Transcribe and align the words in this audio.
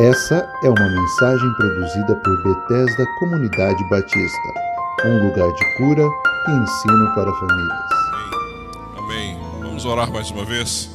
Essa 0.00 0.48
é 0.62 0.68
uma 0.68 0.88
mensagem 0.88 1.52
produzida 1.54 2.14
por 2.14 2.42
Bethesda 2.44 3.04
Comunidade 3.18 3.82
Batista, 3.90 4.54
um 5.04 5.26
lugar 5.26 5.52
de 5.52 5.76
cura 5.76 6.04
e 6.46 6.50
ensino 6.52 7.14
para 7.16 7.34
famílias. 7.34 7.90
Amém. 8.96 9.36
Vamos 9.60 9.84
orar 9.84 10.08
mais 10.12 10.30
uma 10.30 10.44
vez. 10.44 10.88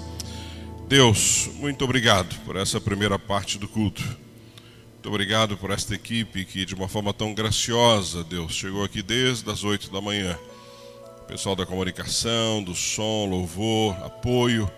Deus, 0.87 1.49
muito 1.55 1.83
obrigado 1.83 2.33
por 2.45 2.55
essa 2.55 2.79
primeira 2.79 3.19
parte 3.19 3.57
do 3.57 3.67
culto. 3.67 4.01
Muito 4.01 5.09
obrigado 5.09 5.57
por 5.57 5.71
esta 5.71 5.93
equipe 5.93 6.45
que, 6.45 6.63
de 6.63 6.73
uma 6.73 6.87
forma 6.87 7.13
tão 7.13 7.33
graciosa, 7.33 8.23
Deus, 8.23 8.53
chegou 8.53 8.85
aqui 8.85 9.03
desde 9.03 9.51
as 9.51 9.65
oito 9.65 9.91
da 9.91 9.99
manhã. 9.99 10.37
Pessoal 11.27 11.57
da 11.57 11.65
comunicação, 11.65 12.63
do 12.63 12.73
som, 12.73 13.27
louvor, 13.29 13.97
apoio 14.01 14.71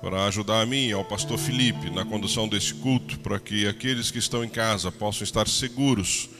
para 0.00 0.24
ajudar 0.26 0.62
a 0.62 0.66
mim 0.66 0.88
e 0.88 0.92
ao 0.92 1.04
pastor 1.04 1.38
Felipe 1.38 1.90
na 1.90 2.04
condução 2.04 2.48
desse 2.48 2.72
culto, 2.74 3.18
para 3.20 3.38
que 3.38 3.66
aqueles 3.66 4.10
que 4.10 4.18
estão 4.18 4.42
em 4.42 4.48
casa 4.48 4.90
possam 4.90 5.24
estar 5.24 5.46
seguros 5.46 6.30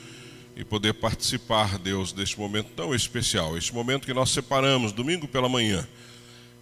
e 0.56 0.64
poder 0.64 0.94
participar, 0.94 1.78
Deus, 1.78 2.12
deste 2.12 2.38
momento 2.38 2.70
tão 2.74 2.94
especial, 2.94 3.56
este 3.56 3.74
momento 3.74 4.06
que 4.06 4.14
nós 4.14 4.30
separamos 4.30 4.92
domingo 4.92 5.28
pela 5.28 5.48
manhã, 5.48 5.86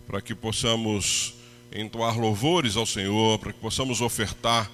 para 0.07 0.21
que 0.21 0.35
possamos 0.35 1.35
entoar 1.73 2.19
louvores 2.19 2.77
ao 2.77 2.87
Senhor, 2.87 3.39
para 3.39 3.53
que 3.53 3.61
possamos 3.61 4.01
ofertar, 4.01 4.71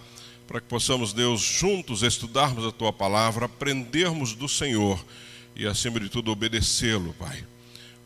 para 0.47 0.61
que 0.61 0.67
possamos, 0.67 1.13
Deus, 1.13 1.41
juntos 1.41 2.03
estudarmos 2.03 2.65
a 2.65 2.73
tua 2.73 2.93
palavra, 2.93 3.47
aprendermos 3.47 4.35
do 4.35 4.49
Senhor 4.49 5.03
e, 5.57 5.67
acima 5.67 6.01
de 6.01 6.09
tudo, 6.09 6.31
obedecê-lo, 6.31 7.15
Pai. 7.15 7.45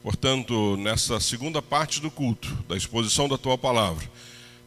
Portanto, 0.08 0.74
nessa 0.78 1.20
segunda 1.20 1.60
parte 1.60 2.00
do 2.00 2.10
culto, 2.10 2.48
da 2.66 2.74
exposição 2.74 3.28
da 3.28 3.36
tua 3.36 3.58
palavra, 3.58 4.10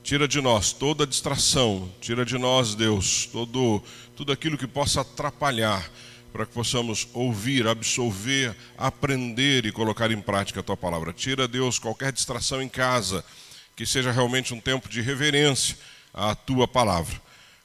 tira 0.04 0.28
de 0.28 0.40
nós 0.40 0.72
toda 0.72 1.08
distração, 1.08 1.92
tira 2.00 2.24
de 2.24 2.38
nós, 2.38 2.76
Deus, 2.76 3.26
todo, 3.26 3.82
tudo 4.16 4.32
aquilo 4.32 4.56
que 4.56 4.68
possa 4.68 5.02
atrapalhar, 5.02 5.90
para 6.32 6.46
que 6.46 6.54
possamos 6.54 7.08
ouvir, 7.12 7.66
absolver, 7.66 8.56
aprender 8.78 9.66
e 9.66 9.72
colocar 9.72 10.12
em 10.12 10.22
prática 10.22 10.60
a 10.60 10.64
tua 10.64 10.78
palavra. 10.78 11.12
Tira, 11.12 11.48
Deus, 11.48 11.80
qualquer 11.80 12.12
distração 12.12 12.62
em 12.62 12.70
casa, 12.70 13.26
que 13.76 13.84
seja 13.84 14.12
realmente 14.12 14.54
um 14.54 14.62
tempo 14.62 14.88
de 14.88 15.02
reverência 15.02 15.76
à 16.14 16.36
tua 16.36 16.68
palavra. 16.68 17.20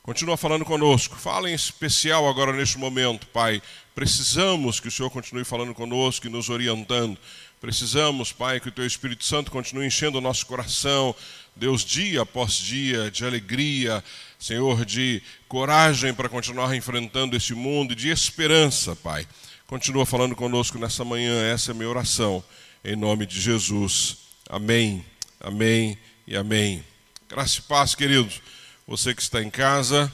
Continua 0.06 0.36
falando 0.36 0.64
conosco. 0.64 1.16
Fala 1.16 1.50
em 1.50 1.52
especial 1.52 2.28
agora 2.28 2.52
neste 2.52 2.78
momento, 2.78 3.26
Pai. 3.26 3.60
Precisamos 3.92 4.78
que 4.78 4.86
o 4.86 4.90
Senhor 4.90 5.10
continue 5.10 5.42
falando 5.42 5.74
conosco 5.74 6.28
e 6.28 6.30
nos 6.30 6.48
orientando. 6.48 7.18
Precisamos, 7.60 8.32
Pai, 8.32 8.60
que 8.60 8.68
o 8.68 8.72
Teu 8.72 8.86
Espírito 8.86 9.24
Santo 9.24 9.50
continue 9.50 9.86
enchendo 9.86 10.18
o 10.18 10.20
nosso 10.20 10.44
coração, 10.44 11.14
Deus, 11.54 11.82
dia 11.84 12.20
após 12.20 12.52
dia, 12.52 13.10
de 13.10 13.24
alegria, 13.24 14.04
Senhor, 14.38 14.84
de 14.84 15.22
coragem 15.48 16.12
para 16.12 16.28
continuar 16.28 16.76
enfrentando 16.76 17.34
este 17.34 17.54
mundo 17.54 17.92
e 17.92 17.96
de 17.96 18.10
esperança, 18.10 18.94
Pai. 18.94 19.26
Continua 19.66 20.04
falando 20.04 20.36
conosco 20.36 20.78
nessa 20.78 21.02
manhã, 21.02 21.50
essa 21.50 21.70
é 21.70 21.72
a 21.72 21.74
minha 21.74 21.88
oração, 21.88 22.44
em 22.84 22.94
nome 22.94 23.24
de 23.24 23.40
Jesus. 23.40 24.18
Amém, 24.48 25.04
amém 25.40 25.98
e 26.26 26.36
amém. 26.36 26.84
Graça 27.26 27.58
e 27.58 27.62
paz, 27.62 27.94
queridos. 27.94 28.42
Você 28.86 29.14
que 29.14 29.22
está 29.22 29.42
em 29.42 29.50
casa, 29.50 30.12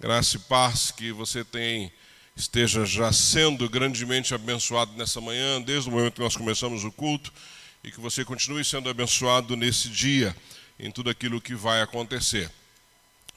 graça 0.00 0.36
e 0.36 0.40
paz 0.40 0.90
que 0.90 1.12
você 1.12 1.44
tem 1.44 1.90
esteja 2.36 2.84
já 2.84 3.12
sendo 3.12 3.68
grandemente 3.68 4.34
abençoado 4.34 4.92
nessa 4.96 5.20
manhã, 5.20 5.60
desde 5.62 5.88
o 5.88 5.92
momento 5.92 6.14
que 6.14 6.20
nós 6.20 6.36
começamos 6.36 6.84
o 6.84 6.90
culto, 6.90 7.32
e 7.82 7.92
que 7.92 8.00
você 8.00 8.24
continue 8.24 8.64
sendo 8.64 8.88
abençoado 8.88 9.56
nesse 9.56 9.88
dia, 9.88 10.34
em 10.78 10.90
tudo 10.90 11.10
aquilo 11.10 11.40
que 11.40 11.54
vai 11.54 11.80
acontecer. 11.80 12.50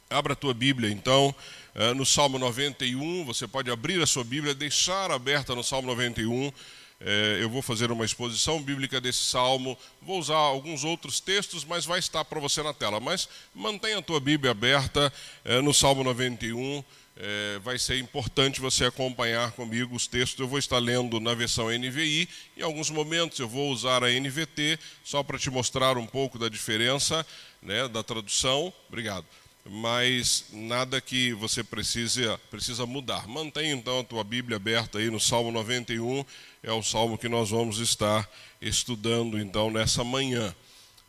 Abra 0.09 0.34
a 0.34 0.36
tua 0.36 0.54
Bíblia, 0.54 0.89
então, 0.89 1.36
eh, 1.76 1.94
no 1.94 2.06
Salmo 2.06 2.39
91, 2.39 3.26
você 3.26 3.48
pode 3.48 3.70
abrir 3.70 4.02
a 4.02 4.08
sua 4.08 4.23
Bíblia, 4.23 4.56
deixar 4.56 5.11
aberta 5.11 5.54
no 5.54 5.64
Salmo 5.64 5.88
91. 5.89 6.52
Eh, 6.99 7.39
eu 7.42 7.49
vou 7.49 7.61
fazer 7.61 7.92
uma 7.92 8.05
exposição 8.05 8.64
bíblica 8.64 8.99
desse 8.99 9.26
salmo, 9.26 9.77
vou 10.02 10.17
usar 10.17 10.38
alguns 10.38 10.83
outros 10.83 11.20
textos, 11.20 11.64
mas 11.64 11.86
vai 11.86 11.99
estar 11.99 12.26
para 12.26 12.39
você 12.39 12.64
na 12.64 12.73
tela. 12.73 12.99
Mas 12.99 13.30
mantenha 13.54 13.99
a 13.99 14.02
tua 14.02 14.20
Bíblia 14.20 14.52
aberta 14.52 15.14
eh, 15.45 15.61
no 15.61 15.73
Salmo 15.73 16.04
91 16.04 16.83
é, 17.20 17.60
vai 17.60 17.80
ser 17.80 17.98
importante 17.98 18.61
você 18.61 18.86
acompanhar 18.86 19.52
comigo 19.52 19.95
os 19.95 20.08
textos. 20.08 20.39
Eu 20.39 20.48
vou 20.48 20.60
estar 20.60 20.78
lendo 20.78 21.20
na 21.20 21.33
versão 21.33 21.70
NVI, 21.70 22.30
em 22.55 22.61
alguns 22.61 22.89
momentos 22.89 23.39
eu 23.39 23.48
vou 23.48 23.72
usar 23.72 24.04
a 24.04 24.10
NVT, 24.10 24.78
só 25.04 25.23
para 25.23 25.39
te 25.39 25.50
mostrar 25.50 25.98
um 25.98 26.05
pouco 26.05 26.38
da 26.38 26.48
diferença 26.48 27.26
né, 27.61 27.88
da 27.88 28.04
tradução. 28.04 28.72
Obrigado. 28.88 29.26
Mas 29.70 30.45
nada 30.54 31.02
que 31.02 31.33
você 31.33 31.64
precise, 31.64 32.23
precisa 32.50 32.86
mudar. 32.86 33.28
Mantenha 33.28 33.73
então 33.73 33.99
a 33.99 34.04
tua 34.04 34.23
Bíblia 34.23 34.55
aberta 34.55 34.99
aí 34.99 35.10
no 35.10 35.20
Salmo 35.20 35.52
91, 35.52 36.23
é 36.64 36.72
o 36.72 36.82
salmo 36.82 37.17
que 37.17 37.28
nós 37.28 37.49
vamos 37.49 37.80
estar 37.80 38.30
estudando 38.61 39.38
então 39.38 39.70
nessa 39.70 40.04
manhã. 40.04 40.55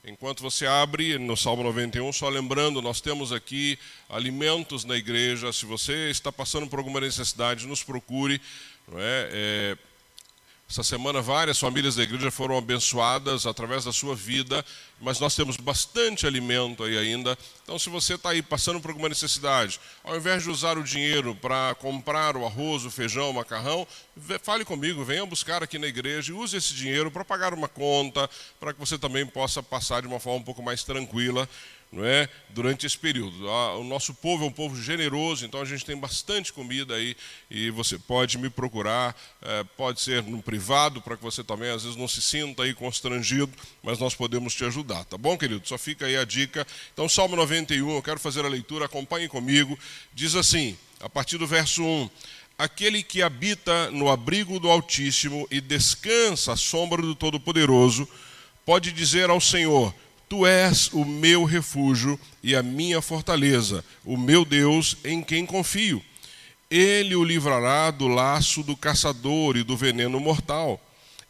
Enquanto 0.08 0.42
você 0.42 0.66
abre 0.66 1.18
no 1.18 1.36
Salmo 1.36 1.62
91, 1.62 2.14
só 2.14 2.30
lembrando, 2.30 2.80
nós 2.80 2.98
temos 2.98 3.30
aqui 3.30 3.78
alimentos 4.08 4.82
na 4.84 4.96
igreja. 4.96 5.52
Se 5.52 5.66
você 5.66 6.08
está 6.08 6.32
passando 6.32 6.66
por 6.66 6.78
alguma 6.78 6.98
necessidade, 6.98 7.66
nos 7.66 7.82
procure. 7.82 8.40
É? 8.96 9.76
é 9.76 9.87
essa 10.70 10.82
semana, 10.82 11.22
várias 11.22 11.58
famílias 11.58 11.96
da 11.96 12.02
igreja 12.02 12.30
foram 12.30 12.58
abençoadas 12.58 13.46
através 13.46 13.84
da 13.84 13.92
sua 13.92 14.14
vida, 14.14 14.62
mas 15.00 15.18
nós 15.18 15.34
temos 15.34 15.56
bastante 15.56 16.26
alimento 16.26 16.84
aí 16.84 16.98
ainda. 16.98 17.38
Então, 17.62 17.78
se 17.78 17.88
você 17.88 18.16
está 18.16 18.30
aí 18.30 18.42
passando 18.42 18.78
por 18.78 18.90
alguma 18.90 19.08
necessidade, 19.08 19.80
ao 20.04 20.14
invés 20.14 20.42
de 20.42 20.50
usar 20.50 20.76
o 20.76 20.84
dinheiro 20.84 21.34
para 21.34 21.74
comprar 21.76 22.36
o 22.36 22.44
arroz, 22.44 22.84
o 22.84 22.90
feijão, 22.90 23.30
o 23.30 23.34
macarrão, 23.34 23.88
fale 24.42 24.62
comigo, 24.62 25.02
venha 25.02 25.24
buscar 25.24 25.62
aqui 25.62 25.78
na 25.78 25.86
igreja 25.86 26.32
e 26.32 26.36
use 26.36 26.58
esse 26.58 26.74
dinheiro 26.74 27.10
para 27.10 27.24
pagar 27.24 27.54
uma 27.54 27.68
conta, 27.68 28.28
para 28.60 28.74
que 28.74 28.78
você 28.78 28.98
também 28.98 29.24
possa 29.24 29.62
passar 29.62 30.02
de 30.02 30.06
uma 30.06 30.20
forma 30.20 30.40
um 30.40 30.44
pouco 30.44 30.62
mais 30.62 30.84
tranquila 30.84 31.48
não 31.90 32.04
é? 32.04 32.28
durante 32.50 32.86
esse 32.86 32.98
período. 32.98 33.46
O 33.78 33.84
nosso 33.84 34.12
povo 34.14 34.44
é 34.44 34.48
um 34.48 34.52
povo 34.52 34.80
generoso, 34.80 35.46
então 35.46 35.60
a 35.60 35.64
gente 35.64 35.84
tem 35.84 35.96
bastante 35.96 36.52
comida 36.52 36.94
aí 36.94 37.16
e 37.50 37.70
você 37.70 37.98
pode 37.98 38.36
me 38.36 38.50
procurar, 38.50 39.16
é, 39.42 39.64
pode 39.76 40.00
ser 40.00 40.22
no 40.22 40.42
privado, 40.42 41.00
para 41.00 41.16
que 41.16 41.22
você 41.22 41.42
também 41.42 41.70
às 41.70 41.82
vezes 41.82 41.96
não 41.96 42.08
se 42.08 42.20
sinta 42.20 42.62
aí 42.64 42.74
constrangido, 42.74 43.50
mas 43.82 43.98
nós 43.98 44.14
podemos 44.14 44.54
te 44.54 44.64
ajudar, 44.64 45.04
tá 45.04 45.16
bom, 45.16 45.36
querido? 45.38 45.66
Só 45.66 45.78
fica 45.78 46.06
aí 46.06 46.16
a 46.16 46.24
dica. 46.24 46.66
Então, 46.92 47.08
Salmo 47.08 47.36
91, 47.36 47.96
eu 47.96 48.02
quero 48.02 48.18
fazer 48.18 48.44
a 48.44 48.48
leitura, 48.48 48.86
acompanhe 48.86 49.28
comigo. 49.28 49.78
Diz 50.12 50.34
assim, 50.34 50.76
a 51.00 51.08
partir 51.08 51.38
do 51.38 51.46
verso 51.46 51.82
1. 51.82 52.10
Aquele 52.58 53.04
que 53.04 53.22
habita 53.22 53.88
no 53.92 54.10
abrigo 54.10 54.58
do 54.58 54.68
Altíssimo 54.68 55.46
e 55.48 55.60
descansa 55.60 56.54
à 56.54 56.56
sombra 56.56 57.00
do 57.00 57.14
Todo-Poderoso, 57.14 58.08
pode 58.66 58.90
dizer 58.90 59.30
ao 59.30 59.40
Senhor: 59.40 59.94
Tu 60.28 60.46
és 60.46 60.90
o 60.92 61.04
meu 61.04 61.44
refúgio 61.44 62.20
e 62.42 62.54
a 62.54 62.62
minha 62.62 63.00
fortaleza, 63.00 63.82
o 64.04 64.16
meu 64.16 64.44
Deus 64.44 64.96
em 65.02 65.22
quem 65.22 65.46
confio. 65.46 66.04
Ele 66.70 67.16
o 67.16 67.24
livrará 67.24 67.90
do 67.90 68.06
laço 68.06 68.62
do 68.62 68.76
caçador 68.76 69.56
e 69.56 69.62
do 69.62 69.74
veneno 69.74 70.20
mortal. 70.20 70.78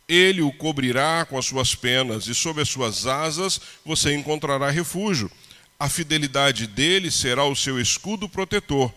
Ele 0.09 0.43
o 0.43 0.51
cobrirá 0.51 1.25
com 1.25 1.39
as 1.39 1.47
suas 1.47 1.77
penas 1.77 2.27
e 2.27 2.35
sob 2.35 2.61
as 2.61 2.69
suas 2.69 3.07
asas 3.07 3.61
você 3.85 4.15
encontrará 4.15 4.69
refúgio. 4.69 5.31
A 5.79 5.89
fidelidade 5.89 6.67
dele 6.67 7.09
será 7.11 7.45
o 7.45 7.55
seu 7.55 7.81
escudo 7.81 8.29
protetor. 8.29 8.93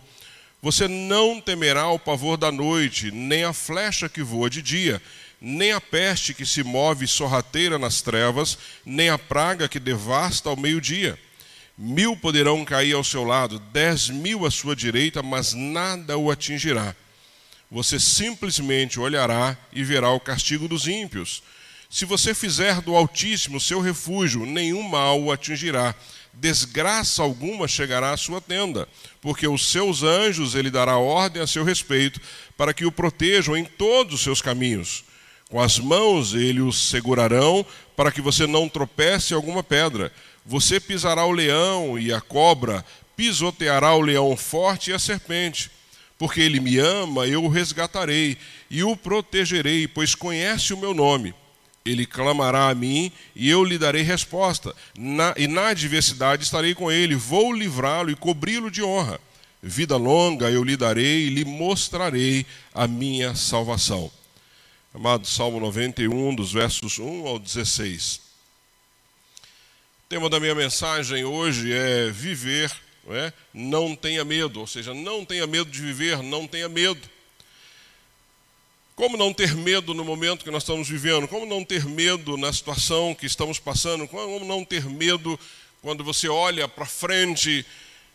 Você 0.60 0.88
não 0.88 1.40
temerá 1.40 1.88
o 1.88 1.98
pavor 1.98 2.36
da 2.36 2.50
noite, 2.50 3.12
nem 3.12 3.44
a 3.44 3.52
flecha 3.52 4.08
que 4.08 4.22
voa 4.22 4.50
de 4.50 4.62
dia 4.62 5.00
nem 5.44 5.72
a 5.72 5.80
peste 5.80 6.32
que 6.32 6.46
se 6.46 6.62
move 6.62 7.04
sorrateira 7.08 7.76
nas 7.76 8.00
trevas, 8.00 8.56
nem 8.86 9.08
a 9.08 9.18
praga 9.18 9.68
que 9.68 9.80
devasta 9.80 10.48
ao 10.48 10.56
meio-dia. 10.56 11.18
Mil 11.76 12.16
poderão 12.16 12.64
cair 12.64 12.92
ao 12.92 13.02
seu 13.02 13.24
lado, 13.24 13.58
dez 13.58 14.08
mil 14.08 14.46
à 14.46 14.52
sua 14.52 14.76
direita, 14.76 15.20
mas 15.20 15.52
nada 15.52 16.16
o 16.16 16.30
atingirá. 16.30 16.94
Você 17.68 17.98
simplesmente 17.98 19.00
olhará 19.00 19.58
e 19.72 19.82
verá 19.82 20.10
o 20.10 20.20
castigo 20.20 20.68
dos 20.68 20.86
ímpios. 20.86 21.42
Se 21.90 22.04
você 22.04 22.34
fizer 22.34 22.80
do 22.80 22.94
Altíssimo 22.94 23.58
seu 23.58 23.80
refúgio, 23.80 24.46
nenhum 24.46 24.82
mal 24.84 25.20
o 25.20 25.32
atingirá. 25.32 25.92
Desgraça 26.32 27.20
alguma 27.20 27.66
chegará 27.66 28.12
à 28.12 28.16
sua 28.16 28.40
tenda, 28.40 28.88
porque 29.20 29.48
os 29.48 29.66
seus 29.66 30.04
anjos 30.04 30.54
ele 30.54 30.70
dará 30.70 30.98
ordem 30.98 31.42
a 31.42 31.48
seu 31.48 31.64
respeito, 31.64 32.20
para 32.56 32.72
que 32.72 32.86
o 32.86 32.92
protejam 32.92 33.56
em 33.56 33.64
todos 33.64 34.14
os 34.14 34.20
seus 34.20 34.40
caminhos. 34.40 35.04
Com 35.52 35.60
as 35.60 35.78
mãos 35.78 36.32
ele 36.32 36.62
os 36.62 36.88
segurarão, 36.88 37.62
para 37.94 38.10
que 38.10 38.22
você 38.22 38.46
não 38.46 38.70
tropece 38.70 39.34
alguma 39.34 39.62
pedra. 39.62 40.10
Você 40.46 40.80
pisará 40.80 41.26
o 41.26 41.30
leão 41.30 41.98
e 41.98 42.10
a 42.10 42.22
cobra, 42.22 42.82
pisoteará 43.14 43.94
o 43.94 44.00
leão 44.00 44.34
forte 44.34 44.90
e 44.90 44.94
a 44.94 44.98
serpente. 44.98 45.70
Porque 46.16 46.40
ele 46.40 46.58
me 46.58 46.78
ama, 46.78 47.26
eu 47.26 47.44
o 47.44 47.50
resgatarei 47.50 48.38
e 48.70 48.82
o 48.82 48.96
protegerei, 48.96 49.86
pois 49.86 50.14
conhece 50.14 50.72
o 50.72 50.78
meu 50.78 50.94
nome. 50.94 51.34
Ele 51.84 52.06
clamará 52.06 52.70
a 52.70 52.74
mim 52.74 53.12
e 53.36 53.50
eu 53.50 53.62
lhe 53.62 53.76
darei 53.76 54.00
resposta. 54.00 54.74
Na, 54.96 55.34
e 55.36 55.46
na 55.46 55.68
adversidade 55.68 56.44
estarei 56.44 56.74
com 56.74 56.90
ele, 56.90 57.14
vou 57.14 57.52
livrá-lo 57.52 58.10
e 58.10 58.16
cobri-lo 58.16 58.70
de 58.70 58.82
honra. 58.82 59.20
vida 59.62 59.98
longa 59.98 60.50
eu 60.50 60.64
lhe 60.64 60.78
darei 60.78 61.26
e 61.26 61.28
lhe 61.28 61.44
mostrarei 61.44 62.46
a 62.72 62.88
minha 62.88 63.34
salvação. 63.34 64.10
Amado 64.94 65.26
Salmo 65.26 65.58
91, 65.58 66.34
dos 66.34 66.52
versos 66.52 66.98
1 66.98 67.26
ao 67.26 67.38
16. 67.38 68.20
O 69.36 70.08
tema 70.10 70.28
da 70.28 70.38
minha 70.38 70.54
mensagem 70.54 71.24
hoje 71.24 71.72
é 71.72 72.10
viver, 72.10 72.70
não, 73.02 73.16
é? 73.16 73.32
não 73.54 73.96
tenha 73.96 74.22
medo, 74.22 74.60
ou 74.60 74.66
seja, 74.66 74.92
não 74.92 75.24
tenha 75.24 75.46
medo 75.46 75.70
de 75.70 75.80
viver, 75.80 76.22
não 76.22 76.46
tenha 76.46 76.68
medo. 76.68 77.00
Como 78.94 79.16
não 79.16 79.32
ter 79.32 79.54
medo 79.54 79.94
no 79.94 80.04
momento 80.04 80.44
que 80.44 80.50
nós 80.50 80.62
estamos 80.62 80.90
vivendo? 80.90 81.26
Como 81.26 81.46
não 81.46 81.64
ter 81.64 81.86
medo 81.86 82.36
na 82.36 82.52
situação 82.52 83.14
que 83.14 83.24
estamos 83.24 83.58
passando? 83.58 84.06
Como 84.06 84.44
não 84.44 84.62
ter 84.62 84.84
medo 84.84 85.40
quando 85.80 86.04
você 86.04 86.28
olha 86.28 86.68
para 86.68 86.84
frente 86.84 87.64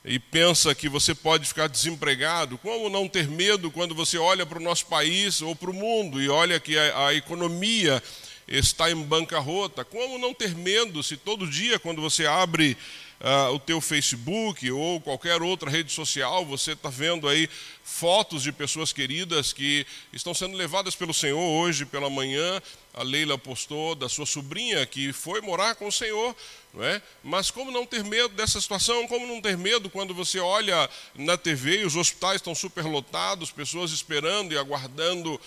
e 0.07 0.17
pensa 0.17 0.73
que 0.73 0.87
você 0.87 1.13
pode 1.13 1.45
ficar 1.45 1.67
desempregado? 1.67 2.57
Como 2.57 2.89
não 2.89 3.09
ter 3.09 3.27
medo 3.27 3.69
quando 3.69 3.93
você 3.93 4.17
olha 4.17 4.45
para 4.45 4.57
o 4.57 4.63
nosso 4.63 4.85
país 4.85 5.41
ou 5.41 5.53
para 5.53 5.69
o 5.69 5.73
mundo 5.73 6.21
e 6.21 6.29
olha 6.29 6.61
que 6.61 6.77
a, 6.77 7.07
a 7.07 7.13
economia 7.13 8.01
está 8.47 8.89
em 8.89 8.95
bancarrota? 8.95 9.83
Como 9.83 10.17
não 10.17 10.33
ter 10.33 10.55
medo 10.55 11.03
se 11.03 11.17
todo 11.17 11.45
dia, 11.45 11.77
quando 11.77 12.01
você 12.01 12.25
abre 12.25 12.77
uh, 13.21 13.53
o 13.53 13.59
teu 13.59 13.81
Facebook 13.81 14.69
ou 14.71 15.01
qualquer 15.01 15.41
outra 15.41 15.69
rede 15.69 15.91
social, 15.91 16.45
você 16.45 16.71
está 16.73 16.89
vendo 16.89 17.27
aí 17.27 17.49
fotos 17.83 18.43
de 18.43 18.51
pessoas 18.51 18.91
queridas 18.91 19.53
que 19.53 19.85
estão 20.11 20.33
sendo 20.33 20.57
levadas 20.57 20.95
pelo 20.95 21.13
Senhor 21.13 21.39
hoje 21.39 21.85
pela 21.85 22.09
manhã. 22.09 22.61
A 22.93 23.03
Leila 23.03 23.37
postou 23.37 23.93
da 23.93 24.09
sua 24.09 24.25
sobrinha 24.25 24.85
que 24.85 25.13
foi 25.13 25.39
morar 25.39 25.75
com 25.75 25.87
o 25.87 25.91
Senhor, 25.91 26.35
não 26.73 26.83
é? 26.83 27.01
Mas 27.23 27.51
como 27.51 27.71
não 27.71 27.85
ter 27.85 28.03
medo 28.03 28.29
dessa 28.29 28.59
situação? 28.59 29.07
Como 29.07 29.27
não 29.27 29.39
ter 29.39 29.55
medo 29.55 29.89
quando 29.89 30.15
você 30.15 30.39
olha 30.39 30.89
na 31.13 31.37
TV 31.37 31.81
e 31.81 31.85
os 31.85 31.95
hospitais 31.95 32.37
estão 32.37 32.55
superlotados, 32.55 33.51
pessoas 33.51 33.91
esperando 33.91 34.51
e 34.51 34.57
aguardando 34.57 35.39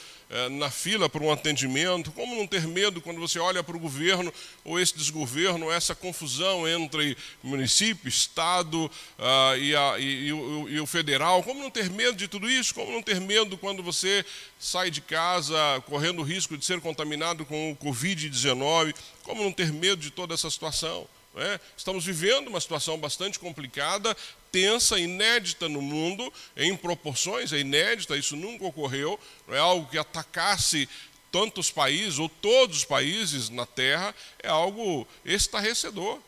na 0.52 0.70
fila 0.70 1.08
para 1.08 1.22
um 1.22 1.32
atendimento? 1.32 2.12
Como 2.12 2.36
não 2.36 2.46
ter 2.46 2.66
medo 2.66 3.00
quando 3.00 3.18
você 3.18 3.38
olha 3.38 3.62
para 3.62 3.76
o 3.76 3.80
governo 3.80 4.32
ou 4.64 4.78
esse 4.78 4.96
desgoverno, 4.96 5.70
essa 5.70 5.94
confusão 5.94 6.68
entre 6.68 7.16
município, 7.42 8.08
estado 8.08 8.84
uh, 8.84 9.56
e, 9.58 9.74
a, 9.74 9.98
e, 9.98 10.26
e, 10.26 10.32
o, 10.32 10.68
e 10.68 10.80
o 10.80 10.86
federal? 10.86 11.42
Como 11.42 11.60
não 11.60 11.70
ter 11.70 11.90
medo 11.90 12.16
de 12.16 12.28
tudo 12.28 12.48
isso? 12.48 12.74
Como 12.74 12.92
não 12.92 13.02
ter 13.02 13.20
medo 13.20 13.58
quando 13.58 13.82
você 13.82 14.24
sai 14.58 14.90
de 14.90 15.00
casa 15.00 15.56
correndo 15.86 16.20
o 16.20 16.24
risco 16.24 16.56
de 16.56 16.64
ser 16.64 16.80
contaminado 16.80 17.44
com 17.44 17.72
o 17.72 17.76
Covid-19? 17.76 18.94
Como 19.24 19.42
não 19.42 19.52
ter 19.52 19.72
medo 19.72 20.00
de 20.00 20.10
toda 20.10 20.34
essa 20.34 20.48
situação? 20.48 21.08
É? 21.36 21.60
Estamos 21.76 22.04
vivendo 22.04 22.48
uma 22.48 22.60
situação 22.60 22.98
bastante 22.98 23.38
complicada, 23.38 24.16
tensa, 24.52 24.98
inédita 24.98 25.68
no 25.68 25.80
mundo, 25.80 26.32
em 26.56 26.76
proporções, 26.76 27.52
é 27.52 27.58
inédita, 27.58 28.16
isso 28.16 28.36
nunca 28.36 28.64
ocorreu, 28.64 29.18
não 29.46 29.54
é 29.54 29.58
algo 29.58 29.88
que 29.90 29.98
atacasse 29.98 30.88
tantos 31.30 31.70
países 31.70 32.18
ou 32.18 32.28
todos 32.28 32.78
os 32.78 32.84
países 32.84 33.48
na 33.48 33.64
Terra, 33.64 34.14
é 34.42 34.48
algo 34.48 35.06
estarrecedor. 35.24 36.18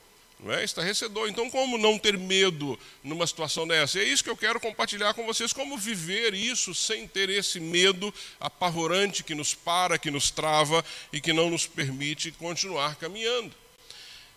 Não 0.42 0.52
é? 0.52 0.64
Estarrecedor. 0.64 1.28
Então, 1.28 1.48
como 1.48 1.78
não 1.78 1.96
ter 1.96 2.18
medo 2.18 2.76
numa 3.04 3.26
situação 3.28 3.66
dessa? 3.66 3.98
E 3.98 4.02
é 4.02 4.04
isso 4.04 4.24
que 4.24 4.30
eu 4.30 4.36
quero 4.36 4.58
compartilhar 4.58 5.14
com 5.14 5.24
vocês, 5.24 5.52
como 5.52 5.78
viver 5.78 6.34
isso 6.34 6.74
sem 6.74 7.06
ter 7.06 7.30
esse 7.30 7.60
medo 7.60 8.12
apavorante 8.40 9.22
que 9.22 9.36
nos 9.36 9.54
para, 9.54 9.98
que 9.98 10.10
nos 10.10 10.32
trava 10.32 10.84
e 11.12 11.20
que 11.20 11.32
não 11.32 11.48
nos 11.48 11.64
permite 11.64 12.32
continuar 12.32 12.96
caminhando. 12.96 13.61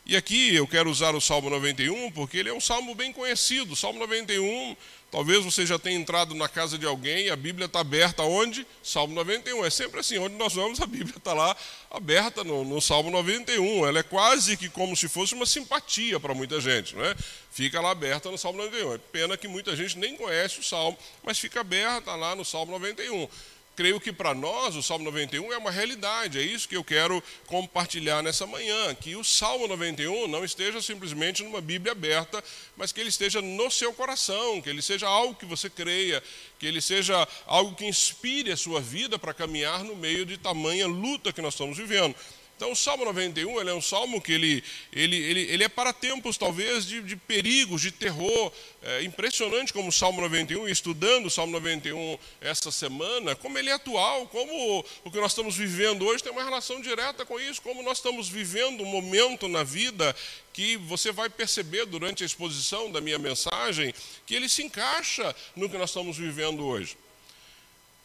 E 0.08 0.16
aqui 0.16 0.54
eu 0.54 0.68
quero 0.68 0.88
usar 0.88 1.16
o 1.16 1.20
Salmo 1.20 1.50
91 1.50 2.12
porque 2.12 2.38
ele 2.38 2.50
é 2.50 2.54
um 2.54 2.62
salmo 2.62 2.94
bem 2.94 3.12
conhecido. 3.12 3.76
Salmo 3.76 3.98
91, 3.98 4.78
talvez 5.10 5.44
você 5.44 5.66
já 5.66 5.80
tenha 5.80 5.98
entrado 5.98 6.36
na 6.36 6.48
casa 6.48 6.78
de 6.78 6.86
alguém 6.86 7.26
e 7.26 7.32
a 7.32 7.36
Bíblia 7.36 7.66
está 7.66 7.80
aberta 7.80 8.22
onde? 8.22 8.68
Salmo 8.84 9.16
91. 9.16 9.66
É 9.66 9.70
sempre 9.72 10.00
assim, 10.00 10.20
onde 10.20 10.36
nós 10.36 10.54
vamos, 10.54 10.80
a 10.80 10.86
Bíblia 10.86 11.18
está 11.18 11.34
lá 11.34 11.58
aberta 11.90 12.44
no, 12.44 12.64
no, 12.64 12.80
Salmo 12.80 13.10
91. 13.10 13.88
Ela 13.88 13.98
é 13.98 14.04
quase 14.04 14.56
que 14.56 14.70
como 14.70 14.96
se 14.96 15.08
fosse 15.08 15.34
uma 15.34 15.48
simpatia 15.48 16.20
para 16.20 16.36
muita 16.36 16.62
gente, 16.62 16.96
não 16.96 17.04
é? 17.04 17.16
Fica 17.50 17.82
lá 17.82 17.90
aberta 17.90 18.30
no 18.30 18.38
Salmo 18.38 18.60
91. 18.60 18.94
É 18.94 18.98
pena 19.12 19.36
que 19.36 19.48
muita 19.48 19.76
gente 19.76 19.98
nem 19.98 20.16
conhece 20.16 20.60
o 20.60 20.64
Salmo, 20.64 20.96
mas 21.24 21.40
fica 21.40 21.62
aberta 21.62 22.14
lá 22.14 22.36
no 22.36 22.46
Salmo 22.46 22.72
91 22.74 23.28
creio 23.76 24.00
que 24.00 24.12
para 24.12 24.34
nós 24.34 24.76
o 24.76 24.82
Salmo 24.82 25.06
91 25.06 25.52
é 25.52 25.58
uma 25.58 25.72
realidade, 25.72 26.40
é 26.40 26.42
isso 26.42 26.68
que 26.68 26.78
eu 26.78 26.84
quero 26.84 27.22
compartilhar 27.46 28.24
nessa 28.24 28.48
manhã, 28.48 28.96
que 28.96 29.16
o 29.16 29.24
Salmo 29.24 29.68
91 29.68 30.28
não 30.28 30.46
esteja 30.46 30.82
simplesmente 30.82 31.44
numa 31.44 31.62
Bíblia 31.62 31.92
aberta, 31.92 32.44
mas 32.78 32.92
que 32.92 33.00
ele 33.00 33.10
esteja 33.10 33.42
no 33.42 33.70
seu 33.70 33.94
coração, 33.94 34.62
que 34.62 34.70
ele 34.70 34.82
seja 34.82 35.08
algo 35.08 35.36
que 35.36 35.46
você 35.46 35.70
creia, 35.70 36.24
que 36.58 36.66
ele 36.66 36.82
seja 36.82 37.28
algo 37.46 37.76
que 37.76 37.86
inspire 37.86 38.52
a 38.52 38.58
sua 38.58 38.80
vida 38.80 39.20
para 39.20 39.34
caminhar 39.34 39.84
no 39.84 39.96
meio 39.96 40.26
de 40.26 40.38
tamanha 40.38 40.88
luta 40.88 41.34
que 41.34 41.42
nós 41.42 41.54
estamos 41.54 41.78
vivendo. 41.78 42.16
Então, 42.56 42.72
o 42.72 42.76
Salmo 42.76 43.04
91 43.04 43.60
ele 43.60 43.70
é 43.70 43.74
um 43.74 43.82
salmo 43.82 44.22
que 44.22 44.32
ele, 44.32 44.64
ele, 44.94 45.18
ele, 45.18 45.42
ele 45.42 45.64
é 45.66 45.68
para 45.68 45.92
tempos, 45.92 46.38
talvez, 46.38 46.86
de, 46.86 47.02
de 47.02 47.16
perigos, 47.18 47.82
de 47.82 47.92
terror. 47.92 48.52
É 48.82 49.04
impressionante 49.04 49.74
como 49.74 49.90
o 49.90 49.92
Salmo 49.92 50.22
91, 50.22 50.70
estudando 50.70 51.26
o 51.26 51.30
Salmo 51.30 51.52
91 51.52 52.18
essa 52.40 52.72
semana, 52.72 53.36
como 53.36 53.58
ele 53.58 53.70
é 53.70 53.74
atual, 53.74 54.28
como 54.28 54.86
o 55.04 55.12
que 55.12 55.20
nós 55.20 55.32
estamos 55.32 55.58
vivendo 55.58 56.06
hoje 56.06 56.24
tem 56.24 56.32
uma 56.32 56.44
relação 56.44 56.80
direta 56.80 57.26
com 57.26 57.38
isso, 57.40 57.62
como 57.62 57.84
nós 57.84 57.98
estamos 57.98 58.30
vivendo 58.30 58.84
um 58.84 58.88
momento 58.88 59.50
na 59.50 59.64
vida 59.64 60.16
que 60.54 60.78
você 60.78 61.12
vai 61.12 61.30
perceber 61.30 61.86
durante 61.86 62.24
a 62.24 62.26
exposição 62.26 62.90
da 62.90 63.02
minha 63.02 63.20
mensagem, 63.20 63.94
que 64.26 64.34
ele 64.34 64.48
se 64.48 64.64
encaixa 64.64 65.36
no 65.56 65.70
que 65.70 65.78
nós 65.78 65.90
estamos 65.90 66.18
vivendo 66.18 66.66
hoje. 66.66 66.96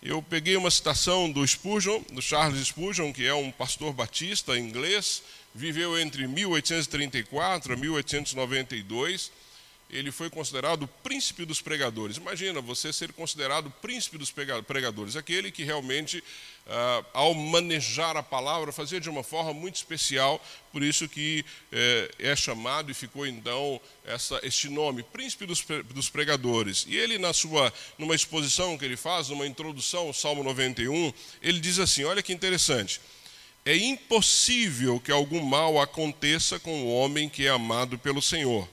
Eu 0.02 0.23
peguei 0.23 0.56
uma 0.56 0.70
citação 0.70 1.31
do 1.31 1.47
Spurgeon, 1.47 2.00
do 2.11 2.23
Charles 2.23 2.69
Spurgeon, 2.69 3.12
que 3.12 3.26
é 3.26 3.35
um 3.35 3.50
pastor 3.50 3.93
batista 3.93 4.58
inglês, 4.58 5.23
viveu 5.55 5.99
entre 5.99 6.26
1834 6.26 7.75
a 7.75 7.76
1892. 7.76 9.31
Ele 9.90 10.12
foi 10.12 10.31
considerado 10.31 10.84
o 10.84 10.88
príncipe 10.88 11.44
dos 11.44 11.60
pregadores. 11.60 12.16
Imagina 12.16 12.60
você 12.60 12.92
ser 12.92 13.12
considerado 13.12 13.66
o 13.66 13.70
príncipe 13.70 14.16
dos 14.16 14.31
pregadores, 14.31 15.16
aquele 15.16 15.50
que 15.50 15.64
realmente 15.64 16.22
ah, 16.72 17.04
ao 17.12 17.34
manejar 17.34 18.16
a 18.16 18.22
palavra, 18.22 18.70
fazia 18.70 19.00
de 19.00 19.10
uma 19.10 19.25
forma 19.25 19.52
muito 19.52 19.75
especial, 19.75 20.40
por 20.72 20.84
isso 20.84 21.08
que 21.08 21.44
eh, 21.72 22.10
é 22.16 22.37
chamado 22.37 22.92
e 22.92 22.94
ficou 22.94 23.26
então 23.26 23.81
essa, 24.04 24.38
este 24.44 24.69
nome, 24.69 25.02
Príncipe 25.02 25.46
dos, 25.46 25.64
dos 25.92 26.08
Pregadores. 26.08 26.87
E 26.87 26.96
ele, 26.96 27.18
na 27.18 27.32
sua, 27.32 27.73
numa 27.99 28.14
exposição 28.14 28.78
que 28.78 28.85
ele 28.85 28.97
faz, 28.97 29.30
numa 29.30 29.49
introdução 29.49 30.06
ao 30.06 30.14
Salmo 30.14 30.44
91, 30.44 31.12
ele 31.42 31.59
diz 31.59 31.80
assim: 31.80 32.04
olha 32.04 32.23
que 32.23 32.32
interessante. 32.32 33.00
É 33.64 33.76
impossível 33.76 35.00
que 35.00 35.11
algum 35.11 35.42
mal 35.42 35.80
aconteça 35.80 36.61
com 36.61 36.85
o 36.85 36.94
homem 36.94 37.28
que 37.28 37.47
é 37.47 37.50
amado 37.50 37.99
pelo 37.99 38.23
Senhor. 38.23 38.68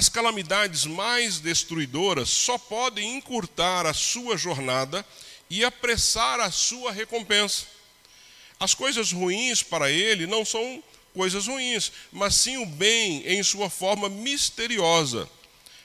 As 0.00 0.08
calamidades 0.08 0.86
mais 0.86 1.40
destruidoras 1.40 2.30
só 2.30 2.56
podem 2.56 3.18
encurtar 3.18 3.84
a 3.84 3.92
sua 3.92 4.34
jornada 4.34 5.04
e 5.50 5.62
apressar 5.62 6.40
a 6.40 6.50
sua 6.50 6.90
recompensa. 6.90 7.66
As 8.58 8.72
coisas 8.72 9.12
ruins 9.12 9.62
para 9.62 9.90
ele 9.90 10.26
não 10.26 10.42
são 10.42 10.82
coisas 11.12 11.46
ruins, 11.46 11.92
mas 12.10 12.34
sim 12.34 12.56
o 12.56 12.64
bem 12.64 13.22
em 13.26 13.42
sua 13.42 13.68
forma 13.68 14.08
misteriosa. 14.08 15.28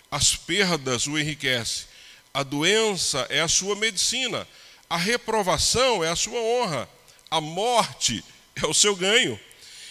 As 0.10 0.34
perdas 0.34 1.08
o 1.08 1.20
enriquecem, 1.20 1.86
a 2.34 2.42
doença 2.42 3.28
é 3.30 3.42
a 3.42 3.50
sua 3.50 3.76
medicina, 3.76 4.48
a 4.90 4.96
reprovação 4.96 6.02
é 6.02 6.10
a 6.10 6.16
sua 6.16 6.40
honra, 6.40 6.90
a 7.30 7.42
morte 7.42 8.24
é 8.56 8.66
o 8.66 8.74
seu 8.74 8.96
ganho. 8.96 9.38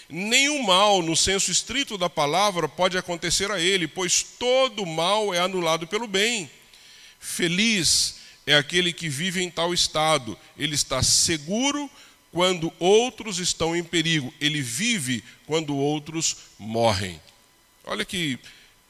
Nenhum 0.09 0.63
mal, 0.63 1.03
no 1.03 1.17
senso 1.17 1.51
estrito 1.51 1.97
da 1.97 2.11
palavra, 2.11 2.69
pode 2.69 2.99
acontecer 2.99 3.51
a 3.51 3.59
ele, 3.59 3.89
pois 3.89 4.23
todo 4.23 4.85
mal 4.85 5.33
é 5.33 5.39
anulado 5.39 5.87
pelo 5.87 6.07
bem. 6.07 6.51
Feliz 7.19 8.17
é 8.47 8.55
aquele 8.55 8.93
que 8.93 9.09
vive 9.09 9.43
em 9.43 9.51
tal 9.51 9.73
estado. 9.73 10.39
Ele 10.59 10.75
está 10.75 11.03
seguro 11.03 11.91
quando 12.31 12.73
outros 12.79 13.39
estão 13.39 13.75
em 13.75 13.83
perigo. 13.83 14.33
Ele 14.41 14.61
vive 14.61 15.25
quando 15.47 15.75
outros 15.75 16.37
morrem. 16.59 17.21
Olha 17.85 18.05
que 18.05 18.39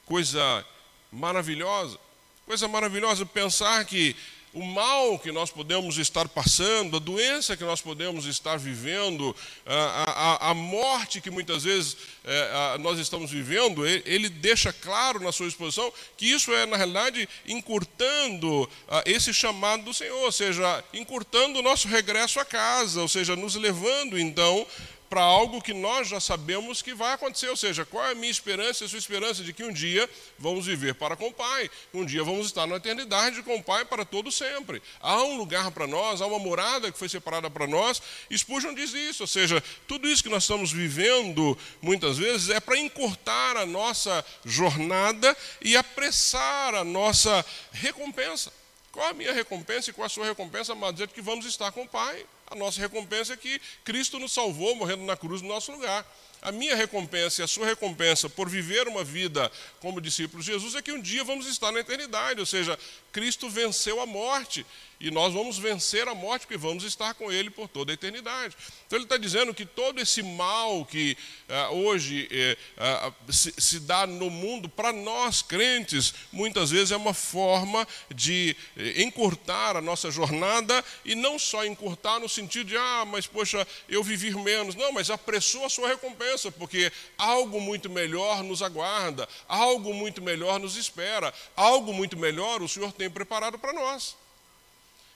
coisa 0.05 0.65
maravilhosa. 1.11 1.97
Coisa 2.45 2.67
maravilhosa 2.67 3.25
pensar 3.25 3.85
que 3.85 4.15
o 4.55 4.63
mal 4.63 5.19
que 5.19 5.33
nós 5.33 5.51
podemos 5.51 5.97
estar 5.97 6.29
passando, 6.29 6.95
a 6.95 6.99
doença 6.99 7.57
que 7.57 7.63
nós 7.65 7.81
podemos 7.81 8.25
estar 8.25 8.57
vivendo, 8.57 9.35
a, 9.65 10.47
a, 10.47 10.51
a 10.51 10.53
morte 10.53 11.19
que 11.19 11.29
muitas 11.29 11.63
vezes 11.65 11.97
é, 12.23 12.51
a, 12.53 12.77
nós 12.77 12.97
estamos 12.97 13.29
vivendo, 13.29 13.85
ele, 13.85 14.01
ele, 14.05 14.29
deixa 14.29 14.71
claro 14.71 15.19
na 15.19 15.33
sua 15.33 15.47
exposição 15.47 15.91
que 16.15 16.25
isso 16.25 16.53
é, 16.53 16.65
na 16.65 16.77
realidade, 16.77 17.27
encurtando 17.45 18.69
esse 19.05 19.33
chamado 19.33 19.83
do 19.83 19.93
Senhor, 19.93 20.23
ou 20.23 20.31
seja, 20.31 20.83
encurtando 20.93 21.59
o 21.59 21.61
nosso 21.61 21.89
regresso 21.89 22.39
à 22.39 22.45
casa, 22.45 23.01
ou 23.01 23.09
seja, 23.09 23.35
nos 23.35 23.55
levando 23.55 24.17
então 24.17 24.65
para 25.09 25.21
algo 25.21 25.61
que 25.61 25.73
nós 25.73 26.07
já 26.07 26.19
sabemos 26.19 26.81
que 26.81 26.93
vai 26.93 27.13
acontecer. 27.13 27.49
Ou 27.49 27.57
seja, 27.57 27.85
qual 27.85 28.05
é 28.05 28.11
a 28.11 28.15
minha 28.15 28.31
esperança 28.31 28.83
e 28.83 28.85
a 28.85 28.89
sua 28.89 28.99
esperança 28.99 29.43
de 29.43 29.53
que 29.53 29.63
um 29.63 29.71
dia 29.71 30.09
vamos 30.37 30.65
viver 30.65 30.95
para 30.95 31.15
com 31.15 31.27
o 31.27 31.33
Pai, 31.33 31.69
um 31.93 32.05
dia 32.05 32.23
vamos 32.23 32.47
estar 32.47 32.67
na 32.67 32.75
eternidade 32.75 33.41
com 33.43 33.55
o 33.55 33.63
Pai 33.63 33.85
para 33.85 34.05
todo 34.05 34.31
sempre. 34.31 34.81
Há 34.99 35.21
um 35.23 35.37
lugar 35.37 35.71
para 35.71 35.87
nós, 35.87 36.21
há 36.21 36.25
uma 36.25 36.39
morada 36.39 36.91
que 36.91 36.97
foi 36.97 37.09
separada 37.09 37.49
para 37.49 37.67
nós. 37.67 38.01
Spurgeon 38.31 38.73
diz 38.73 38.93
isso, 38.93 39.23
ou 39.23 39.27
seja, 39.27 39.63
tudo 39.87 40.07
isso 40.07 40.23
que 40.23 40.29
nós 40.29 40.43
estamos 40.43 40.71
vivendo 40.71 41.57
muitas 41.81 42.17
vezes 42.17 42.49
é 42.49 42.59
para 42.59 42.77
encurtar 42.77 43.57
a 43.57 43.65
nossa 43.65 44.25
jornada 44.43 45.35
e 45.61 45.77
apressar 45.77 46.75
a 46.75 46.83
nossa 46.83 47.45
recompensa. 47.71 48.51
Qual 48.91 49.09
a 49.09 49.13
minha 49.13 49.33
recompensa 49.33 49.89
e 49.89 49.93
qual 49.93 50.05
a 50.05 50.09
sua 50.09 50.25
recompensa? 50.25 50.73
Mas 50.73 50.93
dizer 50.93 51.09
que 51.09 51.21
vamos 51.21 51.45
estar 51.45 51.71
com 51.71 51.83
o 51.83 51.87
Pai. 51.87 52.25
A 52.47 52.55
nossa 52.55 52.79
recompensa 52.79 53.33
é 53.33 53.37
que 53.37 53.59
Cristo 53.83 54.19
nos 54.19 54.31
salvou 54.31 54.75
morrendo 54.75 55.03
na 55.03 55.17
cruz 55.17 55.41
no 55.41 55.47
nosso 55.47 55.71
lugar. 55.71 56.05
A 56.45 56.51
minha 56.51 56.75
recompensa 56.75 57.41
e 57.41 57.43
a 57.43 57.47
sua 57.47 57.65
recompensa 57.65 58.29
por 58.29 58.47
viver 58.47 58.87
uma 58.87 59.03
vida 59.03 59.51
como 59.79 59.99
discípulos 59.99 60.45
de 60.45 60.51
Jesus 60.51 60.75
é 60.75 60.81
que 60.81 60.91
um 60.91 61.01
dia 61.01 61.23
vamos 61.23 61.47
estar 61.47 61.71
na 61.71 61.79
eternidade, 61.79 62.39
ou 62.39 62.45
seja, 62.45 62.77
Cristo 63.11 63.49
venceu 63.49 63.99
a 63.99 64.05
morte 64.05 64.63
e 64.99 65.11
nós 65.11 65.33
vamos 65.33 65.57
vencer 65.57 66.07
a 66.07 66.15
morte, 66.15 66.41
porque 66.41 66.57
vamos 66.57 66.83
estar 66.83 67.13
com 67.13 67.31
Ele 67.31 67.49
por 67.49 67.67
toda 67.67 67.91
a 67.91 67.93
eternidade. 67.93 68.55
Então, 68.87 68.97
ele 68.97 69.05
está 69.05 69.17
dizendo 69.17 69.53
que 69.53 69.65
todo 69.65 69.99
esse 69.99 70.23
mal 70.23 70.85
que 70.85 71.17
ah, 71.49 71.69
hoje 71.71 72.27
eh, 72.31 72.57
ah, 72.77 73.11
se, 73.29 73.53
se, 73.57 73.79
dá 73.81 74.07
no 74.07 74.29
mundo, 74.29 74.69
para 74.69 74.93
nós 74.93 75.41
crentes, 75.41 76.13
muitas 76.31 76.71
vezes 76.71 76.91
é 76.91 76.97
uma 76.97 77.13
forma 77.13 77.87
de 78.13 78.55
eh, 78.77 79.03
encurtar 79.03 79.75
a 79.75 79.81
nossa 79.81 80.09
jornada, 80.09 80.83
e 81.03 81.13
não 81.13 81.37
só 81.37 81.65
encurtar 81.65 82.19
no 82.19 82.29
sentido 82.29 82.67
de, 82.67 82.77
ah, 82.77 83.05
mas 83.05 83.27
poxa, 83.27 83.67
eu 83.89 84.03
vivi 84.03 84.33
menos. 84.35 84.75
Não, 84.75 84.91
mas 84.91 85.09
apressou 85.09 85.65
a 85.65 85.69
sua 85.69 85.87
recompensa, 85.87 86.34
porque 86.51 86.91
algo 87.17 87.59
muito 87.59 87.89
melhor 87.89 88.43
nos 88.43 88.61
aguarda, 88.61 89.27
algo 89.47 89.93
muito 89.93 90.21
melhor 90.21 90.59
nos 90.59 90.75
espera, 90.75 91.33
algo 91.55 91.93
muito 91.93 92.17
melhor 92.17 92.61
o 92.61 92.69
Senhor 92.69 92.91
tem 92.91 93.09
preparado 93.09 93.57
para 93.57 93.73
nós. 93.73 94.15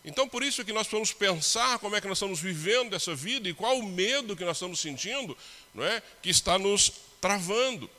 Então, 0.03 0.27
por 0.27 0.43
isso 0.43 0.63
que 0.63 0.71
nós 0.71 0.87
precisamos 0.87 1.11
pensar 1.11 1.77
como 1.79 1.95
é 1.95 2.01
que 2.01 2.07
nós 2.07 2.17
estamos 2.17 2.39
vivendo 2.39 2.95
essa 2.95 3.13
vida 3.13 3.49
e 3.49 3.53
qual 3.53 3.77
o 3.77 3.83
medo 3.83 4.35
que 4.35 4.45
nós 4.45 4.57
estamos 4.57 4.79
sentindo, 4.79 5.37
não 5.73 5.83
é, 5.83 6.01
que 6.21 6.29
está 6.29 6.57
nos 6.57 6.91
travando. 7.19 7.89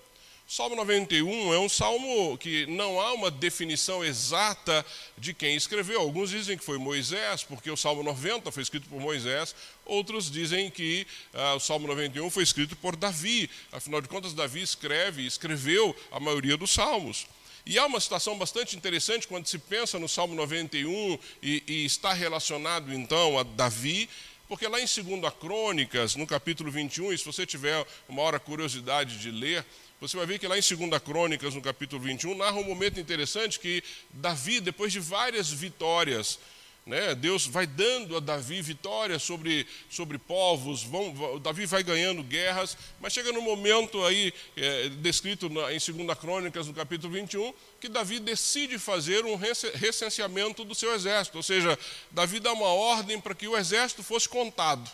Salmo 0.52 0.74
91 0.74 1.54
é 1.54 1.60
um 1.60 1.68
salmo 1.68 2.36
que 2.36 2.66
não 2.66 3.00
há 3.00 3.12
uma 3.12 3.30
definição 3.30 4.04
exata 4.04 4.84
de 5.16 5.32
quem 5.32 5.54
escreveu. 5.54 6.00
Alguns 6.00 6.30
dizem 6.30 6.58
que 6.58 6.64
foi 6.64 6.76
Moisés, 6.76 7.44
porque 7.44 7.70
o 7.70 7.76
Salmo 7.76 8.02
90 8.02 8.50
foi 8.50 8.64
escrito 8.64 8.88
por 8.88 9.00
Moisés. 9.00 9.54
Outros 9.86 10.28
dizem 10.28 10.68
que 10.68 11.06
ah, 11.32 11.54
o 11.54 11.60
Salmo 11.60 11.86
91 11.86 12.28
foi 12.30 12.42
escrito 12.42 12.74
por 12.74 12.96
Davi. 12.96 13.48
Afinal 13.70 14.00
de 14.00 14.08
contas, 14.08 14.34
Davi 14.34 14.60
escreve 14.60 15.22
e 15.22 15.26
escreveu 15.26 15.94
a 16.10 16.18
maioria 16.18 16.56
dos 16.56 16.72
salmos. 16.72 17.28
E 17.64 17.78
há 17.78 17.86
uma 17.86 18.00
situação 18.00 18.36
bastante 18.36 18.76
interessante 18.76 19.28
quando 19.28 19.46
se 19.46 19.56
pensa 19.56 20.00
no 20.00 20.08
Salmo 20.08 20.34
91 20.34 21.16
e, 21.40 21.62
e 21.64 21.84
está 21.84 22.12
relacionado 22.12 22.92
então 22.92 23.38
a 23.38 23.44
Davi, 23.44 24.10
porque 24.48 24.66
lá 24.66 24.80
em 24.80 24.84
2 24.84 25.32
Crônicas, 25.38 26.16
no 26.16 26.26
capítulo 26.26 26.72
21, 26.72 27.12
e 27.12 27.18
se 27.18 27.24
você 27.24 27.46
tiver 27.46 27.86
uma 28.08 28.22
hora 28.22 28.40
curiosidade 28.40 29.16
de 29.18 29.30
ler, 29.30 29.64
você 30.00 30.16
vai 30.16 30.24
ver 30.24 30.38
que 30.38 30.48
lá 30.48 30.56
em 30.56 30.62
2 30.62 31.02
Crônicas, 31.02 31.54
no 31.54 31.60
capítulo 31.60 32.02
21, 32.02 32.34
narra 32.34 32.56
um 32.56 32.64
momento 32.64 32.98
interessante 32.98 33.60
que 33.60 33.82
Davi, 34.10 34.58
depois 34.58 34.92
de 34.92 34.98
várias 34.98 35.50
vitórias, 35.50 36.38
né? 36.86 37.14
Deus 37.14 37.46
vai 37.46 37.66
dando 37.66 38.16
a 38.16 38.20
Davi 38.20 38.62
vitória 38.62 39.18
sobre, 39.18 39.66
sobre 39.90 40.16
povos, 40.16 40.82
vão, 40.82 41.38
Davi 41.38 41.66
vai 41.66 41.82
ganhando 41.82 42.22
guerras, 42.22 42.76
mas 42.98 43.12
chega 43.12 43.30
no 43.32 43.42
momento 43.42 44.02
aí, 44.04 44.32
é, 44.56 44.88
descrito 44.88 45.50
na, 45.50 45.72
em 45.72 45.78
2 45.78 46.18
Crônicas, 46.18 46.66
no 46.66 46.72
capítulo 46.72 47.12
21, 47.12 47.52
que 47.78 47.88
Davi 47.88 48.18
decide 48.18 48.78
fazer 48.78 49.24
um 49.26 49.36
recenseamento 49.36 50.64
do 50.64 50.74
seu 50.74 50.94
exército, 50.94 51.36
ou 51.36 51.42
seja, 51.42 51.78
Davi 52.10 52.40
dá 52.40 52.52
uma 52.52 52.68
ordem 52.68 53.20
para 53.20 53.34
que 53.34 53.46
o 53.46 53.56
exército 53.56 54.02
fosse 54.02 54.28
contado. 54.28 54.90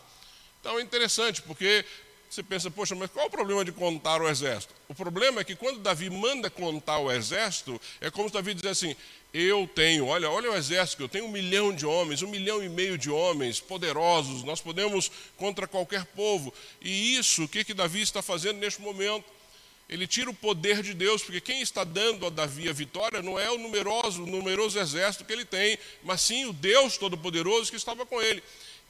Então 0.61 0.81
é 0.81 0.83
interessante, 0.83 1.41
porque 1.43 1.85
você 2.29 2.43
pensa, 2.43 2.71
poxa, 2.71 2.95
mas 2.95 3.11
qual 3.11 3.27
o 3.27 3.31
problema 3.31 3.65
de 3.65 3.73
contar 3.73 4.21
o 4.21 4.29
exército? 4.29 4.75
O 4.89 4.95
problema 4.95 5.41
é 5.41 5.45
que 5.45 5.55
quando 5.55 5.81
Davi 5.81 6.11
manda 6.11 6.51
contar 6.51 6.99
o 6.99 7.11
exército, 7.11 7.81
é 8.01 8.11
como 8.11 8.29
se 8.29 8.35
Davi 8.35 8.55
dissesse 8.55 8.87
assim: 8.87 8.97
eu 9.33 9.69
tenho, 9.75 10.07
olha, 10.07 10.31
olha 10.31 10.51
o 10.51 10.57
exército, 10.57 11.03
eu 11.03 11.09
tenho 11.09 11.27
um 11.27 11.31
milhão 11.31 11.75
de 11.75 11.87
homens, 11.87 12.23
um 12.23 12.29
milhão 12.29 12.63
e 12.63 12.69
meio 12.69 12.97
de 12.97 13.11
homens 13.11 13.61
poderosos, 13.61 14.43
nós 14.43 14.61
podemos 14.61 15.11
contra 15.37 15.67
qualquer 15.67 16.05
povo. 16.07 16.53
E 16.81 17.17
isso, 17.17 17.45
o 17.45 17.49
que, 17.49 17.65
que 17.65 17.75
Davi 17.75 18.01
está 18.01 18.23
fazendo 18.23 18.59
neste 18.59 18.81
momento? 18.81 19.25
Ele 19.89 20.07
tira 20.07 20.29
o 20.29 20.35
poder 20.35 20.83
de 20.83 20.93
Deus, 20.93 21.23
porque 21.23 21.41
quem 21.41 21.61
está 21.61 21.85
dando 21.85 22.27
a 22.27 22.31
Davi 22.31 22.69
a 22.69 22.73
vitória 22.73 23.23
não 23.23 23.39
é 23.39 23.49
o 23.51 23.59
numeroso, 23.59 24.25
o 24.25 24.27
numeroso 24.27 24.79
exército 24.79 25.25
que 25.25 25.33
ele 25.33 25.45
tem, 25.45 25.79
mas 26.03 26.23
sim 26.23 26.45
o 26.47 26.53
Deus 26.53 26.97
Todo-Poderoso 26.97 27.71
que 27.71 27.77
estava 27.77 28.05
com 28.05 28.21
ele. 28.21 28.43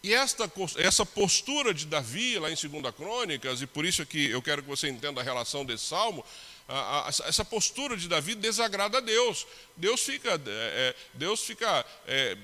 E 0.06 0.14
esta, 0.14 0.48
essa 0.76 1.04
postura 1.04 1.74
de 1.74 1.84
Davi, 1.84 2.38
lá 2.38 2.48
em 2.48 2.54
2 2.54 2.94
Crônicas, 2.94 3.60
e 3.60 3.66
por 3.66 3.84
isso 3.84 4.06
que 4.06 4.30
eu 4.30 4.40
quero 4.40 4.62
que 4.62 4.68
você 4.68 4.88
entenda 4.88 5.20
a 5.20 5.24
relação 5.24 5.64
desse 5.64 5.86
salmo, 5.86 6.24
a, 6.68 7.08
a, 7.08 7.08
essa 7.08 7.44
postura 7.44 7.96
de 7.96 8.06
Davi 8.06 8.36
desagrada 8.36 8.98
a 8.98 9.00
Deus. 9.00 9.44
Deus 9.76 10.02
fica, 10.02 10.30
é, 10.30 10.38
é 10.46 10.94
Deus 11.12 11.40
fica 11.40 11.84
é, 12.06 12.36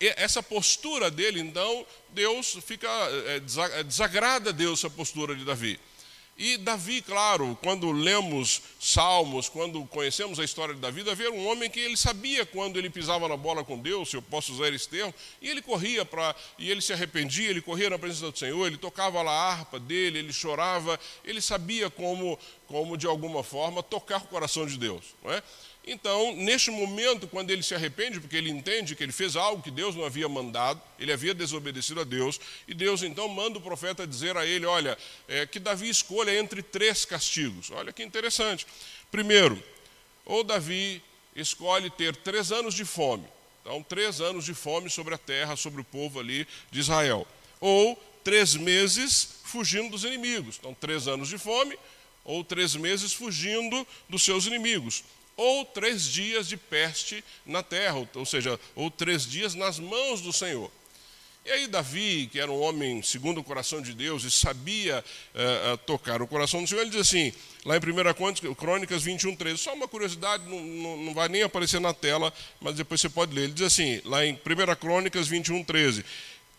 essa 0.00 0.42
postura 0.42 1.10
dele, 1.10 1.40
então, 1.40 1.86
Deus 2.08 2.56
fica, 2.64 2.88
é, 3.26 3.82
desagrada 3.84 4.48
a 4.48 4.52
Deus 4.54 4.78
essa 4.78 4.88
postura 4.88 5.36
de 5.36 5.44
Davi. 5.44 5.78
E 6.36 6.56
Davi, 6.56 7.02
claro, 7.02 7.56
quando 7.62 7.92
lemos 7.92 8.62
Salmos, 8.80 9.50
quando 9.50 9.84
conhecemos 9.84 10.40
a 10.40 10.44
história 10.44 10.74
de 10.74 10.80
Davi, 10.80 11.02
Davi 11.02 11.24
era 11.24 11.32
um 11.32 11.46
homem 11.46 11.68
que 11.68 11.78
ele 11.78 11.96
sabia 11.96 12.46
quando 12.46 12.78
ele 12.78 12.88
pisava 12.88 13.28
na 13.28 13.36
bola 13.36 13.62
com 13.62 13.78
Deus, 13.78 14.10
se 14.10 14.16
eu 14.16 14.22
posso 14.22 14.52
usar 14.52 14.72
esse 14.72 14.88
termo, 14.88 15.14
e 15.42 15.48
ele 15.48 15.60
corria 15.60 16.04
para, 16.04 16.34
e 16.58 16.70
ele 16.70 16.80
se 16.80 16.92
arrependia, 16.92 17.50
ele 17.50 17.60
corria 17.60 17.90
na 17.90 17.98
presença 17.98 18.30
do 18.30 18.38
Senhor, 18.38 18.66
ele 18.66 18.78
tocava 18.78 19.20
lá 19.20 19.30
a 19.30 19.52
harpa 19.52 19.78
dele, 19.78 20.20
ele 20.20 20.32
chorava, 20.32 20.98
ele 21.22 21.40
sabia 21.40 21.90
como, 21.90 22.38
como 22.66 22.96
de 22.96 23.06
alguma 23.06 23.44
forma 23.44 23.82
tocar 23.82 24.22
o 24.22 24.26
coração 24.28 24.66
de 24.66 24.78
Deus, 24.78 25.14
não 25.22 25.32
é? 25.32 25.42
Então, 25.84 26.36
neste 26.36 26.70
momento, 26.70 27.26
quando 27.26 27.50
ele 27.50 27.62
se 27.62 27.74
arrepende, 27.74 28.20
porque 28.20 28.36
ele 28.36 28.50
entende 28.50 28.94
que 28.94 29.02
ele 29.02 29.10
fez 29.10 29.34
algo 29.34 29.62
que 29.62 29.70
Deus 29.70 29.96
não 29.96 30.04
havia 30.04 30.28
mandado, 30.28 30.80
ele 30.96 31.12
havia 31.12 31.34
desobedecido 31.34 32.00
a 32.00 32.04
Deus, 32.04 32.40
e 32.68 32.74
Deus 32.74 33.02
então 33.02 33.26
manda 33.28 33.58
o 33.58 33.60
profeta 33.60 34.06
dizer 34.06 34.36
a 34.36 34.46
ele: 34.46 34.64
Olha, 34.64 34.96
é, 35.26 35.44
que 35.44 35.58
Davi 35.58 35.88
escolha 35.88 36.38
entre 36.38 36.62
três 36.62 37.04
castigos. 37.04 37.70
Olha 37.72 37.92
que 37.92 38.02
interessante. 38.02 38.64
Primeiro, 39.10 39.60
ou 40.24 40.44
Davi 40.44 41.02
escolhe 41.34 41.90
ter 41.90 42.14
três 42.14 42.52
anos 42.52 42.74
de 42.74 42.84
fome, 42.84 43.26
então, 43.60 43.82
três 43.82 44.20
anos 44.20 44.44
de 44.44 44.54
fome 44.54 44.88
sobre 44.88 45.14
a 45.14 45.18
terra, 45.18 45.56
sobre 45.56 45.80
o 45.80 45.84
povo 45.84 46.20
ali 46.20 46.46
de 46.70 46.78
Israel, 46.78 47.26
ou 47.60 48.00
três 48.22 48.54
meses 48.54 49.40
fugindo 49.44 49.90
dos 49.90 50.04
inimigos, 50.04 50.58
então, 50.60 50.74
três 50.74 51.08
anos 51.08 51.28
de 51.28 51.38
fome, 51.38 51.76
ou 52.24 52.44
três 52.44 52.76
meses 52.76 53.12
fugindo 53.12 53.84
dos 54.08 54.22
seus 54.22 54.46
inimigos 54.46 55.02
ou 55.36 55.64
três 55.64 56.04
dias 56.04 56.48
de 56.48 56.56
peste 56.56 57.24
na 57.44 57.62
terra, 57.62 58.06
ou 58.14 58.26
seja, 58.26 58.58
ou 58.74 58.90
três 58.90 59.26
dias 59.26 59.54
nas 59.54 59.78
mãos 59.78 60.20
do 60.20 60.32
Senhor. 60.32 60.70
E 61.44 61.50
aí 61.50 61.66
Davi, 61.66 62.28
que 62.30 62.38
era 62.38 62.50
um 62.52 62.60
homem 62.60 63.02
segundo 63.02 63.40
o 63.40 63.44
coração 63.44 63.82
de 63.82 63.92
Deus 63.92 64.22
e 64.22 64.30
sabia 64.30 65.04
uh, 65.34 65.76
tocar 65.78 66.22
o 66.22 66.26
coração 66.26 66.62
do 66.62 66.68
Senhor, 66.68 66.82
ele 66.82 66.90
diz 66.90 67.00
assim, 67.00 67.32
lá 67.64 67.76
em 67.76 67.80
1 67.80 68.54
Crônicas 68.54 69.02
21, 69.02 69.34
13, 69.34 69.58
só 69.58 69.74
uma 69.74 69.88
curiosidade, 69.88 70.48
não, 70.48 70.60
não, 70.60 70.96
não, 70.98 71.14
vai 71.14 71.28
nem 71.28 71.42
aparecer 71.42 71.80
na 71.80 71.92
tela, 71.92 72.32
mas 72.60 72.76
depois 72.76 73.00
você 73.00 73.08
pode 73.08 73.34
ler. 73.34 73.44
Ele 73.44 73.54
diz 73.54 73.66
assim, 73.66 74.00
lá 74.04 74.24
em 74.24 74.34
1 74.34 74.38
Crônicas 74.76 75.26
21, 75.26 75.64
13, 75.64 76.04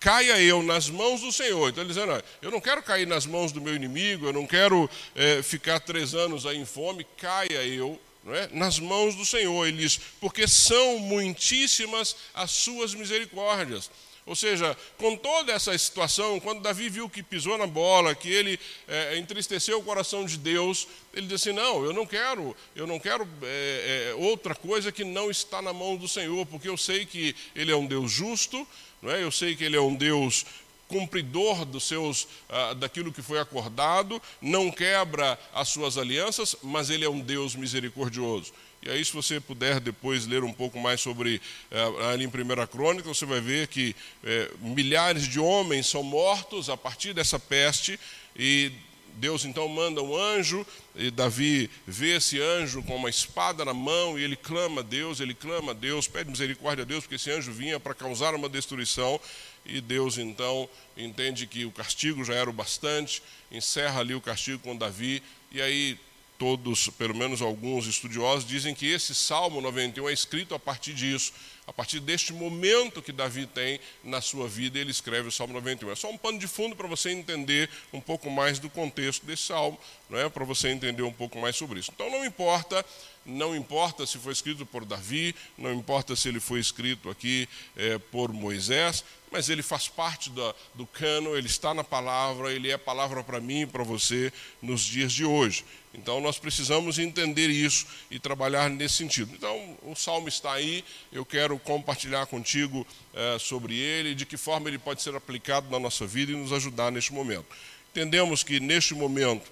caia 0.02 0.38
eu 0.42 0.62
nas 0.62 0.90
mãos 0.90 1.22
do 1.22 1.32
Senhor. 1.32 1.70
Então 1.70 1.82
ele 1.82 1.94
dizendo, 1.94 2.22
eu 2.42 2.52
não 2.52 2.60
quero 2.60 2.84
cair 2.84 3.08
nas 3.08 3.26
mãos 3.26 3.54
do 3.54 3.62
meu 3.62 3.74
inimigo, 3.74 4.26
eu 4.26 4.34
não 4.34 4.46
quero 4.46 4.90
eh, 5.16 5.42
ficar 5.42 5.80
três 5.80 6.14
anos 6.14 6.46
aí 6.46 6.58
em 6.58 6.66
fome, 6.66 7.08
caia 7.18 7.64
eu 7.64 7.98
é? 8.28 8.50
nas 8.52 8.80
mãos 8.80 9.16
do 9.16 9.26
Senhor. 9.26 9.68
Ele 9.68 9.78
diz, 9.78 10.00
porque 10.20 10.48
são 10.48 11.00
muitíssimas 11.00 12.16
as 12.34 12.52
suas 12.52 12.94
misericórdias. 12.94 13.90
Ou 14.26 14.36
seja, 14.38 14.78
com 14.98 15.18
toda 15.18 15.52
essa 15.52 15.78
situação, 15.78 16.40
quando 16.40 16.62
Davi 16.62 16.88
viu 16.88 17.10
que 17.10 17.22
pisou 17.22 17.58
na 17.58 17.68
bola, 17.68 18.16
que 18.16 18.32
ele 18.32 18.58
é, 18.88 19.18
entristeceu 19.18 19.80
o 19.80 19.84
coração 19.84 20.26
de 20.26 20.38
Deus, 20.38 20.88
ele 21.14 21.28
disse 21.28 21.50
assim: 21.50 21.60
não, 21.60 21.84
eu 21.84 21.92
não 21.92 22.06
quero, 22.06 22.56
eu 22.74 22.88
não 22.88 23.00
quero 23.00 23.28
é, 23.42 24.12
é, 24.12 24.16
outra 24.16 24.56
coisa 24.56 24.94
que 24.94 25.04
não 25.04 25.30
está 25.30 25.62
na 25.62 25.74
mão 25.74 25.98
do 25.98 26.08
Senhor, 26.08 26.46
porque 26.46 26.70
eu 26.70 26.78
sei 26.78 27.06
que 27.06 27.36
Ele 27.54 27.72
é 27.72 27.76
um 27.76 27.86
Deus 27.86 28.10
justo, 28.10 28.66
não 29.02 29.12
é? 29.12 29.22
Eu 29.22 29.32
sei 29.32 29.58
que 29.58 29.66
Ele 29.66 29.76
é 29.76 29.82
um 29.82 29.94
Deus 29.94 30.46
cumpridor 30.94 31.66
dos 31.66 31.86
seus, 31.88 32.28
ah, 32.48 32.76
daquilo 32.76 33.12
que 33.12 33.24
foi 33.24 33.40
acordado, 33.40 34.22
não 34.40 34.70
quebra 34.70 35.40
as 35.52 35.70
suas 35.70 35.98
alianças, 35.98 36.56
mas 36.62 36.92
ele 36.92 37.04
é 37.04 37.10
um 37.10 37.20
Deus 37.20 37.56
misericordioso. 37.56 38.54
E 38.84 38.90
aí, 38.90 39.04
se 39.04 39.12
você 39.12 39.40
puder 39.40 39.80
depois 39.80 40.28
ler 40.28 40.44
um 40.44 40.54
pouco 40.54 40.78
mais 40.78 41.02
sobre 41.02 41.42
eh, 41.72 42.12
ali 42.12 42.26
em 42.26 42.30
Primeira 42.30 42.68
Crônica, 42.68 43.08
você 43.08 43.26
vai 43.26 43.40
ver 43.40 43.68
que 43.68 43.96
eh, 44.26 44.52
milhares 44.60 45.24
de 45.24 45.40
homens 45.40 45.88
são 45.88 46.04
mortos 46.04 46.70
a 46.70 46.76
partir 46.76 47.14
dessa 47.14 47.40
peste 47.40 47.98
e 48.36 48.74
Deus 49.16 49.46
então 49.46 49.68
manda 49.68 50.02
um 50.02 50.16
anjo, 50.16 50.66
e 50.96 51.12
Davi 51.12 51.70
vê 51.86 52.18
esse 52.18 52.42
anjo 52.42 52.82
com 52.84 52.96
uma 52.96 53.10
espada 53.10 53.64
na 53.64 53.74
mão, 53.74 54.18
e 54.18 54.24
ele 54.24 54.36
clama 54.36 54.82
a 54.82 54.84
Deus, 54.84 55.20
ele 55.20 55.34
clama 55.34 55.72
a 55.72 55.74
Deus, 55.76 56.08
pede 56.08 56.30
misericórdia 56.30 56.84
a 56.84 56.86
Deus, 56.86 57.04
porque 57.04 57.16
esse 57.16 57.32
anjo 57.32 57.52
vinha 57.52 57.80
para 57.80 57.94
causar 57.94 58.34
uma 58.34 58.50
destruição, 58.50 59.20
e 59.66 59.80
Deus 59.82 60.18
então 60.18 60.70
entende 60.98 61.48
que 61.48 61.66
o 61.66 61.72
castigo 61.72 62.24
já 62.24 62.34
era 62.34 62.50
o 62.50 62.54
bastante, 62.54 63.22
encerra 63.52 64.00
ali 64.00 64.14
o 64.14 64.22
castigo 64.22 64.60
com 64.60 64.76
Davi, 64.76 65.22
e 65.52 65.62
aí 65.62 65.98
todos, 66.38 66.90
pelo 66.90 67.16
menos 67.16 67.42
alguns 67.42 67.88
estudiosos, 67.88 68.46
dizem 68.46 68.76
que 68.76 68.86
esse 68.86 69.16
Salmo 69.16 69.62
91 69.62 70.10
é 70.10 70.14
escrito 70.14 70.54
a 70.54 70.60
partir 70.60 70.94
disso, 70.94 71.32
a 71.66 71.72
partir 71.72 72.02
deste 72.02 72.34
momento 72.34 73.02
que 73.02 73.14
Davi 73.14 73.46
tem 73.46 73.80
na 74.04 74.20
sua 74.20 74.48
vida, 74.48 74.78
ele 74.78 74.92
escreve 74.92 75.30
o 75.30 75.32
Salmo 75.32 75.54
91. 75.54 75.92
É 75.92 75.96
só 75.96 76.10
um 76.10 76.18
pano 76.18 76.38
de 76.38 76.48
fundo 76.48 76.76
para 76.76 76.88
você 76.88 77.12
entender 77.12 77.70
um 77.94 78.02
pouco 78.02 78.30
mais 78.30 78.60
do 78.60 78.70
contexto 78.70 79.26
desse 79.26 79.44
salmo, 79.44 79.80
não 80.10 80.20
é? 80.20 80.28
para 80.28 80.44
você 80.44 80.70
entender 80.70 81.04
um 81.04 81.14
pouco 81.14 81.40
mais 81.40 81.56
sobre 81.56 81.80
isso. 81.80 81.92
Então 81.96 82.10
não 82.10 82.26
importa 82.26 82.86
não 83.26 83.56
importa 83.56 84.06
se 84.06 84.18
foi 84.18 84.34
escrito 84.34 84.66
por 84.66 84.86
Davi, 84.86 85.36
não 85.58 85.74
importa 85.74 86.16
se 86.16 86.28
ele 86.28 86.40
foi 86.40 86.60
escrito 86.60 87.10
aqui 87.10 87.48
é, 87.76 87.98
por 87.98 88.32
Moisés, 88.34 89.04
mas 89.32 89.50
ele 89.50 89.64
faz 89.64 89.88
parte 89.88 90.30
da, 90.30 90.54
do 90.76 90.86
cano, 90.86 91.36
ele 91.36 91.48
está 91.48 91.74
na 91.74 91.84
palavra, 91.84 92.54
ele 92.54 92.70
é 92.70 92.78
palavra 92.78 93.24
para 93.24 93.40
mim 93.40 93.62
e 93.62 93.66
para 93.66 93.84
você 93.84 94.32
nos 94.62 94.82
dias 94.82 95.12
de 95.12 95.26
hoje. 95.26 95.66
Então 95.94 96.20
nós 96.20 96.38
precisamos 96.38 97.00
entender 97.00 97.50
isso 97.50 97.86
e 98.12 98.20
trabalhar 98.20 98.70
nesse 98.70 98.96
sentido. 98.96 99.34
Então 99.34 99.78
o 99.84 99.96
salmo 99.96 100.28
está 100.28 100.54
aí, 100.54 100.84
eu 101.12 101.26
quero 101.26 101.58
compartilhar 101.60 102.26
contigo 102.26 102.86
é, 103.14 103.38
sobre 103.40 103.76
ele, 103.76 104.14
de 104.14 104.26
que 104.26 104.38
forma 104.38 104.70
ele 104.70 104.78
pode 104.78 105.02
ser 105.02 105.16
aplicado 105.16 105.70
na 105.70 105.80
nossa 105.80 106.06
vida 106.06 106.32
e 106.32 106.36
nos 106.36 106.52
ajudar 106.52 106.92
neste 106.92 107.14
momento. 107.14 107.46
Entendemos 107.92 108.44
que 108.44 108.60
neste 108.60 108.94
momento 108.94 109.52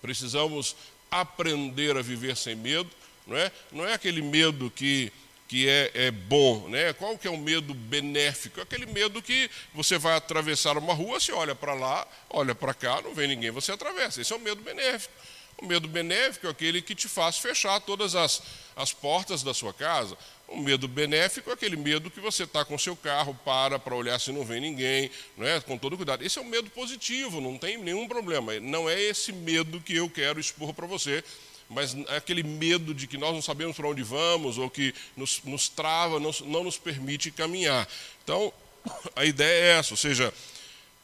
precisamos 0.00 0.76
aprender 1.10 1.96
a 1.96 2.02
viver 2.02 2.36
sem 2.36 2.54
medo, 2.54 2.90
não 3.26 3.36
é? 3.36 3.52
Não 3.72 3.86
é 3.86 3.94
aquele 3.94 4.22
medo 4.22 4.70
que 4.70 5.12
que 5.50 5.68
é, 5.68 5.90
é, 5.94 6.10
bom, 6.12 6.68
né? 6.68 6.92
Qual 6.92 7.18
que 7.18 7.26
é 7.26 7.30
o 7.30 7.36
medo 7.36 7.74
benéfico? 7.74 8.60
Aquele 8.60 8.86
medo 8.86 9.20
que 9.20 9.50
você 9.74 9.98
vai 9.98 10.14
atravessar 10.14 10.78
uma 10.78 10.94
rua, 10.94 11.18
você 11.18 11.32
olha 11.32 11.56
para 11.56 11.74
lá, 11.74 12.06
olha 12.30 12.54
para 12.54 12.72
cá, 12.72 13.02
não 13.02 13.12
vem 13.12 13.26
ninguém, 13.26 13.50
você 13.50 13.72
atravessa. 13.72 14.20
Esse 14.20 14.32
é 14.32 14.36
o 14.36 14.38
medo 14.38 14.62
benéfico. 14.62 15.12
O 15.60 15.66
medo 15.66 15.86
benéfico 15.86 16.46
é 16.46 16.50
aquele 16.50 16.80
que 16.80 16.94
te 16.94 17.06
faz 17.06 17.36
fechar 17.36 17.80
todas 17.80 18.14
as, 18.14 18.42
as 18.74 18.92
portas 18.92 19.42
da 19.42 19.52
sua 19.52 19.74
casa. 19.74 20.16
O 20.48 20.58
medo 20.58 20.88
benéfico 20.88 21.50
é 21.50 21.52
aquele 21.52 21.76
medo 21.76 22.10
que 22.10 22.18
você 22.18 22.44
está 22.44 22.64
com 22.64 22.78
seu 22.78 22.96
carro, 22.96 23.38
para 23.44 23.78
para 23.78 23.94
olhar 23.94 24.18
se 24.18 24.32
não 24.32 24.44
vem 24.44 24.60
ninguém, 24.60 25.10
não 25.36 25.46
é? 25.46 25.60
com 25.60 25.76
todo 25.76 25.96
cuidado. 25.96 26.24
Esse 26.24 26.38
é 26.38 26.42
um 26.42 26.46
medo 26.46 26.70
positivo, 26.70 27.40
não 27.42 27.58
tem 27.58 27.76
nenhum 27.76 28.08
problema. 28.08 28.58
Não 28.58 28.88
é 28.88 29.00
esse 29.00 29.32
medo 29.32 29.80
que 29.80 29.94
eu 29.94 30.08
quero 30.08 30.40
expor 30.40 30.72
para 30.72 30.86
você, 30.86 31.22
mas 31.68 31.94
é 32.08 32.16
aquele 32.16 32.42
medo 32.42 32.94
de 32.94 33.06
que 33.06 33.18
nós 33.18 33.34
não 33.34 33.42
sabemos 33.42 33.76
para 33.76 33.86
onde 33.86 34.02
vamos, 34.02 34.56
ou 34.56 34.70
que 34.70 34.94
nos, 35.14 35.42
nos 35.44 35.68
trava, 35.68 36.18
não 36.18 36.64
nos 36.64 36.78
permite 36.78 37.30
caminhar. 37.30 37.86
Então, 38.24 38.50
a 39.14 39.26
ideia 39.26 39.74
é 39.74 39.78
essa, 39.78 39.92
ou 39.92 39.98
seja, 39.98 40.32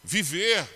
viver 0.02 0.66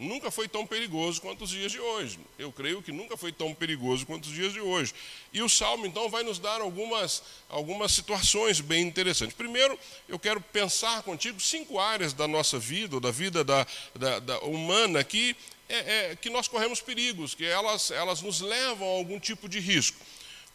nunca 0.00 0.30
foi 0.30 0.48
tão 0.48 0.66
perigoso 0.66 1.20
quanto 1.20 1.44
os 1.44 1.50
dias 1.50 1.70
de 1.70 1.78
hoje. 1.78 2.18
Eu 2.38 2.50
creio 2.50 2.82
que 2.82 2.90
nunca 2.90 3.16
foi 3.16 3.30
tão 3.30 3.54
perigoso 3.54 4.06
quanto 4.06 4.24
os 4.24 4.32
dias 4.32 4.52
de 4.52 4.60
hoje. 4.60 4.94
E 5.32 5.42
o 5.42 5.48
Salmo, 5.48 5.86
então, 5.86 6.08
vai 6.08 6.22
nos 6.22 6.38
dar 6.38 6.60
algumas, 6.60 7.22
algumas 7.48 7.92
situações 7.92 8.60
bem 8.60 8.86
interessantes. 8.86 9.36
Primeiro, 9.36 9.78
eu 10.08 10.18
quero 10.18 10.40
pensar 10.40 11.02
contigo 11.02 11.38
cinco 11.38 11.78
áreas 11.78 12.12
da 12.14 12.26
nossa 12.26 12.58
vida, 12.58 12.96
ou 12.96 13.00
da 13.00 13.10
vida 13.10 13.44
da, 13.44 13.66
da, 13.94 14.18
da 14.18 14.40
humana, 14.40 15.04
que 15.04 15.36
é, 15.68 16.10
é, 16.10 16.16
que 16.16 16.30
nós 16.30 16.48
corremos 16.48 16.80
perigos, 16.80 17.34
que 17.34 17.44
elas, 17.44 17.90
elas 17.92 18.22
nos 18.22 18.40
levam 18.40 18.88
a 18.88 18.90
algum 18.90 19.20
tipo 19.20 19.48
de 19.48 19.60
risco. 19.60 19.98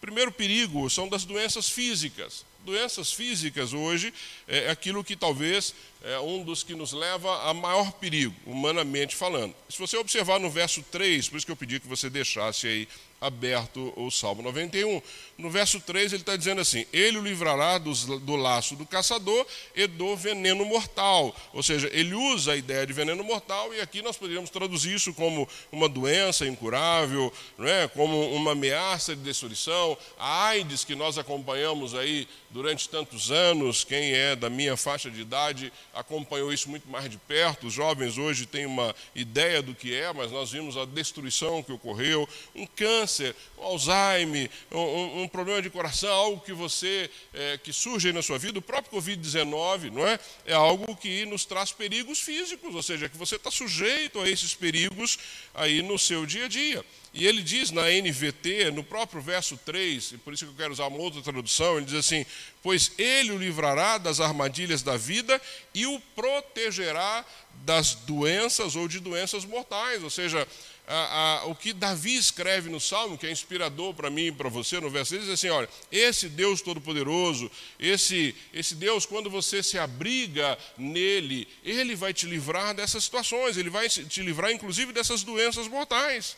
Primeiro 0.01 0.31
perigo 0.31 0.89
são 0.89 1.07
das 1.07 1.23
doenças 1.23 1.69
físicas. 1.69 2.45
Doenças 2.65 3.13
físicas 3.13 3.74
hoje 3.74 4.12
é 4.48 4.71
aquilo 4.71 5.04
que 5.04 5.15
talvez 5.15 5.75
é 6.04 6.19
um 6.19 6.43
dos 6.43 6.63
que 6.63 6.73
nos 6.73 6.93
leva 6.93 7.49
a 7.49 7.54
maior 7.54 7.91
perigo, 7.93 8.36
humanamente 8.43 9.15
falando. 9.15 9.56
Se 9.69 9.78
você 9.78 9.95
observar 9.97 10.39
no 10.39 10.49
verso 10.49 10.84
3, 10.91 11.30
por 11.30 11.38
isso 11.38 11.45
que 11.45 11.51
eu 11.51 11.56
pedi 11.56 11.80
que 11.80 11.88
você 11.88 12.10
deixasse 12.10 12.67
aí 12.67 12.88
aberto 13.19 13.93
o 13.95 14.12
Salmo 14.12 14.41
91. 14.41 15.01
No 15.38 15.49
verso 15.49 15.80
3 15.80 16.13
ele 16.13 16.21
está 16.21 16.36
dizendo 16.36 16.62
assim: 16.62 16.86
Ele 16.93 17.17
o 17.17 17.23
livrará 17.23 17.78
dos, 17.78 18.06
do 18.06 18.36
laço 18.36 18.75
do 18.75 18.86
caçador 18.86 19.45
e 19.75 19.88
do 19.88 20.15
veneno 20.15 20.63
mortal. 20.65 21.36
Ou 21.54 21.63
seja, 21.63 21.89
ele 21.91 22.13
usa 22.13 22.54
a 22.54 22.56
ideia 22.56 22.86
de 22.86 22.93
veneno 22.93 23.23
mortal, 23.23 23.73
e 23.73 23.82
aqui 23.82 24.01
nós 24.01 24.17
poderíamos 24.17 24.49
traduzir 24.49 24.93
isso 24.93 25.13
como 25.13 25.47
uma 25.71 25.89
doença 25.89 26.45
incurável, 26.45 27.34
não 27.58 27.67
é? 27.67 27.88
como 27.88 28.32
uma 28.34 28.51
ameaça 28.51 29.15
de 29.15 29.21
destruição. 29.23 29.97
A 30.19 30.47
AIDS 30.47 30.84
que 30.84 30.95
nós 30.95 31.17
acompanhamos 31.17 31.95
aí 31.95 32.28
durante 32.56 32.88
tantos 32.88 33.32
anos, 33.32 33.84
quem 33.84 34.13
é 34.13 34.34
da 34.34 34.50
minha 34.50 34.78
faixa 34.78 35.12
de 35.12 35.20
idade 35.20 35.74
acompanhou 35.94 36.54
isso 36.54 36.70
muito 36.70 36.88
mais 36.88 37.10
de 37.10 37.18
perto. 37.18 37.68
Os 37.68 37.74
jovens 37.74 38.18
hoje 38.18 38.46
têm 38.46 38.65
uma 38.65 38.96
ideia 39.13 39.62
do 39.62 39.76
que 39.76 39.94
é, 39.94 40.13
mas 40.13 40.32
nós 40.32 40.54
vimos 40.54 40.78
a 40.78 40.86
destruição 40.86 41.62
que 41.62 41.74
ocorreu, 41.74 42.26
um 42.56 42.65
câncer 42.65 43.36
um 43.58 43.63
Alzheimer, 43.63 44.50
um, 44.72 45.24
um, 45.24 45.28
problema 45.28 45.62
de 45.62 45.70
coração, 45.70 46.10
algo 46.10 46.39
que 46.39 46.54
você 46.54 47.10
é, 47.34 47.58
que 47.58 47.74
surge 47.74 48.13
na 48.13 48.22
sua 48.22 48.38
vida, 48.38 48.58
o 48.58 48.62
próprio 48.62 49.02
Covid-19, 49.02 49.91
não 49.91 50.08
é? 50.08 50.18
É 50.46 50.54
algo 50.54 50.96
que 50.96 51.26
nos 51.26 51.44
traz 51.44 51.74
perigos 51.74 52.22
físicos, 52.22 52.74
ou 52.74 52.82
seja, 52.82 53.10
que 53.10 53.18
você 53.18 53.36
está 53.36 53.52
sujeito 53.52 54.22
a 54.22 54.30
esses 54.30 54.56
perigos 54.56 55.20
aí 55.54 55.82
no 55.82 56.00
seu 56.00 56.26
dia 56.26 56.46
a 56.46 56.48
dia. 56.48 56.86
E 57.17 57.25
ele 57.25 57.41
diz 57.41 57.71
na 57.71 57.84
NVT, 57.84 58.71
no 58.71 58.84
próprio 58.84 59.21
verso 59.21 59.58
3, 59.65 60.12
e 60.12 60.17
por 60.17 60.34
isso 60.34 60.43
que 60.43 60.51
eu 60.51 60.56
quero 60.56 60.73
usar 60.73 60.88
uma 60.88 60.97
outra 60.97 61.21
tradução, 61.21 61.78
ele 61.78 61.86
diz 61.86 61.95
assim: 61.95 62.25
Pois 62.62 62.91
ele 62.97 63.32
o 63.32 63.38
livrará 63.38 63.97
das 63.97 64.19
armadilhas 64.19 64.82
da 64.82 64.97
vida 64.97 65.41
e 65.73 65.86
o 65.88 65.97
protegerá 66.13 67.25
das 67.63 67.95
doenças 67.95 68.75
ou 68.75 68.86
de 68.89 68.99
doenças 68.99 69.45
mortais. 69.45 70.04
Ou 70.04 70.10
seja, 70.10 70.45
a, 70.86 71.39
a, 71.43 71.45
o 71.45 71.56
que 71.56 71.71
Davi 71.71 72.17
escreve 72.17 72.69
no 72.69 72.82
Salmo, 72.82 73.17
que 73.17 73.25
é 73.25 73.32
inspirador 73.32 73.93
para 73.93 74.10
mim 74.10 74.25
e 74.25 74.32
para 74.34 74.49
você, 74.49 74.82
no 74.82 74.89
verso 74.89 75.12
6, 75.12 75.21
diz 75.21 75.32
assim: 75.32 75.47
olha, 75.47 75.69
esse 75.89 76.28
Deus 76.28 76.62
Todo-Poderoso, 76.62 77.49
esse, 77.80 78.36
esse 78.54 78.75
Deus, 78.75 79.06
quando 79.06 79.30
você 79.30 79.63
se 79.63 79.80
abriga 79.80 80.58
nele, 80.78 81.47
ele 81.63 81.95
vai 81.95 82.13
te 82.13 82.25
livrar 82.25 82.75
dessas 82.75 83.06
situações, 83.06 83.56
ele 83.56 83.69
vai 83.69 83.88
te 83.88 84.21
livrar 84.21 84.51
inclusive 84.51 84.91
dessas 84.91 85.23
doenças 85.23 85.69
mortais. 85.69 86.36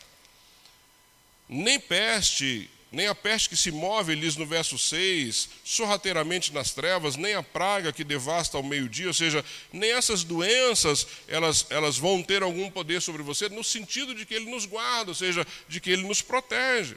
Nem 1.48 1.80
peste, 1.80 2.68
nem 2.90 3.06
a 3.06 3.14
peste 3.14 3.48
que 3.48 3.56
se 3.56 3.70
move, 3.70 4.16
diz 4.16 4.36
no 4.36 4.46
verso 4.46 4.78
6, 4.78 5.48
sorrateiramente 5.64 6.52
nas 6.52 6.72
trevas, 6.72 7.16
nem 7.16 7.34
a 7.34 7.42
praga 7.42 7.92
que 7.92 8.04
devasta 8.04 8.56
ao 8.56 8.62
meio-dia, 8.62 9.08
ou 9.08 9.14
seja, 9.14 9.44
nem 9.72 9.92
essas 9.92 10.24
doenças, 10.24 11.06
elas, 11.26 11.66
elas 11.70 11.98
vão 11.98 12.22
ter 12.22 12.42
algum 12.42 12.70
poder 12.70 13.02
sobre 13.02 13.22
você, 13.22 13.48
no 13.48 13.62
sentido 13.62 14.14
de 14.14 14.24
que 14.24 14.34
ele 14.34 14.50
nos 14.50 14.64
guarda, 14.64 15.10
ou 15.10 15.14
seja, 15.14 15.46
de 15.68 15.80
que 15.80 15.90
ele 15.90 16.06
nos 16.06 16.22
protege. 16.22 16.96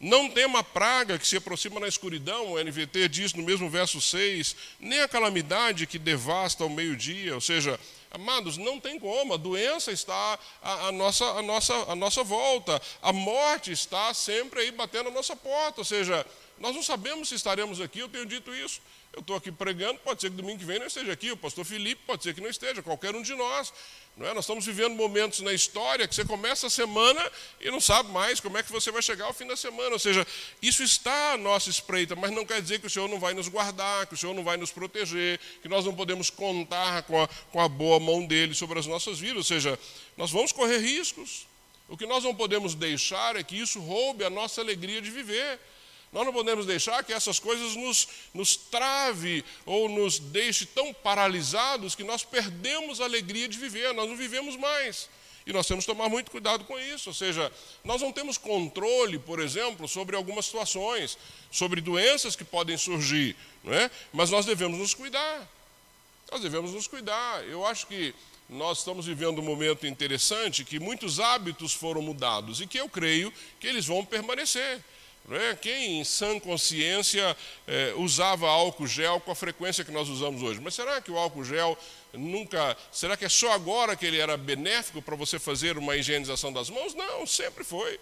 Não 0.00 0.28
tem 0.28 0.44
uma 0.44 0.64
praga 0.64 1.18
que 1.18 1.26
se 1.26 1.36
aproxima 1.36 1.78
na 1.78 1.86
escuridão, 1.86 2.52
o 2.52 2.62
NVT 2.62 3.08
diz 3.08 3.32
no 3.32 3.42
mesmo 3.42 3.70
verso 3.70 4.00
6, 4.00 4.56
nem 4.80 5.00
a 5.00 5.08
calamidade 5.08 5.86
que 5.86 5.98
devasta 5.98 6.64
ao 6.64 6.68
meio-dia, 6.68 7.34
ou 7.34 7.40
seja, 7.40 7.78
Amados, 8.14 8.56
não 8.56 8.78
tem 8.78 8.96
como, 8.96 9.34
a 9.34 9.36
doença 9.36 9.90
está 9.90 10.38
à, 10.62 10.92
nossa, 10.92 11.24
à, 11.24 11.42
nossa, 11.42 11.74
à 11.90 11.96
nossa 11.96 12.22
volta, 12.22 12.80
a 13.02 13.12
morte 13.12 13.72
está 13.72 14.14
sempre 14.14 14.60
aí 14.60 14.70
batendo 14.70 15.08
a 15.08 15.12
nossa 15.12 15.34
porta, 15.34 15.80
ou 15.80 15.84
seja, 15.84 16.24
nós 16.58 16.74
não 16.74 16.82
sabemos 16.82 17.28
se 17.28 17.34
estaremos 17.34 17.80
aqui, 17.80 17.98
eu 17.98 18.08
tenho 18.08 18.26
dito 18.26 18.54
isso. 18.54 18.80
Eu 19.12 19.20
estou 19.20 19.36
aqui 19.36 19.52
pregando, 19.52 20.00
pode 20.00 20.20
ser 20.20 20.30
que 20.30 20.36
domingo 20.36 20.58
que 20.58 20.64
vem 20.64 20.78
não 20.78 20.86
esteja 20.86 21.12
aqui, 21.12 21.30
o 21.30 21.36
pastor 21.36 21.64
Felipe 21.64 22.02
pode 22.04 22.24
ser 22.24 22.34
que 22.34 22.40
não 22.40 22.50
esteja, 22.50 22.82
qualquer 22.82 23.14
um 23.14 23.22
de 23.22 23.34
nós. 23.34 23.72
Não 24.16 24.26
é? 24.26 24.34
Nós 24.34 24.44
estamos 24.44 24.66
vivendo 24.66 24.94
momentos 24.94 25.40
na 25.40 25.52
história 25.52 26.06
que 26.06 26.14
você 26.14 26.24
começa 26.24 26.66
a 26.66 26.70
semana 26.70 27.20
e 27.60 27.70
não 27.70 27.80
sabe 27.80 28.10
mais 28.10 28.40
como 28.40 28.58
é 28.58 28.62
que 28.62 28.72
você 28.72 28.90
vai 28.90 29.02
chegar 29.02 29.26
ao 29.26 29.32
fim 29.32 29.46
da 29.46 29.56
semana. 29.56 29.90
Ou 29.90 29.98
seja, 29.98 30.26
isso 30.60 30.82
está 30.82 31.32
à 31.32 31.36
nossa 31.36 31.70
espreita, 31.70 32.16
mas 32.16 32.32
não 32.32 32.44
quer 32.44 32.60
dizer 32.60 32.80
que 32.80 32.86
o 32.86 32.90
Senhor 32.90 33.08
não 33.08 33.20
vai 33.20 33.34
nos 33.34 33.48
guardar, 33.48 34.06
que 34.06 34.14
o 34.14 34.16
Senhor 34.16 34.34
não 34.34 34.42
vai 34.42 34.56
nos 34.56 34.72
proteger, 34.72 35.38
que 35.62 35.68
nós 35.68 35.84
não 35.84 35.94
podemos 35.94 36.30
contar 36.30 37.02
com 37.04 37.22
a, 37.22 37.28
com 37.52 37.60
a 37.60 37.68
boa 37.68 38.00
mão 38.00 38.24
dele 38.24 38.54
sobre 38.54 38.78
as 38.78 38.86
nossas 38.86 39.18
vidas. 39.18 39.36
Ou 39.36 39.44
seja, 39.44 39.78
nós 40.16 40.30
vamos 40.30 40.50
correr 40.52 40.78
riscos. 40.78 41.46
O 41.88 41.96
que 41.96 42.06
nós 42.06 42.24
não 42.24 42.34
podemos 42.34 42.74
deixar 42.74 43.36
é 43.36 43.42
que 43.42 43.56
isso 43.56 43.80
roube 43.80 44.24
a 44.24 44.30
nossa 44.30 44.60
alegria 44.60 45.02
de 45.02 45.10
viver. 45.10 45.60
Nós 46.14 46.24
não 46.24 46.32
podemos 46.32 46.64
deixar 46.64 47.02
que 47.02 47.12
essas 47.12 47.40
coisas 47.40 47.74
nos, 47.74 48.06
nos 48.32 48.54
trave 48.54 49.44
ou 49.66 49.88
nos 49.88 50.20
deixe 50.20 50.64
tão 50.64 50.94
paralisados 50.94 51.96
que 51.96 52.04
nós 52.04 52.22
perdemos 52.22 53.00
a 53.00 53.04
alegria 53.04 53.48
de 53.48 53.58
viver, 53.58 53.92
nós 53.92 54.08
não 54.08 54.16
vivemos 54.16 54.56
mais. 54.56 55.08
E 55.44 55.52
nós 55.52 55.66
temos 55.66 55.84
que 55.84 55.92
tomar 55.92 56.08
muito 56.08 56.30
cuidado 56.30 56.62
com 56.64 56.78
isso. 56.78 57.10
Ou 57.10 57.14
seja, 57.14 57.52
nós 57.82 58.00
não 58.00 58.12
temos 58.12 58.38
controle, 58.38 59.18
por 59.18 59.40
exemplo, 59.40 59.88
sobre 59.88 60.14
algumas 60.14 60.46
situações, 60.46 61.18
sobre 61.50 61.80
doenças 61.80 62.36
que 62.36 62.44
podem 62.44 62.76
surgir, 62.76 63.36
não 63.64 63.74
é? 63.74 63.90
mas 64.12 64.30
nós 64.30 64.46
devemos 64.46 64.78
nos 64.78 64.94
cuidar. 64.94 65.50
Nós 66.30 66.40
devemos 66.40 66.72
nos 66.72 66.86
cuidar. 66.86 67.44
Eu 67.44 67.66
acho 67.66 67.88
que 67.88 68.14
nós 68.48 68.78
estamos 68.78 69.06
vivendo 69.06 69.40
um 69.40 69.44
momento 69.44 69.84
interessante 69.84 70.64
que 70.64 70.78
muitos 70.78 71.18
hábitos 71.18 71.72
foram 71.72 72.00
mudados 72.00 72.60
e 72.60 72.68
que 72.68 72.78
eu 72.78 72.88
creio 72.88 73.32
que 73.58 73.66
eles 73.66 73.84
vão 73.84 74.04
permanecer. 74.04 74.80
É? 75.30 75.54
Quem 75.54 76.00
em 76.00 76.04
sã 76.04 76.38
consciência 76.38 77.36
é, 77.66 77.94
usava 77.96 78.46
álcool 78.46 78.86
gel 78.86 79.18
com 79.20 79.30
a 79.30 79.34
frequência 79.34 79.84
que 79.84 79.90
nós 79.90 80.08
usamos 80.08 80.42
hoje? 80.42 80.60
Mas 80.60 80.74
será 80.74 81.00
que 81.00 81.10
o 81.10 81.16
álcool 81.16 81.44
gel 81.44 81.78
nunca. 82.12 82.76
Será 82.92 83.16
que 83.16 83.24
é 83.24 83.28
só 83.28 83.52
agora 83.52 83.96
que 83.96 84.06
ele 84.06 84.18
era 84.18 84.36
benéfico 84.36 85.02
para 85.02 85.16
você 85.16 85.38
fazer 85.38 85.76
uma 85.78 85.96
higienização 85.96 86.52
das 86.52 86.70
mãos? 86.70 86.94
Não, 86.94 87.26
sempre 87.26 87.64
foi. 87.64 87.98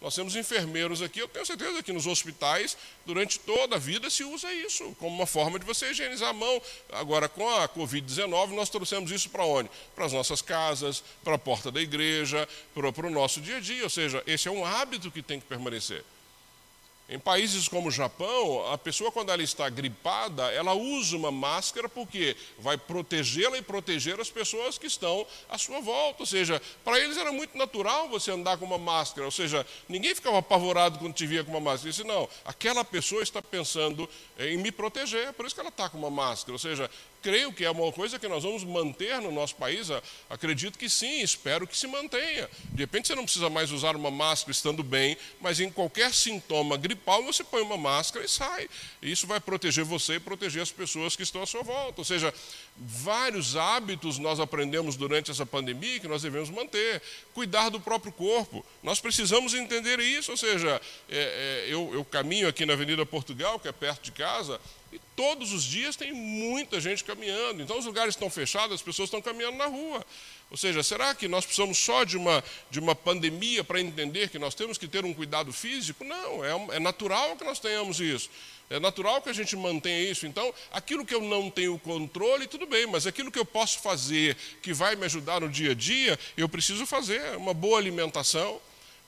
Nós 0.00 0.16
temos 0.16 0.34
enfermeiros 0.34 1.00
aqui, 1.00 1.20
eu 1.20 1.28
tenho 1.28 1.46
certeza 1.46 1.80
que 1.80 1.92
nos 1.92 2.08
hospitais, 2.08 2.76
durante 3.06 3.38
toda 3.38 3.76
a 3.76 3.78
vida, 3.78 4.10
se 4.10 4.24
usa 4.24 4.52
isso 4.52 4.96
como 4.98 5.14
uma 5.14 5.26
forma 5.26 5.60
de 5.60 5.64
você 5.64 5.92
higienizar 5.92 6.30
a 6.30 6.32
mão. 6.32 6.60
Agora, 6.90 7.28
com 7.28 7.48
a 7.48 7.68
Covid-19, 7.68 8.48
nós 8.48 8.68
trouxemos 8.68 9.12
isso 9.12 9.30
para 9.30 9.44
onde? 9.44 9.70
Para 9.94 10.06
as 10.06 10.12
nossas 10.12 10.42
casas, 10.42 11.04
para 11.22 11.36
a 11.36 11.38
porta 11.38 11.70
da 11.70 11.80
igreja, 11.80 12.48
para 12.74 13.06
o 13.06 13.10
nosso 13.10 13.40
dia 13.40 13.58
a 13.58 13.60
dia. 13.60 13.84
Ou 13.84 13.90
seja, 13.90 14.24
esse 14.26 14.48
é 14.48 14.50
um 14.50 14.66
hábito 14.66 15.08
que 15.08 15.22
tem 15.22 15.38
que 15.38 15.46
permanecer. 15.46 16.04
Em 17.12 17.18
países 17.18 17.68
como 17.68 17.88
o 17.88 17.92
Japão, 17.92 18.72
a 18.72 18.78
pessoa, 18.78 19.12
quando 19.12 19.30
ela 19.30 19.42
está 19.42 19.68
gripada, 19.68 20.50
ela 20.50 20.72
usa 20.72 21.14
uma 21.14 21.30
máscara 21.30 21.86
porque 21.86 22.34
vai 22.58 22.78
protegê-la 22.78 23.58
e 23.58 23.62
proteger 23.62 24.18
as 24.18 24.30
pessoas 24.30 24.78
que 24.78 24.86
estão 24.86 25.26
à 25.46 25.58
sua 25.58 25.78
volta. 25.82 26.22
Ou 26.22 26.26
seja, 26.26 26.62
para 26.82 26.98
eles 26.98 27.18
era 27.18 27.30
muito 27.30 27.58
natural 27.58 28.08
você 28.08 28.30
andar 28.30 28.56
com 28.56 28.64
uma 28.64 28.78
máscara. 28.78 29.26
Ou 29.26 29.30
seja, 29.30 29.66
ninguém 29.86 30.14
ficava 30.14 30.38
apavorado 30.38 30.98
quando 30.98 31.12
te 31.12 31.26
via 31.26 31.44
com 31.44 31.50
uma 31.50 31.60
máscara. 31.60 31.90
Disse, 31.90 32.02
não, 32.02 32.26
aquela 32.46 32.82
pessoa 32.82 33.22
está 33.22 33.42
pensando 33.42 34.08
em 34.38 34.56
me 34.56 34.72
proteger, 34.72 35.28
é 35.28 35.32
por 35.32 35.44
isso 35.44 35.54
que 35.54 35.60
ela 35.60 35.68
está 35.68 35.90
com 35.90 35.98
uma 35.98 36.10
máscara. 36.10 36.54
Ou 36.54 36.58
seja, 36.58 36.90
creio 37.22 37.52
que 37.52 37.64
é 37.64 37.70
uma 37.70 37.90
coisa 37.92 38.18
que 38.18 38.26
nós 38.26 38.42
vamos 38.42 38.64
manter 38.64 39.20
no 39.20 39.30
nosso 39.30 39.54
país. 39.54 39.88
Acredito 40.28 40.78
que 40.78 40.88
sim, 40.88 41.20
espero 41.20 41.66
que 41.66 41.76
se 41.76 41.86
mantenha. 41.86 42.50
De 42.70 42.82
repente 42.82 43.08
você 43.08 43.14
não 43.14 43.24
precisa 43.24 43.48
mais 43.48 43.70
usar 43.70 43.94
uma 43.94 44.10
máscara 44.10 44.50
estando 44.50 44.82
bem, 44.82 45.16
mas 45.40 45.60
em 45.60 45.70
qualquer 45.70 46.12
sintoma 46.12 46.76
gripal 46.76 47.22
você 47.22 47.44
põe 47.44 47.62
uma 47.62 47.76
máscara 47.76 48.24
e 48.24 48.28
sai. 48.28 48.68
Isso 49.00 49.26
vai 49.26 49.40
proteger 49.40 49.84
você 49.84 50.14
e 50.14 50.20
proteger 50.20 50.62
as 50.62 50.72
pessoas 50.72 51.14
que 51.14 51.22
estão 51.22 51.42
à 51.42 51.46
sua 51.46 51.62
volta. 51.62 52.00
Ou 52.00 52.04
seja, 52.04 52.34
vários 52.76 53.56
hábitos 53.56 54.18
nós 54.18 54.40
aprendemos 54.40 54.96
durante 54.96 55.30
essa 55.30 55.46
pandemia 55.46 56.00
que 56.00 56.08
nós 56.08 56.22
devemos 56.22 56.50
manter. 56.50 57.00
Cuidar 57.34 57.68
do 57.68 57.80
próprio 57.80 58.12
corpo. 58.12 58.64
Nós 58.82 59.00
precisamos 59.00 59.54
entender 59.54 60.00
isso. 60.00 60.32
Ou 60.32 60.36
seja, 60.36 60.80
é, 61.08 61.66
é, 61.68 61.72
eu, 61.72 61.90
eu 61.94 62.04
caminho 62.04 62.48
aqui 62.48 62.66
na 62.66 62.72
Avenida 62.72 63.06
Portugal, 63.06 63.58
que 63.58 63.68
é 63.68 63.72
perto 63.72 64.02
de 64.02 64.12
casa, 64.12 64.60
e 64.92 65.00
todos 65.16 65.52
os 65.52 65.64
dias 65.64 65.96
tem 65.96 66.12
muita 66.12 66.80
gente 66.80 67.02
caminhando. 67.02 67.62
Então 67.62 67.78
os 67.78 67.86
lugares 67.86 68.14
estão 68.14 68.28
fechados, 68.28 68.74
as 68.74 68.82
pessoas 68.82 69.06
estão 69.06 69.22
caminhando 69.22 69.56
na 69.56 69.66
rua. 69.66 70.04
Ou 70.50 70.56
seja, 70.56 70.82
será 70.82 71.14
que 71.14 71.26
nós 71.26 71.46
precisamos 71.46 71.78
só 71.78 72.04
de 72.04 72.16
uma, 72.18 72.44
de 72.70 72.78
uma 72.78 72.94
pandemia 72.94 73.64
para 73.64 73.80
entender 73.80 74.28
que 74.28 74.38
nós 74.38 74.54
temos 74.54 74.76
que 74.76 74.86
ter 74.86 75.02
um 75.02 75.14
cuidado 75.14 75.50
físico? 75.50 76.04
Não, 76.04 76.44
é, 76.44 76.76
é 76.76 76.78
natural 76.78 77.36
que 77.36 77.44
nós 77.44 77.58
tenhamos 77.58 78.00
isso. 78.00 78.28
É 78.68 78.78
natural 78.78 79.22
que 79.22 79.30
a 79.30 79.32
gente 79.32 79.56
mantenha 79.56 80.10
isso. 80.10 80.26
Então, 80.26 80.52
aquilo 80.70 81.06
que 81.06 81.14
eu 81.14 81.22
não 81.22 81.50
tenho 81.50 81.78
controle, 81.78 82.46
tudo 82.46 82.66
bem, 82.66 82.86
mas 82.86 83.06
aquilo 83.06 83.30
que 83.30 83.38
eu 83.38 83.44
posso 83.44 83.80
fazer, 83.80 84.36
que 84.62 84.74
vai 84.74 84.94
me 84.94 85.06
ajudar 85.06 85.40
no 85.40 85.48
dia 85.48 85.72
a 85.72 85.74
dia, 85.74 86.18
eu 86.36 86.48
preciso 86.48 86.86
fazer. 86.86 87.36
Uma 87.36 87.54
boa 87.54 87.78
alimentação, 87.78 88.60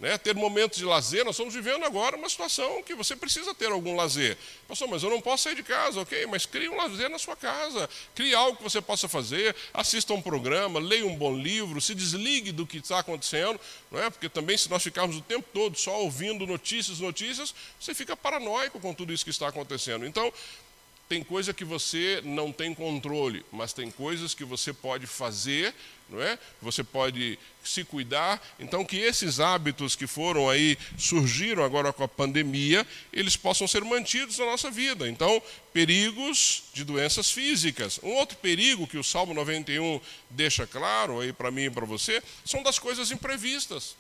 né, 0.05 0.19
ter 0.19 0.35
momentos 0.35 0.77
de 0.77 0.85
lazer. 0.85 1.25
Nós 1.25 1.35
estamos 1.35 1.55
vivendo 1.55 1.83
agora 1.83 2.15
uma 2.15 2.29
situação 2.29 2.83
que 2.83 2.95
você 2.95 3.17
precisa 3.17 3.55
ter 3.55 3.73
algum 3.73 3.97
lazer. 3.97 4.37
Pastor, 4.69 4.87
mas 4.87 5.03
eu 5.03 5.09
não 5.09 5.19
posso 5.19 5.45
sair 5.45 5.55
de 5.55 5.63
casa, 5.63 5.99
ok? 5.99 6.27
Mas 6.27 6.45
crie 6.45 6.69
um 6.69 6.77
lazer 6.77 7.09
na 7.09 7.19
sua 7.19 7.35
casa. 7.35 7.89
Crie 8.15 8.35
algo 8.35 8.59
que 8.59 8.63
você 8.63 8.83
possa 8.83 9.09
fazer. 9.09 9.57
Assista 9.73 10.13
um 10.13 10.21
programa, 10.21 10.79
leia 10.79 11.07
um 11.07 11.17
bom 11.17 11.35
livro, 11.35 11.81
se 11.81 11.95
desligue 11.95 12.53
do 12.53 12.67
que 12.67 12.77
está 12.77 12.99
acontecendo. 12.99 13.59
Não 13.91 13.99
é? 13.99 14.11
Porque 14.11 14.29
também, 14.29 14.59
se 14.59 14.69
nós 14.69 14.83
ficarmos 14.83 15.17
o 15.17 15.23
tempo 15.23 15.49
todo 15.55 15.75
só 15.79 15.99
ouvindo 16.03 16.47
notícias, 16.47 17.01
notícias, 17.01 17.55
você 17.81 17.95
fica 17.95 18.15
paranoico 18.15 18.79
com 18.79 18.93
tudo 18.93 19.11
isso 19.11 19.25
que 19.25 19.31
está 19.31 19.49
acontecendo. 19.49 20.05
Então, 20.05 20.31
tem 21.09 21.23
coisa 21.23 21.53
que 21.53 21.65
você 21.65 22.21
não 22.25 22.51
tem 22.51 22.75
controle, 22.75 23.45
mas 23.53 23.73
tem 23.73 23.91
coisas 23.91 24.35
que 24.35 24.45
você 24.45 24.73
pode 24.73 25.07
fazer, 25.07 25.75
não 26.09 26.23
é? 26.23 26.39
Você 26.61 26.85
pode 26.85 27.39
se 27.65 27.85
cuidar. 27.85 28.43
Então 28.59 28.85
que 28.85 28.97
esses 28.97 29.41
hábitos 29.41 29.97
que 29.97 30.07
foram 30.07 30.49
aí 30.49 30.77
surgiram 30.99 31.65
agora 31.65 31.93
com 31.93 32.05
a 32.05 32.09
pandemia, 32.09 32.87
eles 33.13 33.37
possam 33.37 33.67
ser 33.67 33.85
mantidos 33.85 34.39
na 34.39 34.47
nossa 34.47 34.71
vida. 34.71 35.09
Então, 35.09 35.43
perigos 35.73 36.65
de 36.73 36.85
doenças 36.85 37.31
físicas. 37.31 37.99
Um 38.03 38.13
outro 38.13 38.37
perigo 38.39 38.87
que 38.87 38.99
o 38.99 39.05
Salmo 39.05 39.35
91 39.35 40.01
deixa 40.31 40.67
claro 40.67 41.21
aí 41.21 41.33
para 41.33 41.51
mim 41.51 41.65
e 41.65 41.71
para 41.71 41.87
você, 41.87 42.23
são 42.45 42.63
das 42.63 42.79
coisas 42.79 43.11
imprevistas. 43.11 43.97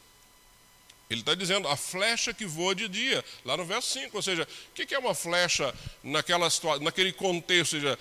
Ele 1.11 1.21
está 1.21 1.35
dizendo 1.35 1.69
a 1.69 1.77
flecha 1.77 2.33
que 2.33 2.47
voa 2.47 2.75
de 2.75 2.89
dia, 2.89 3.23
lá 3.45 3.57
no 3.57 3.65
verso 3.65 3.91
5. 3.93 4.17
Ou 4.17 4.23
seja, 4.23 4.49
o 4.71 4.75
que 4.75 4.95
é 4.95 4.99
uma 4.99 5.15
flecha 5.15 5.75
naquela 6.03 6.49
naquele 6.81 7.13
contexto? 7.13 7.75
Ou 7.75 7.81
seja, 7.81 7.99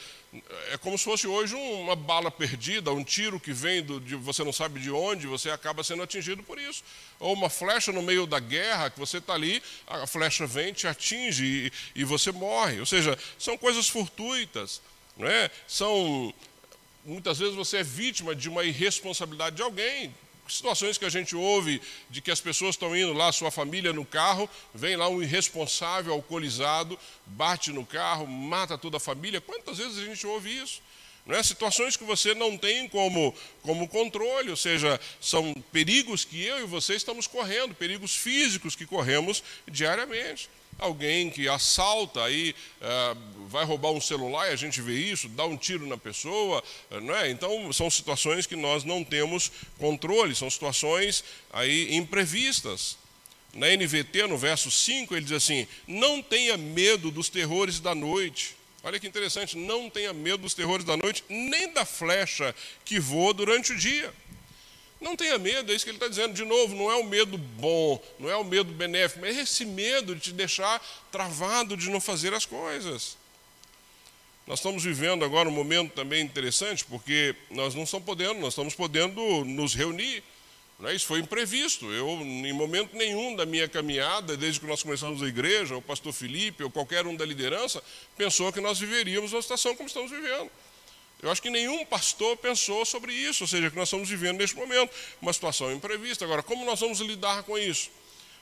é 0.71 0.77
como 0.77 0.97
se 0.97 1.03
fosse 1.03 1.27
hoje 1.27 1.53
uma 1.53 1.95
bala 1.95 2.31
perdida, 2.31 2.91
um 2.91 3.03
tiro 3.03 3.39
que 3.39 3.51
vem 3.51 3.83
do, 3.83 3.99
de 3.99 4.15
você 4.15 4.43
não 4.43 4.53
sabe 4.53 4.79
de 4.79 4.89
onde, 4.89 5.27
você 5.27 5.49
acaba 5.51 5.83
sendo 5.83 6.01
atingido 6.01 6.41
por 6.43 6.57
isso. 6.57 6.83
Ou 7.19 7.33
uma 7.33 7.49
flecha 7.49 7.91
no 7.91 8.01
meio 8.01 8.25
da 8.25 8.39
guerra, 8.39 8.89
que 8.89 8.99
você 8.99 9.17
está 9.17 9.33
ali, 9.33 9.61
a 9.85 10.07
flecha 10.07 10.47
vem, 10.47 10.73
te 10.73 10.87
atinge 10.87 11.71
e, 11.95 12.01
e 12.01 12.03
você 12.03 12.31
morre. 12.31 12.79
Ou 12.79 12.85
seja, 12.85 13.17
são 13.37 13.57
coisas 13.57 13.87
fortuitas, 13.89 14.81
não 15.17 15.27
é? 15.27 15.51
São 15.67 16.33
muitas 17.05 17.37
vezes 17.37 17.53
você 17.53 17.77
é 17.77 17.83
vítima 17.83 18.33
de 18.33 18.49
uma 18.49 18.63
irresponsabilidade 18.63 19.57
de 19.57 19.61
alguém, 19.61 20.13
situações 20.47 20.97
que 20.97 21.05
a 21.05 21.09
gente 21.09 21.35
ouve 21.35 21.81
de 22.09 22.21
que 22.21 22.31
as 22.31 22.41
pessoas 22.41 22.75
estão 22.75 22.95
indo 22.95 23.13
lá, 23.13 23.31
sua 23.31 23.51
família 23.51 23.93
no 23.93 24.05
carro, 24.05 24.49
vem 24.73 24.95
lá 24.95 25.07
um 25.07 25.21
irresponsável 25.21 26.13
alcoolizado, 26.13 26.97
bate 27.25 27.71
no 27.71 27.85
carro, 27.85 28.27
mata 28.27 28.77
toda 28.77 28.97
a 28.97 28.99
família. 28.99 29.41
Quantas 29.41 29.77
vezes 29.77 29.97
a 29.97 30.05
gente 30.05 30.25
ouve 30.27 30.55
isso? 30.55 30.81
Não 31.25 31.35
é? 31.35 31.41
Situações 31.41 31.95
que 31.95 32.03
você 32.03 32.35
não 32.35 32.57
tem 32.57 32.87
como, 32.89 33.33
como 33.61 33.87
controle, 33.87 34.49
ou 34.49 34.57
seja, 34.57 34.99
são 35.21 35.53
perigos 35.71 36.25
que 36.25 36.43
eu 36.43 36.59
e 36.59 36.65
você 36.65 36.95
estamos 36.95 37.27
correndo, 37.27 37.73
perigos 37.73 38.15
físicos 38.15 38.75
que 38.75 38.85
corremos 38.85 39.41
diariamente 39.67 40.49
alguém 40.77 41.29
que 41.29 41.47
assalta 41.47 42.23
aí, 42.23 42.55
é, 42.81 43.15
vai 43.47 43.65
roubar 43.65 43.91
um 43.91 44.01
celular 44.01 44.49
e 44.49 44.53
a 44.53 44.55
gente 44.55 44.81
vê 44.81 44.93
isso, 44.93 45.29
dá 45.29 45.45
um 45.45 45.57
tiro 45.57 45.85
na 45.85 45.97
pessoa, 45.97 46.63
é, 46.91 46.99
não 46.99 47.15
é? 47.15 47.29
Então 47.29 47.71
são 47.71 47.89
situações 47.89 48.45
que 48.45 48.55
nós 48.55 48.83
não 48.83 49.03
temos 49.03 49.51
controle, 49.77 50.35
são 50.35 50.49
situações 50.49 51.23
aí 51.51 51.95
imprevistas. 51.95 52.97
Na 53.53 53.67
NVT, 53.67 54.25
no 54.27 54.37
verso 54.37 54.71
5, 54.71 55.15
ele 55.15 55.25
diz 55.25 55.33
assim: 55.33 55.67
Não 55.87 56.23
tenha 56.23 56.57
medo 56.57 57.11
dos 57.11 57.29
terrores 57.29 57.79
da 57.79 57.93
noite. 57.93 58.55
Olha 58.83 58.99
que 58.99 59.07
interessante, 59.07 59.55
não 59.55 59.89
tenha 59.89 60.11
medo 60.11 60.39
dos 60.39 60.53
terrores 60.53 60.85
da 60.85 60.97
noite, 60.97 61.23
nem 61.29 61.71
da 61.71 61.85
flecha 61.85 62.53
que 62.83 62.99
voa 62.99 63.33
durante 63.33 63.71
o 63.71 63.77
dia. 63.77 64.13
Não 65.03 65.17
tenha 65.17 65.37
medo, 65.37 65.69
é 65.69 65.75
isso 65.75 65.83
que 65.83 65.91
ele 65.91 65.97
está 65.97 66.07
dizendo. 66.07 66.33
De 66.33 66.45
novo, 66.45 66.73
não 66.73 66.89
é 66.89 66.95
o 66.95 67.03
medo 67.03 67.37
bom, 67.37 68.01
não 68.17 68.29
é 68.29 68.37
o 68.37 68.43
medo 68.43 68.71
benéfico, 68.71 69.19
mas 69.19 69.37
é 69.37 69.41
esse 69.41 69.65
medo 69.65 70.15
de 70.15 70.21
te 70.21 70.31
deixar 70.31 70.81
travado 71.11 71.75
de 71.75 71.89
não 71.89 71.99
fazer 71.99 72.33
as 72.33 72.45
coisas. 72.45 73.17
Nós 74.47 74.59
estamos 74.59 74.81
vivendo 74.81 75.25
agora 75.25 75.49
um 75.49 75.51
momento 75.51 75.91
também 75.91 76.23
interessante, 76.23 76.85
porque 76.85 77.35
nós 77.51 77.75
não 77.75 77.83
estamos 77.83 78.05
podendo, 78.05 78.39
nós 78.39 78.53
estamos 78.53 78.75
podendo 78.75 79.43
nos 79.43 79.75
reunir. 79.75 80.23
É? 80.85 80.95
Isso 80.95 81.05
foi 81.05 81.19
imprevisto. 81.19 81.91
Eu, 81.91 82.07
em 82.09 82.53
momento 82.53 82.95
nenhum 82.95 83.35
da 83.35 83.45
minha 83.45 83.67
caminhada, 83.67 84.37
desde 84.37 84.61
que 84.61 84.65
nós 84.65 84.81
começamos 84.81 85.21
a 85.21 85.27
igreja, 85.27 85.75
o 85.75 85.81
pastor 85.81 86.13
Felipe 86.13 86.63
ou 86.63 86.71
qualquer 86.71 87.05
um 87.05 87.15
da 87.15 87.25
liderança, 87.25 87.83
pensou 88.17 88.51
que 88.53 88.61
nós 88.61 88.79
viveríamos 88.79 89.33
uma 89.33 89.41
situação 89.41 89.75
como 89.75 89.87
estamos 89.87 90.09
vivendo. 90.09 90.49
Eu 91.23 91.31
acho 91.31 91.41
que 91.41 91.49
nenhum 91.49 91.85
pastor 91.85 92.35
pensou 92.35 92.83
sobre 92.83 93.13
isso, 93.13 93.45
ou 93.45 93.47
seja, 93.47 93.69
que 93.71 93.77
nós 93.77 93.87
estamos 93.87 94.09
vivendo 94.09 94.39
neste 94.39 94.57
momento, 94.57 94.93
uma 95.21 95.31
situação 95.31 95.71
imprevista. 95.71 96.25
Agora, 96.25 96.43
como 96.43 96.65
nós 96.65 96.81
vamos 96.81 96.99
lidar 96.99 97.43
com 97.43 97.57
isso? 97.57 97.89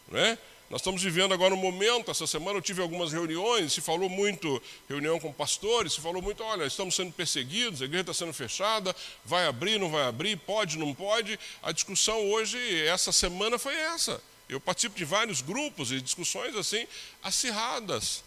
Né? 0.08 0.36
Nós 0.68 0.82
estamos 0.82 1.04
vivendo 1.04 1.32
agora 1.32 1.54
um 1.54 1.58
momento, 1.58 2.10
essa 2.10 2.26
semana 2.26 2.58
eu 2.58 2.62
tive 2.62 2.82
algumas 2.82 3.14
reuniões, 3.14 3.72
se 3.74 3.82
falou 3.82 4.10
muito, 4.10 4.60
reunião 4.90 5.20
com 5.20 5.32
pastores, 5.32 5.94
se 5.94 6.02
falou 6.02 6.24
muito, 6.24 6.44
olha, 6.44 6.64
estamos 6.66 6.96
sendo 6.96 7.12
perseguidos, 7.12 7.84
a 7.84 7.86
igreja 7.86 8.02
está 8.02 8.14
sendo 8.16 8.34
fechada, 8.34 8.96
vai 9.24 9.46
abrir, 9.46 9.78
não 9.78 9.92
vai 9.92 10.06
abrir, 10.06 10.36
pode, 10.38 10.80
não 10.80 10.92
pode. 10.92 11.40
A 11.62 11.72
discussão 11.72 12.32
hoje, 12.32 12.58
essa 12.88 13.12
semana, 13.12 13.60
foi 13.60 13.76
essa. 13.76 14.20
Eu 14.50 14.60
participo 14.60 14.98
de 14.98 15.06
vários 15.06 15.42
grupos 15.42 15.92
e 15.92 16.02
discussões 16.02 16.56
assim, 16.56 16.88
acirradas. 17.22 18.24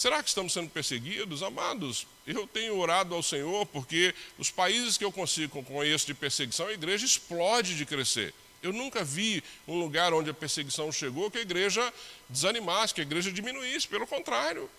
Será 0.00 0.22
que 0.22 0.30
estamos 0.30 0.54
sendo 0.54 0.70
perseguidos? 0.70 1.42
Amados, 1.42 2.06
eu 2.26 2.46
tenho 2.46 2.74
orado 2.78 3.14
ao 3.14 3.22
Senhor 3.22 3.66
porque 3.66 4.14
os 4.38 4.50
países 4.50 4.96
que 4.96 5.04
eu 5.04 5.12
consigo 5.12 5.62
conheço 5.62 6.06
de 6.06 6.14
perseguição, 6.14 6.68
a 6.68 6.72
igreja 6.72 7.04
explode 7.04 7.76
de 7.76 7.84
crescer. 7.84 8.32
Eu 8.62 8.72
nunca 8.72 9.04
vi 9.04 9.44
um 9.68 9.78
lugar 9.78 10.14
onde 10.14 10.30
a 10.30 10.32
perseguição 10.32 10.90
chegou 10.90 11.30
que 11.30 11.36
a 11.36 11.42
igreja 11.42 11.92
desanimasse, 12.30 12.94
que 12.94 13.02
a 13.02 13.04
igreja 13.04 13.30
diminuísse, 13.30 13.86
pelo 13.86 14.06
contrário. 14.06 14.70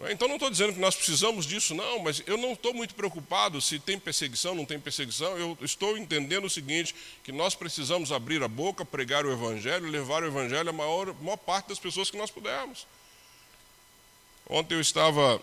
É? 0.00 0.12
Então 0.12 0.28
não 0.28 0.34
estou 0.34 0.50
dizendo 0.50 0.74
que 0.74 0.78
nós 0.78 0.94
precisamos 0.94 1.46
disso, 1.46 1.74
não, 1.74 2.00
mas 2.00 2.22
eu 2.26 2.36
não 2.36 2.52
estou 2.52 2.74
muito 2.74 2.94
preocupado 2.94 3.62
se 3.62 3.78
tem 3.78 3.98
perseguição, 3.98 4.54
não 4.54 4.66
tem 4.66 4.78
perseguição. 4.78 5.38
Eu 5.38 5.56
estou 5.62 5.96
entendendo 5.96 6.44
o 6.44 6.50
seguinte: 6.50 6.94
que 7.24 7.32
nós 7.32 7.54
precisamos 7.54 8.12
abrir 8.12 8.42
a 8.42 8.48
boca, 8.48 8.84
pregar 8.84 9.24
o 9.24 9.32
Evangelho, 9.32 9.88
levar 9.88 10.22
o 10.22 10.26
Evangelho 10.26 10.68
à 10.68 10.72
maior, 10.74 11.14
maior 11.14 11.38
parte 11.38 11.70
das 11.70 11.78
pessoas 11.78 12.10
que 12.10 12.18
nós 12.18 12.30
pudermos. 12.30 12.86
Ontem 14.48 14.74
eu 14.74 14.80
estava 14.80 15.40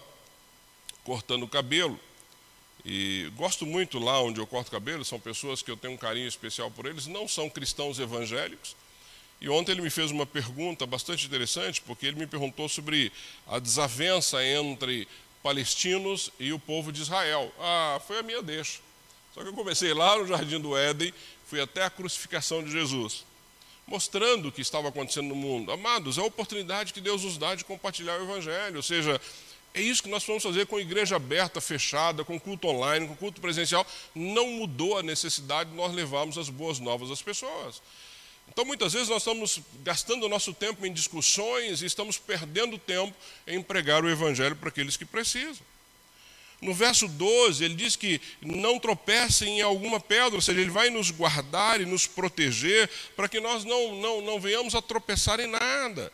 cortando 1.03 1.43
o 1.43 1.47
cabelo 1.47 1.99
e 2.85 3.31
gosto 3.35 3.65
muito 3.65 3.99
lá 3.99 4.21
onde 4.21 4.39
eu 4.39 4.47
corto 4.47 4.71
cabelo, 4.71 5.03
são 5.05 5.19
pessoas 5.19 5.61
que 5.61 5.69
eu 5.69 5.77
tenho 5.77 5.93
um 5.93 5.97
carinho 5.97 6.27
especial 6.27 6.69
por 6.69 6.85
eles, 6.85 7.07
não 7.07 7.27
são 7.27 7.49
cristãos 7.49 7.99
evangélicos. 7.99 8.75
E 9.39 9.49
ontem 9.49 9.71
ele 9.71 9.81
me 9.81 9.89
fez 9.89 10.11
uma 10.11 10.25
pergunta 10.25 10.85
bastante 10.85 11.25
interessante, 11.25 11.81
porque 11.81 12.05
ele 12.05 12.19
me 12.19 12.27
perguntou 12.27 12.69
sobre 12.69 13.11
a 13.47 13.57
desavença 13.57 14.43
entre 14.45 15.07
palestinos 15.41 16.31
e 16.39 16.53
o 16.53 16.59
povo 16.59 16.91
de 16.91 17.01
Israel. 17.01 17.51
Ah, 17.59 17.99
foi 18.05 18.19
a 18.19 18.23
minha 18.23 18.41
deixa. 18.43 18.79
Só 19.33 19.41
que 19.41 19.47
eu 19.47 19.53
comecei 19.53 19.93
lá 19.93 20.17
no 20.17 20.27
Jardim 20.27 20.59
do 20.59 20.77
Éden, 20.77 21.11
fui 21.47 21.59
até 21.59 21.83
a 21.83 21.89
crucificação 21.89 22.63
de 22.63 22.71
Jesus, 22.71 23.25
mostrando 23.91 24.47
o 24.47 24.51
que 24.51 24.62
estava 24.62 24.88
acontecendo 24.88 25.27
no 25.27 25.36
mundo. 25.36 25.69
Amados, 25.69 26.17
é 26.17 26.21
a 26.21 26.23
oportunidade 26.23 26.93
que 26.93 27.01
Deus 27.01 27.23
nos 27.23 27.38
dá 27.38 27.54
de 27.56 27.65
compartilhar 27.65 28.17
o 28.19 28.23
Evangelho, 28.23 28.77
ou 28.77 28.82
seja, 28.82 29.19
é 29.73 29.82
isso 29.82 30.01
que 30.01 30.10
nós 30.10 30.23
vamos 30.23 30.41
fazer 30.41 30.65
com 30.65 30.80
igreja 30.80 31.17
aberta, 31.17 31.60
fechada, 31.60 32.23
com 32.23 32.39
culto 32.39 32.69
online, 32.69 33.06
com 33.06 33.15
culto 33.15 33.41
presencial. 33.41 33.86
Não 34.15 34.47
mudou 34.47 34.97
a 34.97 35.04
necessidade 35.04 35.69
de 35.69 35.75
nós 35.75 35.93
levarmos 35.93 36.38
as 36.38 36.49
boas 36.49 36.80
novas 36.80 37.12
às 37.12 37.21
pessoas. 37.21 37.82
Então, 38.49 38.65
muitas 38.65 38.93
vezes, 38.93 39.10
nós 39.10 39.21
estamos 39.21 39.60
gastando 39.84 40.25
o 40.25 40.30
nosso 40.30 40.54
tempo 40.54 40.86
em 40.86 40.91
discussões 40.91 41.82
e 41.82 41.86
estamos 41.86 42.17
perdendo 42.17 42.77
tempo 42.77 43.13
em 43.45 43.62
pregar 43.62 44.04
o 44.04 44.10
Evangelho 44.10 44.56
para 44.56 44.69
aqueles 44.69 44.97
que 44.97 45.06
precisam. 45.06 45.65
No 46.62 46.76
verso 46.76 47.08
12, 47.08 47.63
ele 47.65 47.74
diz 47.74 47.95
que 47.95 48.21
não 48.39 48.80
tropecem 48.80 49.60
em 49.60 49.62
alguma 49.62 50.00
pedra, 50.00 50.36
ou 50.36 50.41
seja, 50.41 50.62
ele 50.62 50.69
vai 50.69 50.91
nos 50.91 51.10
guardar 51.10 51.82
e 51.82 51.86
nos 51.86 52.06
proteger 52.06 52.88
para 53.15 53.28
que 53.28 53.39
nós 53.39 53.65
não, 53.65 53.95
não, 53.95 54.21
não 54.21 54.39
venhamos 54.39 54.76
a 54.76 54.82
tropeçar 54.82 55.39
em 55.39 55.47
nada. 55.47 56.13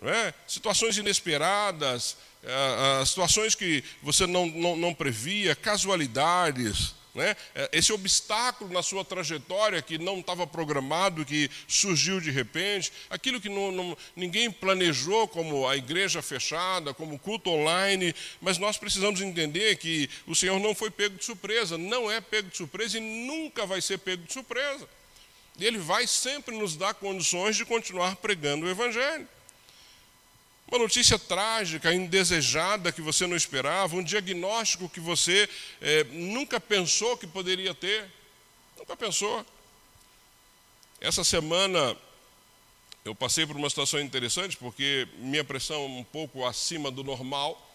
É? 0.00 0.32
Situações 0.46 0.96
inesperadas, 0.96 2.16
é, 2.44 3.00
é, 3.00 3.04
situações 3.04 3.56
que 3.56 3.82
você 4.00 4.28
não, 4.28 4.46
não, 4.46 4.76
não 4.76 4.94
previa, 4.94 5.56
casualidades, 5.56 6.94
né? 7.14 7.36
É, 7.54 7.70
esse 7.72 7.92
obstáculo 7.92 8.72
na 8.72 8.82
sua 8.82 9.04
trajetória 9.04 9.82
que 9.82 9.98
não 9.98 10.20
estava 10.20 10.46
programado, 10.46 11.24
que 11.24 11.50
surgiu 11.66 12.20
de 12.20 12.30
repente, 12.30 12.92
aquilo 13.10 13.40
que 13.40 13.48
não, 13.48 13.70
não, 13.70 13.96
ninguém 14.14 14.50
planejou, 14.50 15.26
como 15.28 15.68
a 15.68 15.76
igreja 15.76 16.22
fechada, 16.22 16.94
como 16.94 17.18
culto 17.18 17.50
online, 17.50 18.14
mas 18.40 18.58
nós 18.58 18.76
precisamos 18.76 19.20
entender 19.20 19.76
que 19.76 20.08
o 20.26 20.34
Senhor 20.34 20.58
não 20.60 20.74
foi 20.74 20.90
pego 20.90 21.16
de 21.16 21.24
surpresa, 21.24 21.78
não 21.78 22.10
é 22.10 22.20
pego 22.20 22.50
de 22.50 22.56
surpresa 22.56 22.98
e 22.98 23.00
nunca 23.00 23.66
vai 23.66 23.80
ser 23.80 23.98
pego 23.98 24.24
de 24.24 24.32
surpresa. 24.32 24.88
Ele 25.58 25.78
vai 25.78 26.06
sempre 26.06 26.56
nos 26.56 26.76
dar 26.76 26.94
condições 26.94 27.56
de 27.56 27.64
continuar 27.64 28.16
pregando 28.16 28.66
o 28.66 28.70
Evangelho. 28.70 29.28
Uma 30.70 30.80
notícia 30.80 31.18
trágica, 31.18 31.94
indesejada, 31.94 32.92
que 32.92 33.00
você 33.00 33.26
não 33.26 33.34
esperava, 33.34 33.96
um 33.96 34.02
diagnóstico 34.02 34.86
que 34.86 35.00
você 35.00 35.48
é, 35.80 36.04
nunca 36.04 36.60
pensou 36.60 37.16
que 37.16 37.26
poderia 37.26 37.74
ter. 37.74 38.04
Nunca 38.76 38.94
pensou. 38.94 39.46
Essa 41.00 41.24
semana 41.24 41.96
eu 43.02 43.14
passei 43.14 43.46
por 43.46 43.56
uma 43.56 43.70
situação 43.70 43.98
interessante, 43.98 44.58
porque 44.58 45.08
minha 45.16 45.42
pressão 45.42 45.86
um 45.86 46.04
pouco 46.04 46.44
acima 46.44 46.90
do 46.90 47.02
normal, 47.02 47.66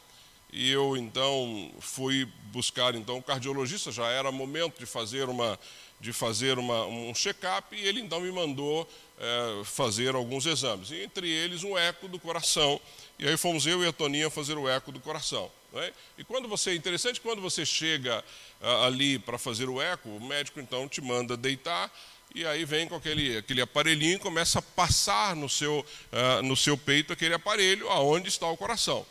e 0.52 0.70
eu 0.70 0.96
então 0.96 1.72
fui 1.80 2.26
buscar 2.52 2.94
então 2.94 3.18
um 3.18 3.22
cardiologista, 3.24 3.92
já 3.92 4.08
era 4.10 4.32
momento 4.32 4.78
de 4.78 4.86
fazer 4.86 5.28
uma 5.28 5.60
de 6.04 6.12
fazer 6.12 6.60
uma, 6.60 6.86
um 6.86 7.16
check-up 7.16 7.74
e 7.74 7.88
ele 7.88 8.02
então 8.02 8.20
me 8.20 8.30
mandou 8.30 8.86
é, 9.18 9.64
fazer 9.64 10.14
alguns 10.14 10.46
exames, 10.46 10.92
entre 10.92 11.30
eles 11.30 11.64
um 11.64 11.78
eco 11.78 12.10
do 12.10 12.20
coração. 12.20 12.80
E 13.18 13.26
aí 13.26 13.38
fomos 13.38 13.66
eu 13.66 13.82
e 13.82 13.88
a 13.88 13.94
Toninha 13.94 14.30
fazer 14.30 14.58
o 14.58 14.68
eco 14.68 14.92
do 14.92 15.00
coração. 15.00 15.50
É? 15.74 15.94
E 16.18 16.24
quando 16.26 16.50
você, 16.50 16.72
é 16.72 16.76
interessante 16.76 17.22
quando 17.22 17.42
você 17.42 17.66
chega 17.66 18.22
ah, 18.62 18.86
ali 18.86 19.18
para 19.18 19.38
fazer 19.38 19.70
o 19.70 19.82
eco, 19.82 20.10
o 20.10 20.20
médico 20.20 20.60
então 20.60 20.90
te 20.90 21.00
manda 21.00 21.38
deitar 21.38 21.90
e 22.36 22.46
aí 22.46 22.66
vem 22.66 22.86
com 22.86 22.96
aquele, 22.96 23.38
aquele 23.38 23.62
aparelhinho 23.62 24.18
e 24.18 24.20
começa 24.20 24.60
a 24.60 24.62
passar 24.62 25.38
no 25.38 25.48
seu, 25.48 25.86
ah, 26.12 26.42
no 26.42 26.58
seu 26.58 26.78
peito 26.78 27.14
aquele 27.14 27.34
aparelho 27.34 27.90
aonde 27.90 28.28
está 28.28 28.46
o 28.46 28.58
coração. 28.58 29.06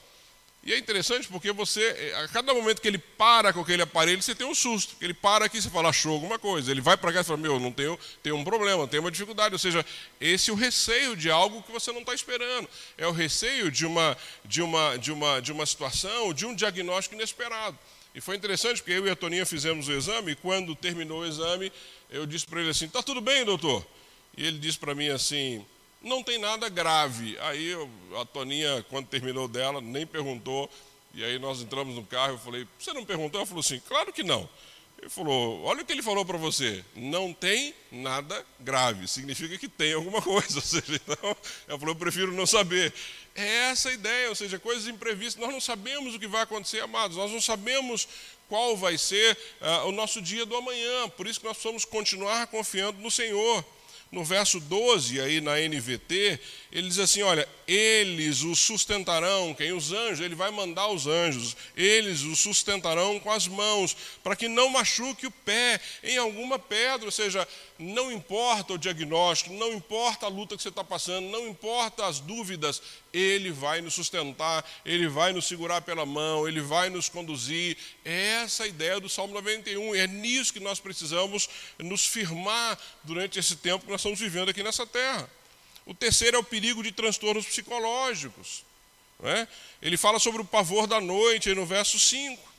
E 0.65 0.73
é 0.73 0.79
interessante 0.79 1.27
porque 1.27 1.51
você, 1.51 1.83
eh, 1.83 2.15
a 2.23 2.29
cada 2.29 2.55
momento 2.55 2.81
que 2.81 2.87
ele 2.87 2.99
para 2.99 3.53
com 3.53 3.61
aquele 3.61 3.83
aparelho, 3.83 4.23
você 4.23 4.33
tem 4.33 4.47
um 4.47 4.55
susto. 4.55 4.95
Ele 5.01 5.13
para 5.13 5.47
aqui, 5.47 5.61
você 5.61 5.69
fala, 5.69 5.89
achou 5.89 6.13
alguma 6.13 6.39
coisa. 6.39 6.71
Ele 6.71 6.81
vai 6.81 6.97
para 6.97 7.13
cá 7.13 7.21
e 7.21 7.25
fala, 7.25 7.37
meu, 7.37 7.59
não 7.59 7.73
tenho, 7.73 7.99
tenho 8.23 8.37
um 8.37 8.45
problema, 8.45 8.87
tenho 8.87 9.03
uma 9.03 9.11
dificuldade. 9.11 9.55
Ou 9.55 9.59
seja, 9.59 9.85
esse 10.21 10.51
é 10.51 10.53
o 10.53 10.57
receio 10.57 11.17
de 11.17 11.31
algo 11.33 11.65
que 11.65 11.73
você 11.73 11.91
não 11.91 12.01
está 12.01 12.15
esperando. 12.15 12.69
É 12.97 13.05
o 13.09 13.11
receio 13.11 13.73
de 13.73 13.85
uma, 13.85 14.17
de, 14.45 14.63
uma, 14.63 14.97
de, 14.97 15.11
uma, 15.11 15.41
de 15.41 15.51
uma 15.51 15.67
situação, 15.67 16.33
de 16.33 16.47
um 16.47 16.55
diagnóstico 16.55 17.17
inesperado. 17.17 17.77
E 18.15 18.21
foi 18.21 18.37
interessante 18.37 18.83
porque 18.83 18.93
eu 18.93 19.07
e 19.07 19.11
a 19.11 19.17
Toninha 19.17 19.45
fizemos 19.45 19.89
o 19.89 19.93
exame, 19.93 20.33
e 20.33 20.37
quando 20.37 20.77
terminou 20.77 21.21
o 21.21 21.27
exame, 21.27 21.73
eu 22.11 22.27
disse 22.27 22.47
para 22.47 22.61
ele 22.61 22.71
assim, 22.71 22.85
está 22.85 23.03
tudo 23.03 23.21
bem, 23.21 23.45
doutor? 23.45 23.85
E 24.37 24.47
ele 24.47 24.59
disse 24.59 24.79
para 24.79 24.95
mim 24.95 25.09
assim, 25.09 25.65
não 26.03 26.23
tem 26.23 26.39
nada 26.39 26.69
grave. 26.69 27.39
Aí 27.41 27.73
a 28.21 28.25
Toninha, 28.25 28.85
quando 28.89 29.07
terminou 29.07 29.47
dela, 29.49 29.81
nem 29.81 30.07
perguntou. 30.07 30.69
E 31.15 31.23
aí 31.23 31.39
nós 31.39 31.61
entramos 31.61 31.95
no 31.95 32.05
carro, 32.05 32.35
eu 32.35 32.39
falei, 32.39 32.67
você 32.79 32.93
não 32.93 33.05
perguntou? 33.05 33.39
Ela 33.39 33.47
falou 33.47 33.61
assim, 33.61 33.81
claro 33.87 34.13
que 34.13 34.23
não. 34.23 34.49
Ele 34.99 35.11
falou, 35.11 35.63
olha 35.65 35.83
o 35.83 35.85
que 35.85 35.93
ele 35.93 36.03
falou 36.03 36.25
para 36.25 36.39
você, 36.39 36.83
não 36.95 37.35
tem 37.35 37.75
nada 37.91 38.47
grave, 38.61 39.09
significa 39.09 39.59
que 39.59 39.69
tem 39.69 39.95
alguma 39.95 40.23
coisa, 40.23 40.55
ou 40.55 40.63
seja, 40.63 40.95
então, 40.95 41.37
ela 41.67 41.77
falou, 41.77 41.93
eu 41.93 41.99
prefiro 41.99 42.33
não 42.33 42.47
saber. 42.47 42.95
É 43.35 43.71
essa 43.71 43.89
a 43.89 43.93
ideia, 43.93 44.29
ou 44.29 44.35
seja, 44.37 44.61
coisas 44.61 44.87
imprevistas, 44.87 45.43
nós 45.43 45.53
não 45.53 45.61
sabemos 45.61 46.15
o 46.15 46.21
que 46.21 46.29
vai 46.29 46.43
acontecer, 46.43 46.81
amados, 46.81 47.17
nós 47.17 47.33
não 47.33 47.41
sabemos 47.41 48.07
qual 48.49 48.77
vai 48.77 48.97
ser 48.97 49.37
uh, 49.61 49.89
o 49.89 49.93
nosso 49.93 50.23
dia 50.23 50.47
do 50.47 50.55
amanhã, 50.55 51.09
por 51.09 51.27
isso 51.27 51.41
que 51.41 51.47
nós 51.47 51.57
precisamos 51.57 51.85
continuar 51.85 52.47
confiando 52.47 53.01
no 53.01 53.11
Senhor 53.11 53.65
no 54.13 54.23
verso 54.23 54.61
12, 54.61 55.19
aí 55.23 55.41
na 55.41 55.57
NVT, 55.57 56.39
ele 56.71 56.89
diz 56.89 56.99
assim: 56.99 57.23
olha, 57.23 57.49
eles 57.67 58.43
o 58.43 58.55
sustentarão, 58.55 59.55
quem? 59.55 59.73
Os 59.73 59.91
anjos, 59.91 60.21
ele 60.21 60.35
vai 60.35 60.51
mandar 60.51 60.89
os 60.89 61.07
anjos, 61.07 61.57
eles 61.75 62.21
o 62.21 62.37
sustentarão 62.37 63.19
com 63.19 63.31
as 63.31 63.49
mãos, 63.49 63.97
para 64.23 64.37
que 64.37 64.49
não 64.49 64.69
machuque 64.69 65.27
o 65.27 65.31
pé 65.31 65.81
em 66.05 66.19
alguma 66.19 66.59
pedra, 66.59 67.07
ou 67.07 67.11
seja, 67.11 67.49
não 67.79 68.13
importa 68.13 68.75
o 68.75 68.79
diagnóstico, 68.79 69.55
não 69.55 69.73
importa 69.73 70.27
a 70.27 70.29
luta 70.29 70.57
que 70.57 70.63
você 70.63 70.69
está 70.69 70.85
passando, 70.85 71.31
não 71.31 71.49
importa 71.49 72.07
as 72.07 72.21
dúvidas, 72.21 72.83
Ele 73.13 73.51
vai 73.51 73.81
nos 73.81 73.95
sustentar, 73.95 74.63
Ele 74.85 75.09
vai 75.09 75.33
nos 75.33 75.47
segurar 75.47 75.81
pela 75.81 76.05
mão, 76.05 76.47
Ele 76.47 76.61
vai 76.61 76.91
nos 76.91 77.09
conduzir. 77.09 77.79
É 78.05 78.43
essa 78.43 78.65
a 78.65 78.69
ideia 78.69 79.01
do 79.01 79.09
Salmo 79.09 79.33
91, 79.33 79.95
é 79.95 80.07
nisso 80.07 80.53
que 80.53 80.61
nós 80.61 80.79
precisamos 80.79 81.49
nos 81.79 82.05
firmar 82.05 82.79
durante 83.03 83.39
esse 83.39 83.57
tempo 83.57 83.87
que 83.87 83.91
nós 83.91 84.02
estamos 84.03 84.19
vivendo 84.19 84.49
aqui 84.49 84.63
nessa 84.63 84.85
terra. 84.85 85.31
O 85.87 85.95
terceiro 85.95 86.37
é 86.37 86.41
o 86.41 86.45
perigo 86.45 86.83
de 86.83 86.93
transtornos 86.93 87.47
psicológicos. 87.47 88.65
É? 89.25 89.47
Ele 89.81 89.97
fala 89.97 90.19
sobre 90.19 90.43
o 90.43 90.45
pavor 90.45 90.89
da 90.89 91.01
noite, 91.01 91.55
no 91.55 91.65
verso 91.65 91.99
5. 91.99 92.53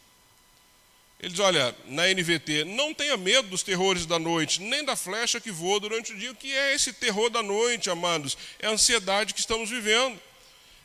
Ele 1.19 1.31
diz: 1.31 1.39
olha, 1.39 1.75
na 1.85 2.07
NVT, 2.07 2.63
não 2.65 2.93
tenha 2.93 3.17
medo 3.17 3.49
dos 3.49 3.63
terrores 3.63 4.05
da 4.05 4.17
noite, 4.17 4.61
nem 4.61 4.83
da 4.83 4.95
flecha 4.95 5.41
que 5.41 5.51
voa 5.51 5.79
durante 5.79 6.13
o 6.13 6.17
dia. 6.17 6.31
O 6.31 6.35
que 6.35 6.53
é 6.53 6.73
esse 6.73 6.93
terror 6.93 7.29
da 7.29 7.43
noite, 7.43 7.89
amados? 7.89 8.37
É 8.59 8.67
a 8.67 8.71
ansiedade 8.71 9.33
que 9.33 9.41
estamos 9.41 9.69
vivendo, 9.69 10.19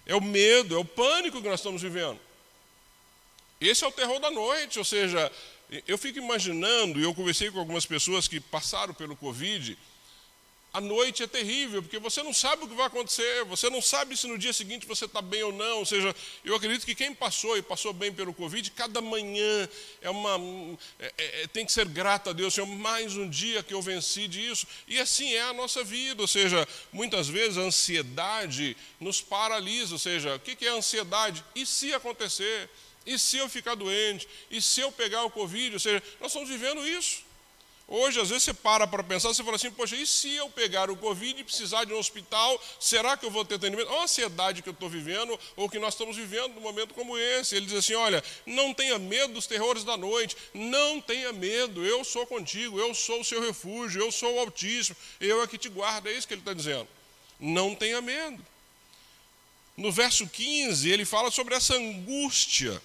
é 0.05 0.16
o 0.16 0.21
medo, 0.21 0.75
é 0.75 0.79
o 0.79 0.85
pânico 0.85 1.40
que 1.40 1.49
nós 1.49 1.61
estamos 1.61 1.83
vivendo. 1.83 2.18
Esse 3.61 3.85
é 3.85 3.87
o 3.87 3.92
terror 3.92 4.21
da 4.21 4.31
noite, 4.31 4.79
ou 4.79 4.85
seja, 4.85 5.31
eu 5.87 5.99
fico 5.99 6.18
imaginando, 6.18 7.01
e 7.01 7.03
eu 7.03 7.14
conversei 7.14 7.51
com 7.51 7.59
algumas 7.59 7.87
pessoas 7.87 8.27
que 8.27 8.40
passaram 8.40 8.94
pelo 8.94 9.16
Covid, 9.16 9.77
a 10.72 10.81
noite 10.81 11.22
é 11.22 11.26
terrível, 11.26 11.83
porque 11.83 11.98
você 11.98 12.22
não 12.22 12.33
sabe 12.33 12.64
o 12.64 12.68
que 12.68 12.74
vai 12.74 12.87
acontecer, 12.87 13.44
você 13.44 13.70
não 13.70 13.81
sabe 13.81 14.16
se 14.16 14.26
no 14.26 14.37
dia 14.37 14.52
seguinte 14.52 14.87
você 14.87 15.07
está 15.07 15.22
bem 15.22 15.42
ou 15.42 15.52
não. 15.52 15.78
Ou 15.78 15.87
seja, 15.87 16.14
eu 16.44 16.54
acredito 16.54 16.85
que 16.85 16.94
quem 16.94 17.14
passou 17.14 17.57
e 17.57 17.62
passou 17.62 17.92
bem 17.92 18.12
pelo 18.12 18.35
Covid, 18.35 18.70
cada 18.72 19.00
manhã 19.00 19.68
é 20.02 20.11
uma, 20.11 20.37
é, 20.98 21.14
é, 21.16 21.42
é, 21.42 21.46
tem 21.46 21.64
que 21.64 21.72
ser 21.72 21.87
grato 21.87 22.31
a 22.31 22.33
Deus, 22.35 22.52
Senhor, 22.52 22.66
mais 22.66 23.16
um 23.16 23.28
dia 23.28 23.62
que 23.62 23.72
eu 23.72 23.81
venci 23.81 24.28
disso. 24.28 24.66
E 24.87 24.98
assim 25.00 25.33
é 25.33 25.42
a 25.42 25.54
nossa 25.54 25.83
vida, 25.83 26.20
ou 26.20 26.28
seja, 26.28 26.68
muitas 26.92 27.28
vezes 27.28 27.57
a 27.57 27.62
ansiedade 27.62 28.76
nos 29.00 29.22
paralisa. 29.22 29.94
Ou 29.94 29.98
seja, 29.98 30.37
o 30.37 30.40
que 30.40 30.66
é 30.66 30.68
a 30.68 30.74
ansiedade? 30.74 31.42
E 31.54 31.64
se 31.64 31.94
acontecer? 31.94 32.68
E 33.07 33.18
se 33.18 33.38
eu 33.38 33.48
ficar 33.48 33.74
doente? 33.74 34.28
E 34.50 34.61
se 34.61 34.83
eu 34.83 34.92
pegar 34.92 35.24
o 35.24 35.31
Covid? 35.31 35.72
Ou 35.72 35.81
seja, 35.81 36.02
nós 36.20 36.31
estamos 36.31 36.48
vivendo 36.48 36.87
isso. 36.87 37.28
Hoje, 37.90 38.20
às 38.20 38.29
vezes, 38.29 38.44
você 38.44 38.53
para 38.53 38.87
para 38.87 39.03
pensar, 39.03 39.29
você 39.29 39.42
fala 39.42 39.57
assim, 39.57 39.70
poxa, 39.70 39.96
e 39.96 40.07
se 40.07 40.35
eu 40.35 40.51
pegar 40.51 40.90
o 40.90 40.96
Covid 40.96 41.40
e 41.40 41.42
precisar 41.42 41.85
de 41.85 41.94
um 41.94 41.98
hospital, 41.98 42.62
será 42.79 43.16
que 43.16 43.24
eu 43.24 43.31
vou 43.31 43.46
ter 43.46 43.55
atendimento? 43.55 43.88
Olha 43.88 44.01
a 44.01 44.05
ansiedade 44.05 44.61
que 44.61 44.68
eu 44.68 44.74
estou 44.74 44.90
vivendo, 44.90 45.40
ou 45.57 45.70
que 45.70 45.79
nós 45.79 45.94
estamos 45.94 46.14
vivendo 46.14 46.55
num 46.55 46.61
momento 46.61 46.92
como 46.92 47.16
esse. 47.16 47.57
Ele 47.57 47.64
diz 47.64 47.77
assim, 47.77 47.94
olha, 47.94 48.22
não 48.44 48.74
tenha 48.74 48.98
medo 48.98 49.33
dos 49.33 49.46
terrores 49.46 49.85
da 49.85 49.96
noite, 49.96 50.37
não 50.53 51.01
tenha 51.01 51.33
medo, 51.33 51.83
eu 51.83 52.05
sou 52.05 52.27
contigo, 52.27 52.79
eu 52.79 52.94
sou 52.94 53.22
o 53.22 53.24
seu 53.24 53.40
refúgio, 53.40 54.03
eu 54.03 54.12
sou 54.12 54.35
o 54.35 54.40
Altíssimo, 54.40 54.94
eu 55.18 55.42
é 55.42 55.46
que 55.46 55.57
te 55.57 55.70
guardo, 55.70 56.09
é 56.09 56.12
isso 56.12 56.29
que 56.29 56.35
ele 56.35 56.42
está 56.42 56.53
dizendo. 56.53 56.87
Não 57.40 57.74
tenha 57.74 58.03
medo. 58.03 58.44
No 59.74 59.90
verso 59.90 60.27
15, 60.27 60.90
ele 60.90 61.07
fala 61.07 61.31
sobre 61.31 61.55
essa 61.55 61.74
angústia 61.74 62.83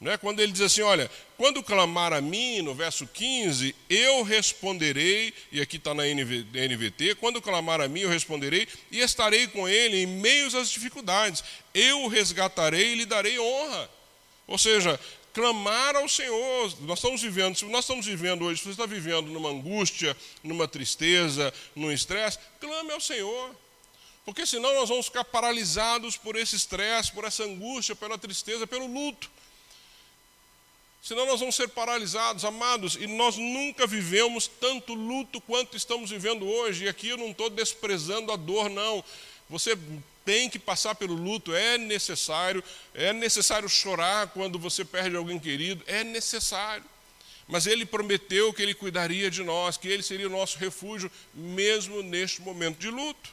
né? 0.00 0.16
Quando 0.16 0.40
ele 0.40 0.52
diz 0.52 0.60
assim: 0.60 0.82
Olha, 0.82 1.10
quando 1.36 1.62
clamar 1.62 2.12
a 2.12 2.20
mim, 2.20 2.60
no 2.62 2.74
verso 2.74 3.06
15, 3.06 3.74
eu 3.88 4.22
responderei, 4.22 5.32
e 5.50 5.60
aqui 5.60 5.76
está 5.76 5.94
na 5.94 6.04
NVT: 6.04 7.14
quando 7.16 7.40
clamar 7.40 7.80
a 7.80 7.88
mim, 7.88 8.00
eu 8.00 8.10
responderei 8.10 8.68
e 8.90 9.00
estarei 9.00 9.46
com 9.48 9.68
ele 9.68 10.02
em 10.02 10.06
meio 10.06 10.46
às 10.58 10.70
dificuldades, 10.70 11.42
eu 11.72 12.02
o 12.02 12.08
resgatarei 12.08 12.92
e 12.92 12.94
lhe 12.96 13.06
darei 13.06 13.38
honra. 13.38 13.90
Ou 14.46 14.58
seja, 14.58 15.00
clamar 15.34 15.96
ao 15.96 16.08
Senhor. 16.08 16.72
Nós 16.80 16.98
estamos 16.98 17.20
vivendo, 17.20 17.58
se 17.58 17.64
nós 17.66 17.84
estamos 17.84 18.06
vivendo 18.06 18.44
hoje, 18.44 18.58
se 18.58 18.64
você 18.64 18.70
está 18.70 18.86
vivendo 18.86 19.26
numa 19.26 19.50
angústia, 19.50 20.16
numa 20.42 20.68
tristeza, 20.68 21.52
num 21.74 21.90
estresse, 21.90 22.38
clame 22.60 22.92
ao 22.92 23.00
Senhor. 23.00 23.54
Porque 24.24 24.46
senão 24.46 24.72
nós 24.74 24.88
vamos 24.88 25.06
ficar 25.06 25.24
paralisados 25.24 26.16
por 26.16 26.36
esse 26.36 26.56
estresse, 26.56 27.12
por 27.12 27.24
essa 27.24 27.42
angústia, 27.44 27.94
pela 27.94 28.16
tristeza, 28.16 28.66
pelo 28.66 28.86
luto. 28.86 29.30
Senão 31.04 31.26
nós 31.26 31.38
vamos 31.38 31.54
ser 31.54 31.68
paralisados, 31.68 32.46
amados, 32.46 32.94
e 32.94 33.06
nós 33.06 33.36
nunca 33.36 33.86
vivemos 33.86 34.48
tanto 34.48 34.94
luto 34.94 35.38
quanto 35.38 35.76
estamos 35.76 36.08
vivendo 36.08 36.48
hoje. 36.48 36.84
E 36.84 36.88
aqui 36.88 37.10
eu 37.10 37.18
não 37.18 37.30
estou 37.30 37.50
desprezando 37.50 38.32
a 38.32 38.36
dor, 38.36 38.70
não. 38.70 39.04
Você 39.50 39.76
tem 40.24 40.48
que 40.48 40.58
passar 40.58 40.94
pelo 40.94 41.12
luto, 41.12 41.54
é 41.54 41.76
necessário, 41.76 42.64
é 42.94 43.12
necessário 43.12 43.68
chorar 43.68 44.28
quando 44.28 44.58
você 44.58 44.82
perde 44.82 45.14
alguém 45.14 45.38
querido, 45.38 45.84
é 45.86 46.02
necessário. 46.02 46.86
Mas 47.46 47.66
ele 47.66 47.84
prometeu 47.84 48.50
que 48.54 48.62
ele 48.62 48.72
cuidaria 48.72 49.30
de 49.30 49.42
nós, 49.42 49.76
que 49.76 49.88
ele 49.88 50.02
seria 50.02 50.26
o 50.26 50.30
nosso 50.30 50.56
refúgio, 50.56 51.12
mesmo 51.34 52.02
neste 52.02 52.40
momento 52.40 52.78
de 52.78 52.88
luto. 52.88 53.28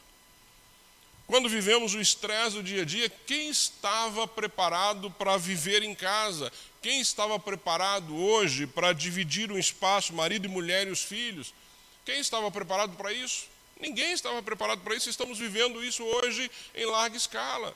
Quando 1.26 1.48
vivemos 1.48 1.94
o 1.94 2.00
estresse 2.00 2.56
do 2.56 2.62
dia 2.62 2.82
a 2.82 2.84
dia, 2.84 3.08
quem 3.26 3.48
estava 3.48 4.26
preparado 4.26 5.10
para 5.10 5.36
viver 5.36 5.82
em 5.82 5.94
casa? 5.94 6.52
Quem 6.82 7.00
estava 7.00 7.38
preparado 7.38 8.16
hoje 8.16 8.66
para 8.66 8.92
dividir 8.92 9.50
um 9.52 9.58
espaço, 9.58 10.12
marido 10.12 10.46
e 10.46 10.48
mulher 10.48 10.88
e 10.88 10.90
os 10.90 11.02
filhos? 11.02 11.54
Quem 12.04 12.18
estava 12.18 12.50
preparado 12.50 12.96
para 12.96 13.12
isso? 13.12 13.46
Ninguém 13.80 14.12
estava 14.12 14.42
preparado 14.42 14.80
para 14.80 14.94
isso. 14.94 15.08
Estamos 15.08 15.38
vivendo 15.38 15.82
isso 15.82 16.04
hoje 16.04 16.50
em 16.74 16.84
larga 16.86 17.16
escala. 17.16 17.74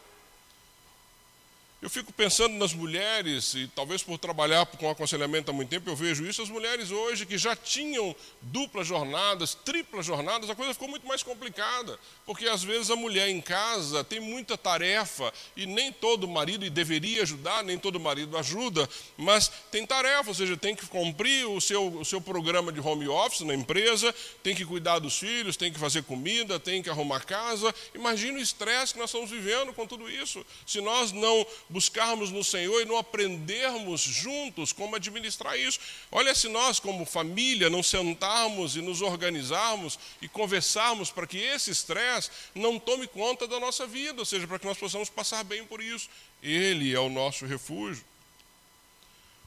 Eu 1.82 1.90
fico 1.90 2.10
pensando 2.10 2.54
nas 2.54 2.72
mulheres, 2.72 3.52
e 3.52 3.68
talvez 3.68 4.02
por 4.02 4.16
trabalhar 4.18 4.64
com 4.64 4.88
aconselhamento 4.88 5.50
há 5.50 5.54
muito 5.54 5.68
tempo, 5.68 5.90
eu 5.90 5.94
vejo 5.94 6.26
isso, 6.26 6.40
as 6.40 6.48
mulheres 6.48 6.90
hoje 6.90 7.26
que 7.26 7.36
já 7.36 7.54
tinham 7.54 8.16
duplas 8.40 8.86
jornadas, 8.86 9.54
triplas 9.54 10.06
jornadas, 10.06 10.48
a 10.48 10.54
coisa 10.54 10.72
ficou 10.72 10.88
muito 10.88 11.06
mais 11.06 11.22
complicada, 11.22 11.98
porque 12.24 12.48
às 12.48 12.64
vezes 12.64 12.90
a 12.90 12.96
mulher 12.96 13.28
em 13.28 13.42
casa 13.42 14.02
tem 14.02 14.20
muita 14.20 14.56
tarefa, 14.56 15.30
e 15.54 15.66
nem 15.66 15.92
todo 15.92 16.26
marido 16.26 16.68
deveria 16.70 17.22
ajudar, 17.22 17.62
nem 17.62 17.76
todo 17.76 18.00
marido 18.00 18.38
ajuda, 18.38 18.88
mas 19.14 19.52
tem 19.70 19.84
tarefa, 19.86 20.30
ou 20.30 20.34
seja, 20.34 20.56
tem 20.56 20.74
que 20.74 20.86
cumprir 20.86 21.46
o 21.46 21.60
seu, 21.60 21.88
o 21.88 22.04
seu 22.06 22.22
programa 22.22 22.72
de 22.72 22.80
home 22.80 23.06
office 23.06 23.40
na 23.40 23.54
empresa, 23.54 24.14
tem 24.42 24.54
que 24.54 24.64
cuidar 24.64 24.98
dos 24.98 25.18
filhos, 25.18 25.58
tem 25.58 25.70
que 25.70 25.78
fazer 25.78 26.04
comida, 26.04 26.58
tem 26.58 26.82
que 26.82 26.88
arrumar 26.88 27.20
casa. 27.20 27.74
Imagina 27.94 28.38
o 28.38 28.42
estresse 28.42 28.94
que 28.94 28.98
nós 28.98 29.10
estamos 29.10 29.30
vivendo 29.30 29.74
com 29.74 29.86
tudo 29.86 30.08
isso. 30.08 30.44
Se 30.66 30.80
nós 30.80 31.12
não 31.12 31.46
buscarmos 31.68 32.30
no 32.30 32.44
Senhor 32.44 32.80
e 32.80 32.84
não 32.84 32.96
aprendermos 32.96 34.00
juntos 34.00 34.72
como 34.72 34.96
administrar 34.96 35.58
isso. 35.58 35.80
Olha, 36.10 36.34
se 36.34 36.48
nós, 36.48 36.78
como 36.78 37.04
família, 37.04 37.68
não 37.68 37.82
sentarmos 37.82 38.76
e 38.76 38.82
nos 38.82 39.02
organizarmos 39.02 39.98
e 40.22 40.28
conversarmos 40.28 41.10
para 41.10 41.26
que 41.26 41.38
esse 41.38 41.70
estresse 41.70 42.30
não 42.54 42.78
tome 42.78 43.06
conta 43.06 43.46
da 43.46 43.58
nossa 43.58 43.86
vida, 43.86 44.20
ou 44.20 44.26
seja, 44.26 44.46
para 44.46 44.58
que 44.58 44.66
nós 44.66 44.78
possamos 44.78 45.10
passar 45.10 45.42
bem 45.44 45.64
por 45.64 45.80
isso. 45.80 46.08
Ele 46.42 46.94
é 46.94 47.00
o 47.00 47.08
nosso 47.08 47.46
refúgio. 47.46 48.04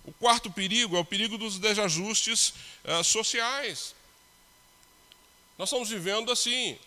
O 0.03 0.11
quarto 0.13 0.49
perigo 0.51 0.97
é 0.97 0.99
o 0.99 1.05
perigo 1.05 1.37
dos 1.37 1.59
desajustes 1.59 2.53
uh, 2.83 3.03
sociais. 3.03 3.93
Nós 5.57 5.69
estamos 5.69 5.89
vivendo 5.89 6.31
assim. 6.31 6.77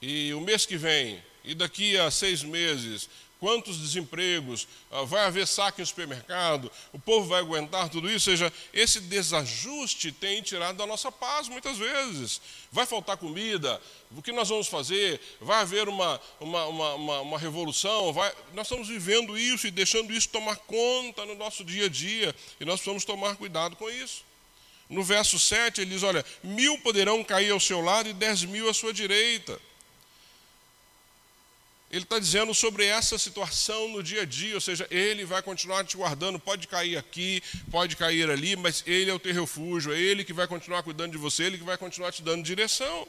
E 0.00 0.32
o 0.32 0.40
mês 0.40 0.64
que 0.64 0.76
vem, 0.76 1.22
e 1.44 1.54
daqui 1.54 1.96
a 1.98 2.10
seis 2.10 2.42
meses, 2.42 3.10
quantos 3.40 3.78
desempregos, 3.78 4.66
ah, 4.90 5.04
vai 5.04 5.24
haver 5.24 5.46
saque 5.46 5.80
em 5.80 5.84
supermercado, 5.84 6.70
o 6.92 6.98
povo 6.98 7.28
vai 7.28 7.40
aguentar 7.40 7.88
tudo 7.88 8.10
isso. 8.10 8.30
Ou 8.30 8.36
seja, 8.36 8.52
esse 8.72 9.00
desajuste 9.00 10.12
tem 10.12 10.42
tirado 10.42 10.76
da 10.76 10.86
nossa 10.86 11.10
paz 11.10 11.48
muitas 11.48 11.76
vezes. 11.76 12.40
Vai 12.70 12.84
faltar 12.86 13.16
comida, 13.16 13.80
o 14.10 14.20
que 14.20 14.32
nós 14.32 14.48
vamos 14.48 14.66
fazer? 14.66 15.20
Vai 15.40 15.60
haver 15.60 15.88
uma, 15.88 16.20
uma, 16.40 16.66
uma, 16.66 16.94
uma, 16.94 17.20
uma 17.20 17.38
revolução? 17.38 18.12
Vai... 18.12 18.32
Nós 18.54 18.66
estamos 18.66 18.88
vivendo 18.88 19.38
isso 19.38 19.66
e 19.66 19.70
deixando 19.70 20.12
isso 20.12 20.28
tomar 20.28 20.56
conta 20.56 21.24
no 21.24 21.34
nosso 21.34 21.64
dia 21.64 21.86
a 21.86 21.88
dia, 21.88 22.34
e 22.60 22.64
nós 22.64 22.76
precisamos 22.76 23.04
tomar 23.04 23.36
cuidado 23.36 23.76
com 23.76 23.88
isso. 23.88 24.26
No 24.88 25.02
verso 25.04 25.38
7 25.38 25.82
ele 25.82 25.90
diz: 25.90 26.02
Olha, 26.02 26.24
mil 26.42 26.78
poderão 26.78 27.22
cair 27.22 27.50
ao 27.50 27.60
seu 27.60 27.80
lado 27.80 28.08
e 28.08 28.12
dez 28.14 28.42
mil 28.44 28.70
à 28.70 28.74
sua 28.74 28.92
direita 28.92 29.60
ele 31.90 32.02
está 32.02 32.18
dizendo 32.18 32.52
sobre 32.54 32.84
essa 32.84 33.16
situação 33.16 33.88
no 33.88 34.02
dia 34.02 34.22
a 34.22 34.24
dia, 34.24 34.54
ou 34.54 34.60
seja, 34.60 34.86
ele 34.90 35.24
vai 35.24 35.40
continuar 35.40 35.84
te 35.84 35.96
guardando, 35.96 36.38
pode 36.38 36.68
cair 36.68 36.98
aqui, 36.98 37.42
pode 37.70 37.96
cair 37.96 38.28
ali, 38.30 38.56
mas 38.56 38.84
ele 38.86 39.10
é 39.10 39.14
o 39.14 39.18
teu 39.18 39.32
refúgio, 39.32 39.92
é 39.92 39.98
ele 39.98 40.22
que 40.22 40.34
vai 40.34 40.46
continuar 40.46 40.82
cuidando 40.82 41.12
de 41.12 41.18
você, 41.18 41.44
ele 41.44 41.56
que 41.56 41.64
vai 41.64 41.78
continuar 41.78 42.12
te 42.12 42.22
dando 42.22 42.42
direção. 42.42 43.08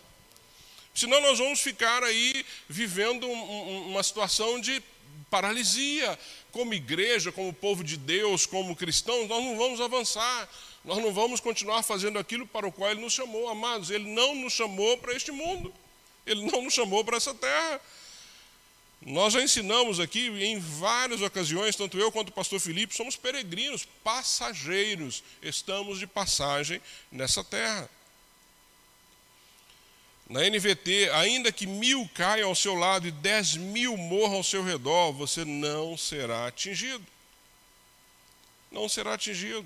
Senão 0.96 1.22
nós 1.22 1.38
vamos 1.38 1.60
ficar 1.60 2.04
aí 2.04 2.46
vivendo 2.70 3.30
uma 3.30 4.02
situação 4.02 4.60
de 4.60 4.82
paralisia. 5.30 6.18
Como 6.52 6.74
igreja, 6.74 7.32
como 7.32 7.54
povo 7.54 7.84
de 7.84 7.96
Deus, 7.96 8.46
como 8.46 8.76
cristãos, 8.76 9.28
nós 9.28 9.44
não 9.44 9.58
vamos 9.58 9.80
avançar, 9.80 10.50
nós 10.84 10.98
não 10.98 11.14
vamos 11.14 11.40
continuar 11.40 11.84
fazendo 11.84 12.18
aquilo 12.18 12.48
para 12.48 12.68
o 12.68 12.72
qual 12.72 12.90
Ele 12.90 13.02
nos 13.02 13.14
chamou, 13.14 13.48
amados. 13.50 13.92
Ele 13.92 14.10
não 14.10 14.34
nos 14.34 14.54
chamou 14.54 14.98
para 14.98 15.14
este 15.14 15.32
mundo, 15.32 15.72
Ele 16.26 16.50
não 16.50 16.64
nos 16.64 16.74
chamou 16.74 17.04
para 17.04 17.18
essa 17.18 17.34
terra. 17.36 17.80
Nós 19.02 19.34
já 19.34 19.42
ensinamos 19.42 20.00
aqui 20.00 20.28
em 20.28 20.60
várias 20.60 21.22
ocasiões, 21.22 21.76
tanto 21.76 21.98
eu 21.98 22.12
quanto 22.12 22.30
o 22.30 22.34
pastor 22.34 22.60
Felipe, 22.60 22.96
somos 22.96 23.16
peregrinos, 23.16 23.88
passageiros, 24.04 25.24
estamos 25.42 26.00
de 26.00 26.08
passagem 26.08 26.82
nessa 27.12 27.44
terra. 27.44 27.90
Na 30.28 30.42
NVT, 30.42 31.10
ainda 31.14 31.52
que 31.52 31.66
mil 31.66 32.08
caiam 32.14 32.50
ao 32.50 32.56
seu 32.56 32.76
lado 32.76 33.08
e 33.08 33.12
dez 33.12 33.56
mil 33.56 33.98
morram 33.98 34.36
ao 34.36 34.44
seu 34.44 34.64
redor, 34.64 35.12
você 35.12 35.44
não 35.44 35.98
será 35.98 36.46
atingido. 36.46 37.04
Não 38.72 38.88
será 38.88 39.14
atingido. 39.14 39.66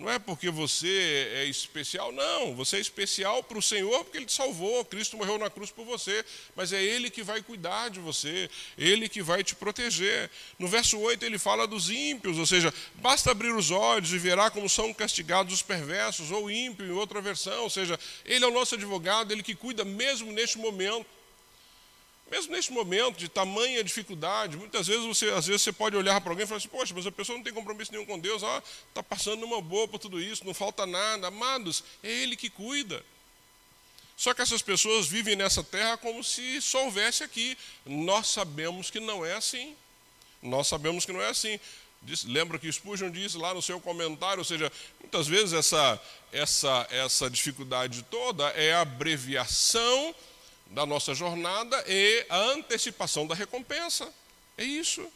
Não 0.00 0.10
é 0.10 0.18
porque 0.18 0.48
você 0.48 1.30
é 1.34 1.44
especial, 1.44 2.10
não. 2.10 2.54
Você 2.54 2.78
é 2.78 2.80
especial 2.80 3.42
para 3.42 3.58
o 3.58 3.62
Senhor 3.62 4.02
porque 4.02 4.16
Ele 4.16 4.24
te 4.24 4.32
salvou. 4.32 4.82
Cristo 4.82 5.14
morreu 5.14 5.36
na 5.36 5.50
cruz 5.50 5.70
por 5.70 5.84
você. 5.84 6.24
Mas 6.56 6.72
é 6.72 6.82
Ele 6.82 7.10
que 7.10 7.22
vai 7.22 7.42
cuidar 7.42 7.90
de 7.90 8.00
você, 8.00 8.48
Ele 8.78 9.10
que 9.10 9.20
vai 9.20 9.44
te 9.44 9.54
proteger. 9.54 10.30
No 10.58 10.66
verso 10.66 10.98
8 10.98 11.22
ele 11.26 11.38
fala 11.38 11.66
dos 11.66 11.90
ímpios, 11.90 12.38
ou 12.38 12.46
seja, 12.46 12.72
basta 12.94 13.30
abrir 13.30 13.54
os 13.54 13.70
olhos 13.70 14.10
e 14.14 14.18
verá 14.18 14.50
como 14.50 14.70
são 14.70 14.94
castigados 14.94 15.52
os 15.52 15.60
perversos, 15.60 16.30
ou 16.30 16.50
ímpio 16.50 16.86
em 16.86 16.92
outra 16.92 17.20
versão. 17.20 17.64
Ou 17.64 17.70
seja, 17.70 18.00
Ele 18.24 18.42
é 18.42 18.48
o 18.48 18.50
nosso 18.50 18.76
advogado, 18.76 19.32
Ele 19.32 19.42
que 19.42 19.54
cuida 19.54 19.84
mesmo 19.84 20.32
neste 20.32 20.56
momento. 20.56 21.19
Mesmo 22.30 22.52
neste 22.52 22.72
momento 22.72 23.18
de 23.18 23.28
tamanha 23.28 23.82
dificuldade, 23.82 24.56
muitas 24.56 24.86
vezes 24.86 25.04
você, 25.04 25.30
às 25.30 25.48
vezes 25.48 25.62
você 25.62 25.72
pode 25.72 25.96
olhar 25.96 26.20
para 26.20 26.30
alguém 26.30 26.44
e 26.44 26.46
falar 26.46 26.58
assim, 26.58 26.68
poxa, 26.68 26.94
mas 26.94 27.04
a 27.04 27.10
pessoa 27.10 27.36
não 27.36 27.42
tem 27.42 27.52
compromisso 27.52 27.90
nenhum 27.90 28.06
com 28.06 28.18
Deus, 28.18 28.42
está 28.88 29.02
passando 29.02 29.44
uma 29.44 29.60
boa 29.60 29.88
por 29.88 29.98
tudo 29.98 30.20
isso, 30.20 30.46
não 30.46 30.54
falta 30.54 30.86
nada. 30.86 31.26
Amados, 31.26 31.82
é 32.04 32.08
Ele 32.08 32.36
que 32.36 32.48
cuida. 32.48 33.04
Só 34.16 34.32
que 34.32 34.42
essas 34.42 34.62
pessoas 34.62 35.08
vivem 35.08 35.34
nessa 35.34 35.64
terra 35.64 35.96
como 35.96 36.22
se 36.22 36.60
só 36.60 36.84
houvesse 36.84 37.24
aqui. 37.24 37.56
Nós 37.84 38.28
sabemos 38.28 38.90
que 38.90 39.00
não 39.00 39.24
é 39.26 39.34
assim. 39.34 39.74
Nós 40.42 40.68
sabemos 40.68 41.04
que 41.04 41.12
não 41.12 41.22
é 41.22 41.30
assim. 41.30 41.58
Diz, 42.02 42.24
lembra 42.24 42.58
que 42.58 42.70
Spurgeon 42.70 43.10
disse 43.10 43.36
lá 43.36 43.52
no 43.52 43.60
seu 43.60 43.80
comentário, 43.80 44.38
ou 44.38 44.44
seja, 44.44 44.70
muitas 45.00 45.26
vezes 45.26 45.52
essa, 45.52 46.00
essa, 46.32 46.86
essa 46.90 47.28
dificuldade 47.28 48.02
toda 48.10 48.48
é 48.50 48.74
abreviação 48.74 50.14
da 50.70 50.86
nossa 50.86 51.14
jornada 51.14 51.84
e 51.86 52.26
a 52.28 52.38
antecipação 52.38 53.26
da 53.26 53.34
recompensa. 53.34 54.12
É 54.56 54.64
isso. 54.64 55.06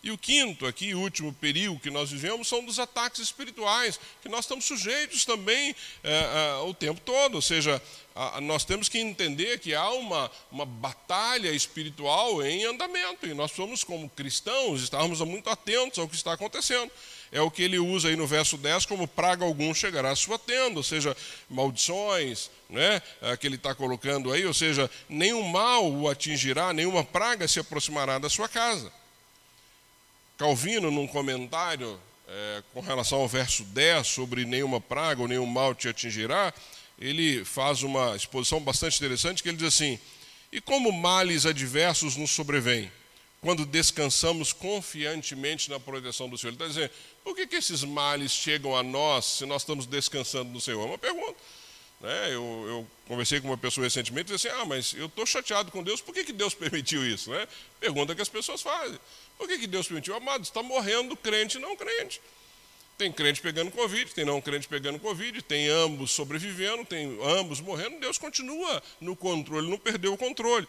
E 0.00 0.12
o 0.12 0.18
quinto, 0.18 0.64
aqui, 0.64 0.94
último 0.94 1.32
perigo 1.34 1.78
que 1.80 1.90
nós 1.90 2.10
vivemos, 2.10 2.46
são 2.46 2.64
dos 2.64 2.78
ataques 2.78 3.20
espirituais, 3.20 3.98
que 4.22 4.28
nós 4.28 4.44
estamos 4.44 4.64
sujeitos 4.64 5.24
também 5.24 5.74
é, 6.04 6.12
é, 6.12 6.62
o 6.62 6.72
tempo 6.72 7.00
todo. 7.00 7.34
Ou 7.34 7.42
seja, 7.42 7.82
a, 8.14 8.40
nós 8.40 8.64
temos 8.64 8.88
que 8.88 8.98
entender 8.98 9.58
que 9.58 9.74
há 9.74 9.90
uma, 9.90 10.30
uma 10.52 10.64
batalha 10.64 11.50
espiritual 11.50 12.44
em 12.44 12.64
andamento, 12.64 13.26
e 13.26 13.34
nós 13.34 13.50
somos, 13.50 13.82
como 13.82 14.08
cristãos, 14.10 14.82
estarmos 14.82 15.20
muito 15.22 15.50
atentos 15.50 15.98
ao 15.98 16.08
que 16.08 16.14
está 16.14 16.32
acontecendo. 16.32 16.92
É 17.30 17.40
o 17.40 17.50
que 17.50 17.62
ele 17.62 17.78
usa 17.78 18.08
aí 18.08 18.16
no 18.16 18.26
verso 18.26 18.56
10 18.56 18.86
como 18.86 19.06
praga 19.06 19.44
algum 19.44 19.74
chegará 19.74 20.10
à 20.10 20.16
sua 20.16 20.38
tenda, 20.38 20.78
ou 20.78 20.82
seja, 20.82 21.16
maldições, 21.48 22.50
né, 22.70 23.02
é, 23.20 23.36
que 23.36 23.46
ele 23.46 23.56
está 23.56 23.74
colocando 23.74 24.32
aí, 24.32 24.46
ou 24.46 24.54
seja, 24.54 24.90
nenhum 25.08 25.42
mal 25.42 25.90
o 25.90 26.08
atingirá, 26.08 26.72
nenhuma 26.72 27.04
praga 27.04 27.46
se 27.46 27.60
aproximará 27.60 28.18
da 28.18 28.30
sua 28.30 28.48
casa. 28.48 28.90
Calvino, 30.38 30.90
num 30.90 31.06
comentário 31.06 32.00
é, 32.28 32.62
com 32.72 32.80
relação 32.80 33.20
ao 33.20 33.28
verso 33.28 33.64
10, 33.64 34.06
sobre 34.06 34.44
nenhuma 34.44 34.80
praga 34.80 35.22
ou 35.22 35.28
nenhum 35.28 35.46
mal 35.46 35.74
te 35.74 35.88
atingirá, 35.88 36.52
ele 36.98 37.44
faz 37.44 37.82
uma 37.82 38.16
exposição 38.16 38.60
bastante 38.60 38.96
interessante, 38.96 39.42
que 39.42 39.48
ele 39.48 39.56
diz 39.56 39.68
assim, 39.68 39.98
e 40.52 40.60
como 40.60 40.92
males 40.92 41.46
adversos 41.46 42.16
nos 42.16 42.30
sobrevêm, 42.30 42.90
quando 43.40 43.64
descansamos 43.64 44.52
confiantemente 44.52 45.70
na 45.70 45.78
proteção 45.78 46.28
do 46.28 46.36
Senhor. 46.36 46.50
Ele 46.50 46.56
está 46.56 46.66
dizendo, 46.66 46.90
por 47.22 47.36
que, 47.36 47.46
que 47.46 47.56
esses 47.56 47.84
males 47.84 48.32
chegam 48.32 48.76
a 48.76 48.82
nós 48.82 49.24
se 49.24 49.46
nós 49.46 49.62
estamos 49.62 49.86
descansando 49.86 50.50
no 50.50 50.60
Senhor? 50.60 50.82
É 50.82 50.86
uma 50.86 50.98
pergunta. 50.98 51.36
Né? 52.00 52.28
Eu, 52.28 52.64
eu, 52.68 52.86
conversei 53.06 53.40
com 53.40 53.48
uma 53.48 53.58
pessoa 53.58 53.84
recentemente 53.84 54.32
e 54.32 54.36
disse 54.36 54.48
assim, 54.48 54.60
ah, 54.60 54.64
mas 54.64 54.94
eu 54.94 55.06
estou 55.06 55.26
chateado 55.26 55.70
com 55.70 55.82
Deus, 55.82 56.00
por 56.00 56.14
que, 56.14 56.24
que 56.24 56.32
Deus 56.32 56.54
permitiu 56.54 57.06
isso? 57.06 57.30
Né? 57.30 57.46
Pergunta 57.80 58.14
que 58.14 58.22
as 58.22 58.28
pessoas 58.28 58.60
fazem. 58.60 58.98
Por 59.36 59.48
que, 59.48 59.58
que 59.58 59.66
Deus 59.66 59.86
permitiu? 59.86 60.16
Amado, 60.16 60.42
está 60.42 60.62
morrendo 60.62 61.16
crente 61.16 61.58
e 61.58 61.60
não 61.60 61.76
crente. 61.76 62.20
Tem 62.96 63.12
crente 63.12 63.40
pegando 63.40 63.70
Covid, 63.70 64.12
tem 64.12 64.24
não 64.24 64.40
crente 64.40 64.66
pegando 64.66 64.98
Covid, 64.98 65.40
tem 65.42 65.68
ambos 65.68 66.10
sobrevivendo, 66.10 66.84
tem 66.84 67.16
ambos 67.22 67.60
morrendo. 67.60 68.00
Deus 68.00 68.18
continua 68.18 68.82
no 69.00 69.14
controle, 69.14 69.70
não 69.70 69.78
perdeu 69.78 70.12
o 70.12 70.18
controle. 70.18 70.66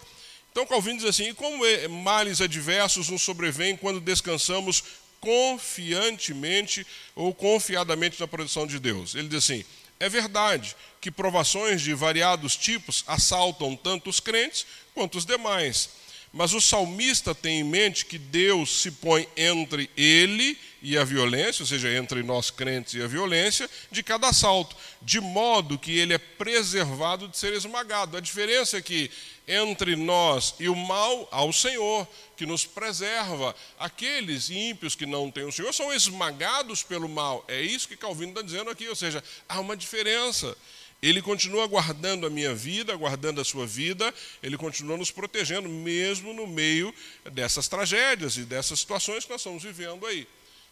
Então 0.52 0.66
Calvino 0.66 0.98
diz 0.98 1.08
assim: 1.08 1.30
e 1.30 1.34
como 1.34 1.66
é, 1.66 1.88
males 1.88 2.42
adversos 2.42 3.10
nos 3.10 3.22
sobrevêm 3.22 3.76
quando 3.76 4.00
descansamos 4.00 4.84
confiantemente 5.20 6.86
ou 7.16 7.34
confiadamente 7.34 8.20
na 8.20 8.28
proteção 8.28 8.66
de 8.66 8.80
Deus? 8.80 9.16
Ele 9.16 9.28
diz 9.28 9.44
assim: 9.44 9.64
é 10.00 10.08
verdade 10.08 10.76
que 11.02 11.12
provações 11.12 11.82
de 11.82 11.94
variados 11.94 12.56
tipos 12.56 13.04
assaltam 13.06 13.76
tanto 13.76 14.10
os 14.10 14.20
crentes 14.20 14.66
quanto 14.94 15.18
os 15.18 15.26
demais. 15.26 15.90
Mas 16.32 16.54
o 16.54 16.62
salmista 16.62 17.34
tem 17.34 17.60
em 17.60 17.64
mente 17.64 18.06
que 18.06 18.18
Deus 18.18 18.82
se 18.82 18.92
põe 18.92 19.28
entre 19.36 19.90
ele 19.98 20.58
e 20.82 20.98
a 20.98 21.04
violência, 21.04 21.64
ou 21.64 21.68
seja, 21.68 21.92
entre 21.94 22.24
nós 22.24 22.50
crentes 22.50 22.94
e 22.94 23.02
a 23.02 23.08
violência, 23.08 23.70
de 23.92 24.02
cada 24.02 24.30
assalto, 24.30 24.76
de 25.02 25.20
modo 25.20 25.78
que 25.78 25.98
ele 25.98 26.14
é 26.14 26.18
preservado 26.18 27.28
de 27.28 27.38
ser 27.38 27.54
esmagado. 27.54 28.18
A 28.18 28.20
diferença 28.20 28.78
é 28.78 28.82
que 28.82 29.12
entre 29.48 29.96
nós 29.96 30.54
e 30.60 30.70
o 30.70 30.76
mal 30.76 31.28
há 31.32 31.44
o 31.44 31.52
Senhor, 31.52 32.08
que 32.38 32.46
nos 32.46 32.66
preserva. 32.66 33.56
Aqueles 33.80 34.50
ímpios 34.50 34.96
que 34.96 35.08
não 35.08 35.32
têm 35.32 35.46
o 35.46 35.52
Senhor 35.52 35.74
são 35.74 35.92
esmagados 35.92 36.84
pelo 36.84 37.10
mal. 37.10 37.44
É 37.48 37.60
isso 37.60 37.88
que 37.88 37.98
Calvino 37.98 38.32
está 38.32 38.44
dizendo 38.44 38.70
aqui, 38.70 38.88
ou 38.88 38.96
seja, 38.96 39.24
há 39.48 39.60
uma 39.60 39.76
diferença. 39.76 40.56
Ele 41.02 41.22
continua 41.22 41.66
guardando 41.66 42.28
a 42.28 42.30
minha 42.30 42.54
vida, 42.54 42.96
guardando 42.96 43.40
a 43.42 43.46
sua 43.46 43.66
vida, 43.66 44.14
ele 44.44 44.58
continua 44.58 44.98
nos 44.98 45.12
protegendo, 45.12 45.68
mesmo 45.68 46.34
no 46.34 46.46
meio 46.46 46.94
dessas 47.32 47.68
tragédias 47.68 48.36
e 48.36 48.44
dessas 48.44 48.82
situações 48.82 49.24
que 49.24 49.32
nós 49.32 49.42
estamos 49.42 49.64
vivendo 49.64 50.06
aí. 50.06 50.28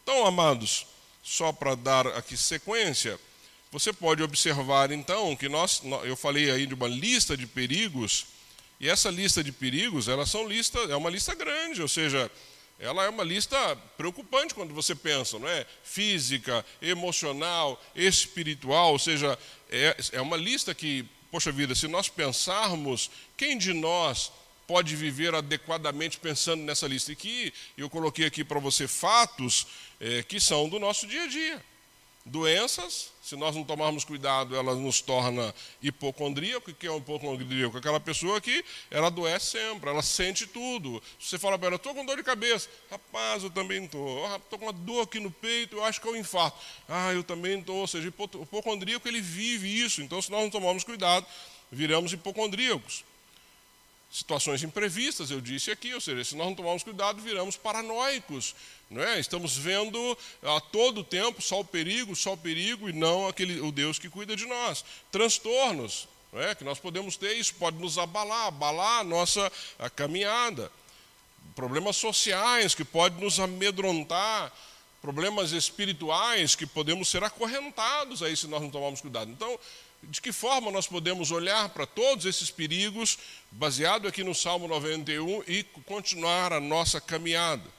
Então, 0.10 0.26
amados, 0.26 0.88
só 1.22 1.52
para 1.52 1.76
dar 1.76 2.08
aqui 2.08 2.38
sequência, 2.38 3.20
você 3.70 3.92
pode 3.92 4.24
observar 4.24 4.90
então 4.90 5.36
que 5.36 5.50
nós, 5.50 5.82
eu 6.06 6.16
falei 6.16 6.50
aí 6.50 6.66
de 6.66 6.74
uma 6.74 6.88
lista 6.88 7.36
de 7.36 7.46
perigos, 7.46 8.28
e 8.80 8.88
essa 8.88 9.10
lista 9.10 9.44
de 9.44 9.52
perigos, 9.52 10.08
elas 10.08 10.30
são 10.30 10.48
lista, 10.48 10.80
é 10.80 10.96
uma 10.96 11.10
lista 11.10 11.36
grande, 11.36 11.82
ou 11.82 11.90
seja, 11.90 12.32
ela 12.80 13.04
é 13.04 13.10
uma 13.10 13.26
lista 13.26 13.76
preocupante 13.98 14.56
quando 14.56 14.74
você 14.74 14.96
pensa, 14.96 15.38
não 15.38 15.50
é? 15.50 15.66
Física, 15.84 16.66
emocional, 16.82 17.78
espiritual, 17.94 18.94
ou 18.94 19.00
seja, 19.00 19.38
é, 19.70 19.98
é 20.14 20.22
uma 20.22 20.38
lista 20.38 20.74
que, 20.74 21.06
poxa 21.30 21.52
vida, 21.52 21.76
se 21.76 21.86
nós 21.86 22.08
pensarmos, 22.08 23.12
quem 23.36 23.58
de 23.58 23.74
nós 23.74 24.32
pode 24.68 24.96
viver 24.96 25.34
adequadamente 25.34 26.20
pensando 26.20 26.62
nessa 26.62 26.86
lista? 26.86 27.12
E 27.12 27.16
que 27.16 27.54
eu 27.78 27.90
coloquei 27.90 28.26
aqui 28.26 28.44
para 28.44 28.60
você 28.60 28.88
fatos 28.88 29.66
é, 30.00 30.22
que 30.22 30.40
são 30.40 30.68
do 30.68 30.78
nosso 30.78 31.08
dia 31.08 31.24
a 31.24 31.28
dia. 31.28 31.64
Doenças, 32.26 33.14
se 33.24 33.38
nós 33.38 33.56
não 33.56 33.64
tomarmos 33.64 34.04
cuidado, 34.04 34.54
ela 34.54 34.76
nos 34.76 35.00
torna 35.00 35.56
hipocondríaco. 35.82 36.70
O 36.70 36.74
que 36.74 36.86
é 36.86 36.92
um 36.92 36.98
hipocondríaco? 36.98 37.78
Aquela 37.78 38.02
pessoa 38.02 38.42
que 38.42 38.66
ela 38.92 39.08
adoece 39.08 39.58
sempre, 39.58 39.90
ela 39.90 40.02
sente 40.02 40.46
tudo. 40.46 41.02
Você 41.18 41.40
fala 41.40 41.58
para 41.58 41.68
ela, 41.68 41.76
estou 41.78 41.96
com 41.96 42.06
dor 42.06 42.18
de 42.18 42.24
cabeça. 42.24 42.70
Rapaz, 42.92 43.44
eu 43.44 43.50
também 43.50 43.86
estou. 43.86 44.36
Estou 44.36 44.60
com 44.60 44.66
uma 44.66 44.74
dor 44.74 45.04
aqui 45.04 45.22
no 45.22 45.32
peito, 45.32 45.78
eu 45.78 45.86
acho 45.86 46.02
que 46.02 46.08
é 46.10 46.12
um 46.12 46.18
infarto. 46.18 46.58
Ah, 46.90 47.14
eu 47.14 47.24
também 47.24 47.60
estou. 47.60 47.78
Ou 47.78 47.88
seja, 47.88 48.06
o 48.06 48.44
hipocondríaco, 48.44 49.08
ele 49.08 49.22
vive 49.22 49.82
isso. 49.82 50.02
Então, 50.02 50.22
se 50.22 50.30
nós 50.30 50.42
não 50.42 50.50
tomarmos 50.50 50.84
cuidado, 50.84 51.26
viramos 51.72 52.12
hipocondríacos 52.12 53.06
situações 54.18 54.64
imprevistas, 54.64 55.30
eu 55.30 55.40
disse 55.40 55.70
aqui, 55.70 55.94
ou 55.94 56.02
seja, 56.02 56.24
se 56.24 56.36
nós 56.36 56.48
não 56.48 56.56
tomarmos 56.56 56.82
cuidado, 56.82 57.22
viramos 57.22 57.56
paranoicos. 57.56 58.56
Não 58.90 59.04
é? 59.04 59.20
Estamos 59.20 59.56
vendo 59.56 60.18
a 60.42 60.60
todo 60.60 61.04
tempo 61.04 61.40
só 61.40 61.60
o 61.60 61.66
perigo, 61.66 62.16
só 62.16 62.34
o 62.34 62.38
perigo, 62.38 62.90
e 62.90 62.94
não 62.94 63.28
aquele, 63.28 63.62
o 63.62 63.72
Deus 63.72 64.00
que 64.00 64.10
cuida 64.10 64.36
de 64.36 64.48
nós. 64.48 64.84
Transtornos 65.12 66.08
não 66.34 66.42
é? 66.42 66.56
que 66.56 66.64
nós 66.64 66.80
podemos 66.80 67.16
ter, 67.16 67.38
isso 67.38 67.54
pode 67.56 67.78
nos 67.78 68.00
abalar, 68.00 68.48
abalar 68.48 69.02
a 69.02 69.04
nossa 69.04 69.52
a 69.78 69.90
caminhada. 69.90 70.72
Problemas 71.56 71.96
sociais 71.98 72.74
que 72.74 72.84
podem 72.84 73.22
nos 73.22 73.40
amedrontar, 73.40 74.52
problemas 75.00 75.52
espirituais 75.52 76.56
que 76.56 76.66
podemos 76.66 77.08
ser 77.08 77.24
acorrentados 77.24 78.24
aí 78.24 78.36
se 78.36 78.48
nós 78.48 78.62
não 78.62 78.70
tomarmos 78.72 79.00
cuidado. 79.00 79.30
Então, 79.30 79.60
de 80.04 80.22
que 80.22 80.32
forma 80.32 80.72
nós 80.72 80.88
podemos 80.88 81.32
olhar 81.32 81.70
para 81.70 81.86
todos 81.86 82.26
esses 82.26 82.50
perigos, 82.50 83.18
baseado 83.52 84.08
aqui 84.08 84.24
no 84.24 84.34
Salmo 84.36 84.68
91, 84.68 85.44
e 85.48 85.64
continuar 85.86 86.54
a 86.54 86.60
nossa 86.60 87.02
caminhada? 87.02 87.78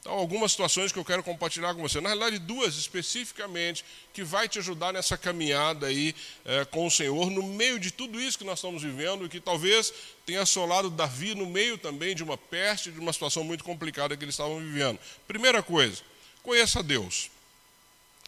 Então, 0.00 0.12
algumas 0.12 0.52
situações 0.52 0.92
que 0.92 0.98
eu 0.98 1.04
quero 1.04 1.22
compartilhar 1.22 1.74
com 1.74 1.82
você. 1.82 2.00
Na 2.00 2.08
realidade, 2.08 2.38
duas 2.38 2.76
especificamente, 2.76 3.84
que 4.14 4.22
vai 4.22 4.48
te 4.48 4.58
ajudar 4.58 4.92
nessa 4.92 5.18
caminhada 5.18 5.88
aí 5.88 6.14
é, 6.44 6.64
com 6.64 6.86
o 6.86 6.90
Senhor, 6.90 7.30
no 7.30 7.42
meio 7.42 7.78
de 7.78 7.90
tudo 7.90 8.20
isso 8.20 8.38
que 8.38 8.44
nós 8.44 8.58
estamos 8.58 8.82
vivendo, 8.82 9.26
e 9.26 9.28
que 9.28 9.40
talvez 9.40 9.92
tenha 10.24 10.42
assolado 10.42 10.88
Davi 10.88 11.34
no 11.34 11.46
meio 11.46 11.76
também 11.76 12.14
de 12.14 12.22
uma 12.22 12.38
peste, 12.38 12.90
de 12.90 12.98
uma 12.98 13.12
situação 13.12 13.44
muito 13.44 13.64
complicada 13.64 14.16
que 14.16 14.24
eles 14.24 14.34
estavam 14.34 14.58
vivendo. 14.60 14.98
Primeira 15.26 15.62
coisa, 15.62 16.00
conheça 16.42 16.82
Deus. 16.82 17.30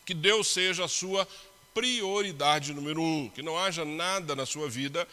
Que 0.05 0.13
Deus 0.13 0.49
seja 0.49 0.85
a 0.85 0.89
sua 0.89 1.27
prioridade 1.75 2.73
número 2.73 3.03
um, 3.03 3.29
que 3.29 3.43
não 3.43 3.59
haja 3.59 3.85
nada 3.85 4.35
na 4.35 4.47
sua 4.47 4.69
vida 4.69 5.07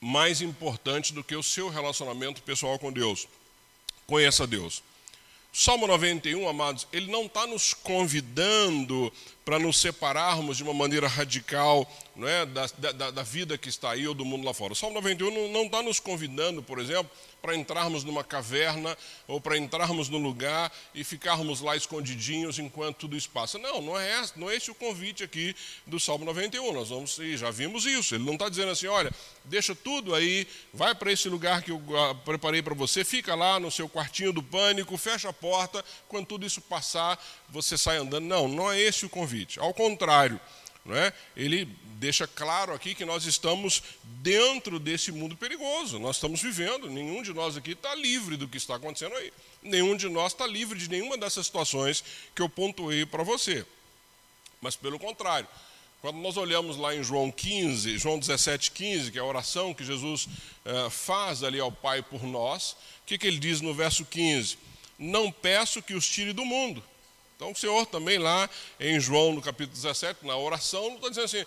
mais 0.00 0.40
importante 0.40 1.12
do 1.12 1.22
que 1.22 1.36
o 1.36 1.42
seu 1.42 1.68
relacionamento 1.68 2.42
pessoal 2.42 2.78
com 2.78 2.90
Deus. 2.90 3.28
Conheça 4.06 4.46
Deus. 4.46 4.82
Salmo 5.52 5.86
91, 5.86 6.48
amados, 6.48 6.86
ele 6.92 7.10
não 7.10 7.26
está 7.26 7.46
nos 7.46 7.74
convidando 7.74 9.12
para 9.44 9.58
nos 9.58 9.78
separarmos 9.78 10.56
de 10.58 10.62
uma 10.62 10.74
maneira 10.74 11.08
radical 11.08 11.90
não 12.20 12.28
é, 12.28 12.44
da, 12.44 12.66
da, 12.92 13.10
da, 13.10 13.22
vida 13.22 13.56
que 13.56 13.68
está 13.68 13.92
aí 13.92 14.06
ou 14.06 14.12
do 14.12 14.24
mundo 14.24 14.44
lá 14.44 14.52
fora. 14.52 14.74
O 14.74 14.76
Salmo 14.76 14.94
91 14.96 15.50
não 15.50 15.62
está 15.64 15.82
nos 15.82 15.98
convidando, 15.98 16.62
por 16.62 16.78
exemplo, 16.78 17.10
para 17.40 17.56
entrarmos 17.56 18.04
numa 18.04 18.22
caverna 18.22 18.96
ou 19.26 19.40
para 19.40 19.56
entrarmos 19.56 20.10
no 20.10 20.18
lugar 20.18 20.70
e 20.94 21.02
ficarmos 21.02 21.60
lá 21.62 21.74
escondidinhos 21.74 22.58
enquanto 22.58 22.98
tudo 22.98 23.16
isso 23.16 23.30
passa. 23.30 23.58
Não, 23.58 23.80
não 23.80 23.98
é, 23.98 24.20
esse, 24.20 24.38
não 24.38 24.50
é 24.50 24.56
esse 24.56 24.70
o 24.70 24.74
convite 24.74 25.24
aqui 25.24 25.56
do 25.86 25.98
Salmo 25.98 26.24
91. 26.26 26.72
Nós 26.72 26.90
vamos, 26.90 27.16
já 27.36 27.50
vimos 27.50 27.86
isso. 27.86 28.14
Ele 28.14 28.24
não 28.24 28.34
está 28.34 28.48
dizendo 28.48 28.70
assim, 28.72 28.86
olha, 28.86 29.10
deixa 29.44 29.74
tudo 29.74 30.14
aí, 30.14 30.46
vai 30.74 30.94
para 30.94 31.10
esse 31.12 31.28
lugar 31.28 31.62
que 31.62 31.70
eu 31.70 31.82
ah, 31.96 32.14
preparei 32.14 32.60
para 32.60 32.74
você, 32.74 33.04
fica 33.04 33.34
lá 33.34 33.58
no 33.58 33.70
seu 33.70 33.88
quartinho 33.88 34.32
do 34.32 34.42
pânico, 34.42 34.96
fecha 34.98 35.30
a 35.30 35.32
porta, 35.32 35.82
quando 36.08 36.26
tudo 36.26 36.44
isso 36.44 36.60
passar, 36.60 37.18
você 37.50 37.76
sai 37.76 37.98
andando. 37.98 38.24
Não, 38.24 38.48
não 38.48 38.70
é 38.70 38.80
esse 38.80 39.04
o 39.04 39.08
convite. 39.08 39.58
Ao 39.58 39.72
contrário, 39.74 40.40
não 40.84 40.96
é? 40.96 41.12
ele 41.36 41.66
deixa 42.00 42.26
claro 42.26 42.72
aqui 42.72 42.94
que 42.94 43.04
nós 43.04 43.26
estamos 43.26 43.82
dentro 44.04 44.78
desse 44.78 45.12
mundo 45.12 45.36
perigoso. 45.36 45.98
Nós 45.98 46.16
estamos 46.16 46.40
vivendo, 46.40 46.88
nenhum 46.88 47.22
de 47.22 47.32
nós 47.34 47.56
aqui 47.56 47.72
está 47.72 47.94
livre 47.94 48.36
do 48.36 48.48
que 48.48 48.56
está 48.56 48.76
acontecendo 48.76 49.14
aí. 49.16 49.32
Nenhum 49.62 49.94
de 49.94 50.08
nós 50.08 50.32
está 50.32 50.46
livre 50.46 50.78
de 50.78 50.88
nenhuma 50.88 51.18
dessas 51.18 51.46
situações 51.46 52.02
que 52.34 52.40
eu 52.40 52.48
pontuei 52.48 53.04
para 53.04 53.22
você. 53.22 53.66
Mas 54.60 54.76
pelo 54.76 54.98
contrário, 54.98 55.46
quando 56.00 56.16
nós 56.16 56.38
olhamos 56.38 56.78
lá 56.78 56.94
em 56.94 57.04
João 57.04 57.30
15, 57.30 57.98
João 57.98 58.18
17, 58.18 58.70
15, 58.70 59.12
que 59.12 59.18
é 59.18 59.20
a 59.20 59.24
oração 59.24 59.74
que 59.74 59.84
Jesus 59.84 60.28
eh, 60.64 60.88
faz 60.88 61.42
ali 61.42 61.60
ao 61.60 61.70
Pai 61.70 62.02
por 62.02 62.22
nós, 62.24 62.72
o 62.72 62.76
que, 63.06 63.18
que 63.18 63.26
ele 63.26 63.38
diz 63.38 63.60
no 63.60 63.74
verso 63.74 64.06
15? 64.06 64.56
Não 64.98 65.30
peço 65.30 65.82
que 65.82 65.92
os 65.92 66.08
tire 66.08 66.32
do 66.32 66.44
mundo. 66.44 66.82
Então 67.40 67.52
o 67.52 67.56
Senhor 67.56 67.86
também 67.86 68.18
lá 68.18 68.50
em 68.78 69.00
João, 69.00 69.32
no 69.32 69.40
capítulo 69.40 69.74
17, 69.74 70.26
na 70.26 70.36
oração, 70.36 70.90
não 70.90 70.96
está 70.96 71.08
dizendo 71.08 71.24
assim, 71.24 71.46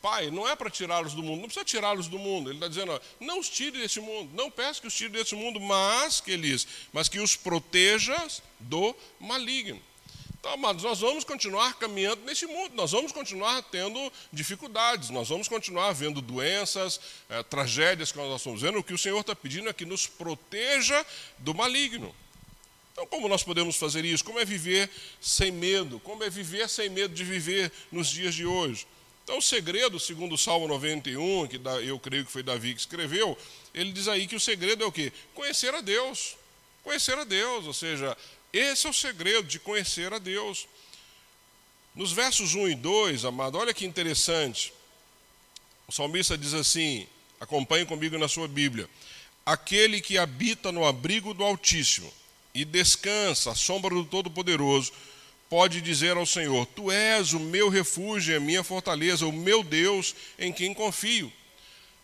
Pai, 0.00 0.30
não 0.30 0.48
é 0.48 0.56
para 0.56 0.70
tirá-los 0.70 1.12
do 1.12 1.22
mundo, 1.22 1.42
não 1.42 1.48
precisa 1.48 1.66
tirá-los 1.66 2.08
do 2.08 2.18
mundo. 2.18 2.48
Ele 2.48 2.56
está 2.56 2.66
dizendo, 2.66 2.98
não 3.20 3.38
os 3.38 3.50
tire 3.50 3.78
desse 3.78 4.00
mundo, 4.00 4.30
não 4.32 4.50
peço 4.50 4.80
que 4.80 4.86
os 4.86 4.94
tire 4.94 5.10
desse 5.10 5.34
mundo, 5.34 5.60
mas 5.60 6.22
que 6.22 6.30
eles, 6.30 6.66
mas 6.94 7.10
que 7.10 7.20
os 7.20 7.36
proteja 7.36 8.16
do 8.58 8.96
maligno. 9.20 9.78
Então, 10.38 10.54
amados, 10.54 10.82
nós 10.82 11.00
vamos 11.00 11.24
continuar 11.24 11.74
caminhando 11.74 12.24
nesse 12.24 12.46
mundo, 12.46 12.74
nós 12.74 12.92
vamos 12.92 13.12
continuar 13.12 13.62
tendo 13.64 14.10
dificuldades, 14.32 15.10
nós 15.10 15.28
vamos 15.28 15.46
continuar 15.46 15.92
vendo 15.92 16.22
doenças, 16.22 16.98
é, 17.28 17.42
tragédias 17.42 18.10
que 18.10 18.16
nós 18.16 18.34
estamos 18.34 18.62
vendo. 18.62 18.78
O 18.78 18.82
que 18.82 18.94
o 18.94 18.98
Senhor 18.98 19.20
está 19.20 19.36
pedindo 19.36 19.68
é 19.68 19.74
que 19.74 19.84
nos 19.84 20.06
proteja 20.06 21.04
do 21.36 21.54
maligno. 21.54 22.14
Então, 23.00 23.08
como 23.08 23.28
nós 23.28 23.42
podemos 23.42 23.76
fazer 23.76 24.04
isso? 24.04 24.22
Como 24.22 24.38
é 24.38 24.44
viver 24.44 24.90
sem 25.22 25.50
medo? 25.50 25.98
Como 26.00 26.22
é 26.22 26.28
viver 26.28 26.68
sem 26.68 26.90
medo 26.90 27.14
de 27.14 27.24
viver 27.24 27.72
nos 27.90 28.10
dias 28.10 28.34
de 28.34 28.44
hoje? 28.44 28.86
Então, 29.24 29.38
o 29.38 29.42
segredo, 29.42 29.98
segundo 29.98 30.34
o 30.34 30.38
Salmo 30.38 30.68
91, 30.68 31.46
que 31.46 31.58
eu 31.82 31.98
creio 31.98 32.26
que 32.26 32.30
foi 32.30 32.42
Davi 32.42 32.74
que 32.74 32.80
escreveu, 32.80 33.38
ele 33.72 33.90
diz 33.90 34.06
aí 34.06 34.26
que 34.26 34.36
o 34.36 34.40
segredo 34.40 34.84
é 34.84 34.86
o 34.86 34.92
quê? 34.92 35.14
Conhecer 35.34 35.74
a 35.74 35.80
Deus. 35.80 36.36
Conhecer 36.84 37.16
a 37.16 37.24
Deus, 37.24 37.66
ou 37.66 37.72
seja, 37.72 38.14
esse 38.52 38.86
é 38.86 38.90
o 38.90 38.92
segredo 38.92 39.48
de 39.48 39.58
conhecer 39.58 40.12
a 40.12 40.18
Deus. 40.18 40.68
Nos 41.94 42.12
versos 42.12 42.54
1 42.54 42.68
e 42.68 42.74
2, 42.74 43.24
amado, 43.24 43.56
olha 43.56 43.72
que 43.72 43.86
interessante. 43.86 44.74
O 45.88 45.92
salmista 45.92 46.36
diz 46.36 46.52
assim: 46.52 47.06
acompanhe 47.40 47.86
comigo 47.86 48.18
na 48.18 48.28
sua 48.28 48.46
Bíblia. 48.46 48.90
Aquele 49.46 50.02
que 50.02 50.18
habita 50.18 50.70
no 50.70 50.84
abrigo 50.84 51.32
do 51.32 51.42
Altíssimo 51.42 52.19
e 52.60 52.64
descansa 52.64 53.52
à 53.52 53.54
sombra 53.54 53.94
do 53.94 54.04
Todo-Poderoso, 54.04 54.92
pode 55.48 55.80
dizer 55.80 56.16
ao 56.16 56.26
Senhor: 56.26 56.66
Tu 56.66 56.90
és 56.90 57.32
o 57.32 57.40
meu 57.40 57.68
refúgio, 57.68 58.36
a 58.36 58.40
minha 58.40 58.62
fortaleza, 58.62 59.26
o 59.26 59.32
meu 59.32 59.62
Deus 59.62 60.14
em 60.38 60.52
quem 60.52 60.74
confio. 60.74 61.32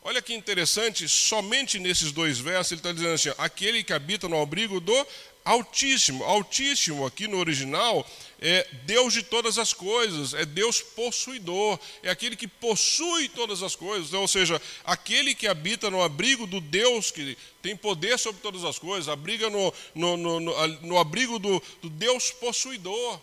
Olha 0.03 0.23
que 0.23 0.35
interessante, 0.35 1.09
somente 1.09 1.79
nesses 1.79 2.13
dois 2.13 2.39
versos 2.39 2.73
ele 2.73 2.81
está 2.81 2.93
dizendo 2.93 3.15
assim: 3.15 3.33
aquele 3.39 3.83
que 3.83 3.93
habita 3.93 4.29
no 4.29 4.41
abrigo 4.41 4.81
do 4.81 5.07
Altíssimo. 5.45 6.25
Altíssimo, 6.25 7.07
aqui 7.07 7.29
no 7.29 7.39
original, 7.39 8.09
é 8.41 8.67
Deus 8.85 9.15
de 9.15 9.23
todas 9.23 9.59
as 9.59 9.73
coisas, 9.73 10.35
é 10.35 10.45
Deus 10.45 10.81
possuidor, 10.81 11.79
é 12.03 12.11
aquele 12.11 12.37
que 12.37 12.47
possui 12.47 13.29
todas 13.29 13.63
as 13.63 13.75
coisas, 13.75 14.13
ou 14.13 14.29
seja, 14.29 14.61
aquele 14.85 15.35
que 15.35 15.47
habita 15.47 15.91
no 15.91 16.03
abrigo 16.03 16.47
do 16.47 16.61
Deus 16.61 17.11
que 17.11 17.37
tem 17.63 17.77
poder 17.77 18.19
sobre 18.19 18.43
todas 18.43 18.65
as 18.65 18.79
coisas, 18.79 19.09
abriga 19.09 19.49
no, 19.49 19.73
no, 19.95 20.17
no, 20.17 20.41
no, 20.41 20.69
no 20.83 20.99
abrigo 20.99 21.39
do, 21.39 21.63
do 21.81 21.89
Deus 21.89 22.31
possuidor. 22.31 23.19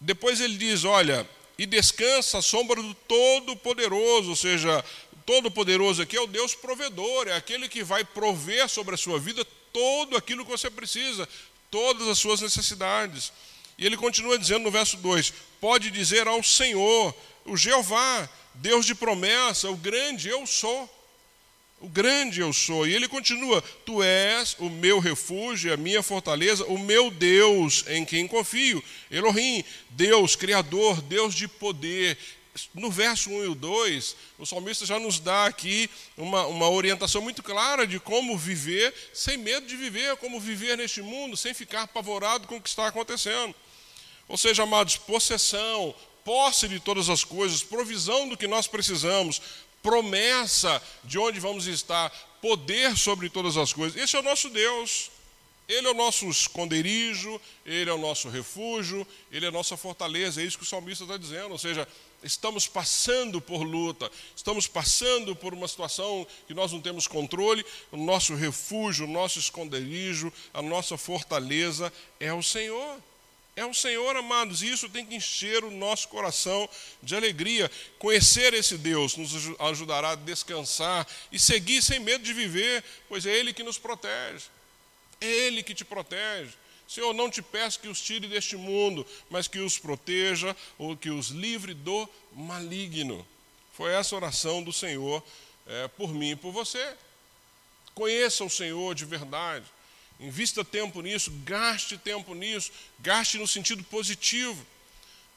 Depois 0.00 0.40
ele 0.40 0.56
diz: 0.56 0.84
olha, 0.84 1.28
e 1.58 1.66
descansa 1.66 2.38
à 2.38 2.42
sombra 2.42 2.82
do 2.82 2.94
Todo-Poderoso, 2.94 4.30
ou 4.30 4.36
seja, 4.36 4.84
Todo-Poderoso 5.26 6.02
aqui 6.02 6.16
é 6.16 6.20
o 6.20 6.26
Deus 6.26 6.54
provedor, 6.54 7.28
é 7.28 7.36
aquele 7.36 7.68
que 7.68 7.84
vai 7.84 8.02
prover 8.02 8.68
sobre 8.68 8.94
a 8.94 8.98
sua 8.98 9.18
vida 9.18 9.44
todo 9.72 10.16
aquilo 10.16 10.44
que 10.44 10.50
você 10.50 10.68
precisa, 10.68 11.28
todas 11.70 12.08
as 12.08 12.18
suas 12.18 12.40
necessidades. 12.40 13.32
E 13.80 13.86
ele 13.86 13.96
continua 13.96 14.38
dizendo 14.38 14.64
no 14.64 14.70
verso 14.70 14.98
2: 14.98 15.32
Pode 15.58 15.90
dizer 15.90 16.28
ao 16.28 16.42
Senhor, 16.42 17.14
o 17.46 17.56
Jeová, 17.56 18.28
Deus 18.54 18.84
de 18.84 18.94
promessa, 18.94 19.70
o 19.70 19.76
grande 19.76 20.28
eu 20.28 20.46
sou. 20.46 20.88
O 21.80 21.88
grande 21.88 22.42
eu 22.42 22.52
sou. 22.52 22.86
E 22.86 22.94
ele 22.94 23.08
continua: 23.08 23.62
Tu 23.86 24.02
és 24.02 24.54
o 24.58 24.68
meu 24.68 24.98
refúgio, 24.98 25.72
a 25.72 25.78
minha 25.78 26.02
fortaleza, 26.02 26.66
o 26.66 26.78
meu 26.78 27.10
Deus 27.10 27.86
em 27.88 28.04
quem 28.04 28.28
confio. 28.28 28.84
Elohim, 29.10 29.64
Deus, 29.88 30.36
Criador, 30.36 31.00
Deus 31.00 31.34
de 31.34 31.48
poder, 31.48 32.18
no 32.74 32.90
verso 32.90 33.30
1 33.30 33.52
e 33.52 33.54
2, 33.54 34.16
o 34.38 34.44
salmista 34.44 34.84
já 34.84 34.98
nos 34.98 35.20
dá 35.20 35.46
aqui 35.46 35.88
uma, 36.16 36.46
uma 36.46 36.68
orientação 36.68 37.22
muito 37.22 37.42
clara 37.42 37.86
de 37.86 37.98
como 37.98 38.36
viver 38.36 38.92
sem 39.14 39.38
medo 39.38 39.66
de 39.66 39.76
viver, 39.76 40.16
como 40.16 40.38
viver 40.38 40.76
neste 40.76 41.00
mundo 41.00 41.36
sem 41.36 41.54
ficar 41.54 41.82
apavorado 41.82 42.46
com 42.46 42.56
o 42.56 42.60
que 42.60 42.68
está 42.68 42.86
acontecendo. 42.86 43.54
Ou 44.30 44.38
seja, 44.38 44.62
amados, 44.62 44.96
possessão, 44.96 45.92
posse 46.24 46.68
de 46.68 46.78
todas 46.78 47.08
as 47.08 47.24
coisas, 47.24 47.64
provisão 47.64 48.28
do 48.28 48.36
que 48.36 48.46
nós 48.46 48.68
precisamos, 48.68 49.42
promessa 49.82 50.80
de 51.02 51.18
onde 51.18 51.40
vamos 51.40 51.66
estar, 51.66 52.10
poder 52.40 52.96
sobre 52.96 53.28
todas 53.28 53.56
as 53.56 53.72
coisas. 53.72 54.00
Esse 54.00 54.14
é 54.14 54.20
o 54.20 54.22
nosso 54.22 54.48
Deus. 54.48 55.10
Ele 55.68 55.86
é 55.86 55.90
o 55.90 55.94
nosso 55.94 56.28
esconderijo, 56.28 57.40
ele 57.64 57.90
é 57.90 57.92
o 57.92 57.98
nosso 57.98 58.28
refúgio, 58.28 59.06
ele 59.30 59.46
é 59.46 59.48
a 59.48 59.52
nossa 59.52 59.76
fortaleza. 59.76 60.40
É 60.40 60.44
isso 60.44 60.58
que 60.58 60.64
o 60.64 60.66
salmista 60.66 61.04
está 61.04 61.16
dizendo. 61.16 61.50
Ou 61.50 61.58
seja, 61.58 61.86
estamos 62.22 62.68
passando 62.68 63.40
por 63.40 63.62
luta, 63.62 64.10
estamos 64.34 64.68
passando 64.68 65.34
por 65.34 65.52
uma 65.52 65.66
situação 65.66 66.26
que 66.46 66.54
nós 66.54 66.72
não 66.72 66.80
temos 66.80 67.06
controle, 67.08 67.64
o 67.90 67.96
nosso 67.96 68.34
refúgio, 68.34 69.06
o 69.06 69.10
nosso 69.10 69.40
esconderijo, 69.40 70.32
a 70.54 70.62
nossa 70.62 70.96
fortaleza 70.96 71.92
é 72.18 72.32
o 72.32 72.42
Senhor. 72.42 73.00
É 73.56 73.64
o 73.64 73.74
Senhor, 73.74 74.16
amados, 74.16 74.62
e 74.62 74.70
isso 74.70 74.88
tem 74.88 75.04
que 75.04 75.14
encher 75.14 75.64
o 75.64 75.70
nosso 75.70 76.08
coração 76.08 76.68
de 77.02 77.14
alegria. 77.16 77.70
Conhecer 77.98 78.54
esse 78.54 78.78
Deus 78.78 79.16
nos 79.16 79.32
ajudará 79.58 80.10
a 80.10 80.14
descansar 80.14 81.06
e 81.30 81.38
seguir 81.38 81.82
sem 81.82 81.98
medo 81.98 82.24
de 82.24 82.32
viver, 82.32 82.82
pois 83.08 83.26
é 83.26 83.30
Ele 83.36 83.52
que 83.52 83.62
nos 83.62 83.76
protege. 83.76 84.46
É 85.20 85.26
Ele 85.26 85.62
que 85.62 85.74
te 85.74 85.84
protege. 85.84 86.52
Senhor, 86.88 87.12
não 87.12 87.30
te 87.30 87.42
peço 87.42 87.78
que 87.78 87.88
os 87.88 88.00
tire 88.00 88.26
deste 88.26 88.56
mundo, 88.56 89.06
mas 89.28 89.46
que 89.46 89.60
os 89.60 89.78
proteja 89.78 90.56
ou 90.76 90.96
que 90.96 91.10
os 91.10 91.28
livre 91.28 91.74
do 91.74 92.08
maligno. 92.32 93.26
Foi 93.72 93.92
essa 93.92 94.16
oração 94.16 94.62
do 94.62 94.72
Senhor 94.72 95.22
é, 95.66 95.86
por 95.88 96.12
mim 96.12 96.30
e 96.30 96.36
por 96.36 96.50
você. 96.50 96.96
Conheça 97.94 98.44
o 98.44 98.50
Senhor 98.50 98.94
de 98.94 99.04
verdade. 99.04 99.64
Invista 100.20 100.62
tempo 100.62 101.00
nisso, 101.00 101.32
gaste 101.44 101.96
tempo 101.96 102.34
nisso, 102.34 102.70
gaste 102.98 103.38
no 103.38 103.48
sentido 103.48 103.82
positivo. 103.84 104.66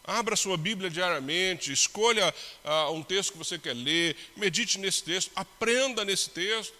Abra 0.03 0.35
sua 0.35 0.57
Bíblia 0.57 0.89
diariamente, 0.89 1.71
escolha 1.71 2.35
uh, 2.65 2.91
um 2.91 3.01
texto 3.01 3.31
que 3.31 3.37
você 3.37 3.57
quer 3.57 3.73
ler, 3.73 4.17
medite 4.35 4.77
nesse 4.77 5.01
texto, 5.01 5.31
aprenda 5.33 6.03
nesse 6.03 6.29
texto. 6.29 6.73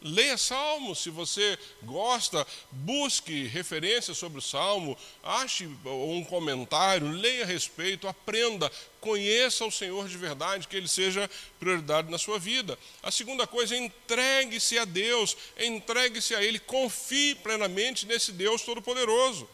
Leia 0.00 0.38
Salmo, 0.38 0.94
se 0.94 1.10
você 1.10 1.58
gosta, 1.82 2.46
busque 2.70 3.48
referências 3.48 4.16
sobre 4.16 4.38
o 4.38 4.42
Salmo, 4.42 4.96
ache 5.24 5.68
um 5.84 6.24
comentário, 6.24 7.10
leia 7.10 7.42
a 7.42 7.46
respeito, 7.46 8.06
aprenda, 8.06 8.70
conheça 9.00 9.64
o 9.64 9.72
Senhor 9.72 10.08
de 10.08 10.16
verdade, 10.16 10.68
que 10.68 10.76
Ele 10.76 10.86
seja 10.86 11.28
prioridade 11.58 12.10
na 12.12 12.18
sua 12.18 12.38
vida. 12.38 12.78
A 13.02 13.10
segunda 13.10 13.44
coisa 13.44 13.76
entregue-se 13.76 14.78
a 14.78 14.84
Deus, 14.84 15.36
entregue-se 15.58 16.32
a 16.32 16.42
Ele, 16.44 16.60
confie 16.60 17.34
plenamente 17.34 18.06
nesse 18.06 18.30
Deus 18.30 18.62
Todo-Poderoso. 18.62 19.48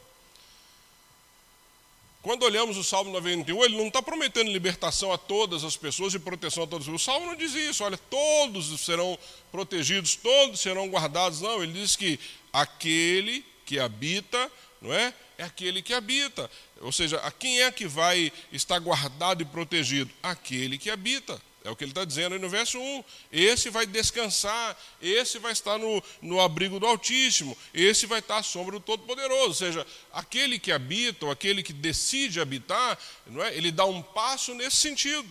Quando 2.25 2.45
olhamos 2.45 2.79
o 2.79 2.83
Salmo 2.83 3.13
91, 3.13 3.65
ele 3.67 3.77
não 3.77 3.89
está 3.89 4.01
prometendo 4.01 4.51
libertação 4.51 5.13
a 5.13 5.19
todas 5.19 5.63
as 5.63 5.77
pessoas 5.77 6.15
e 6.15 6.19
proteção 6.19 6.65
a 6.65 6.67
todos. 6.67 6.89
O 6.89 6.99
Salmo 6.99 7.27
não 7.27 7.37
diz 7.37 7.53
isso, 7.53 7.85
olha, 7.85 7.99
todos 7.99 8.81
serão 8.81 9.19
protegidos, 9.53 10.17
todos 10.17 10.59
serão 10.59 10.89
guardados. 10.89 11.43
Não, 11.43 11.63
ele 11.63 11.75
diz 11.75 11.97
que 11.97 12.19
aquele 12.51 13.45
que 13.67 13.79
habita, 13.79 14.51
não 14.81 14.91
é? 14.91 15.13
É 15.37 15.45
aquele 15.45 15.83
que 15.83 15.93
habita. 15.93 16.51
Ou 16.81 16.91
seja, 16.91 17.19
a 17.19 17.31
quem 17.31 17.61
é 17.61 17.71
que 17.71 17.87
vai 17.87 18.33
estar 18.51 18.79
guardado 18.79 19.43
e 19.43 19.45
protegido? 19.45 20.11
Aquele 20.23 20.79
que 20.79 20.89
habita. 20.89 21.39
É 21.65 21.71
o 21.71 21.75
que 21.75 21.83
ele 21.83 21.93
está 21.93 22.05
dizendo 22.05 22.35
aí 22.35 22.39
no 22.39 22.49
verso 22.49 22.79
1. 22.79 23.05
Esse 23.33 23.71
vai 23.71 23.87
descansar, 23.87 24.79
esse 25.01 25.39
vai 25.39 25.51
estar 25.51 25.79
no, 25.79 26.03
no 26.21 26.39
abrigo 26.39 26.79
do 26.79 26.87
Altíssimo, 26.87 27.57
esse 27.73 28.05
vai 28.05 28.19
estar 28.19 28.37
à 28.37 28.43
sombra 28.43 28.73
do 28.73 28.81
Todo-Poderoso. 28.81 29.47
Ou 29.47 29.55
seja, 29.55 29.87
aquele 30.13 30.59
que 30.59 30.71
habita, 30.71 31.25
ou 31.25 31.33
aquele 31.33 31.63
que 31.63 31.73
decide 31.73 32.39
habitar, 32.39 32.99
não 33.27 33.43
é? 33.43 33.57
ele 33.57 33.73
dá 33.73 33.87
um 33.87 34.03
passo 34.03 34.53
nesse 34.55 34.77
sentido. 34.77 35.27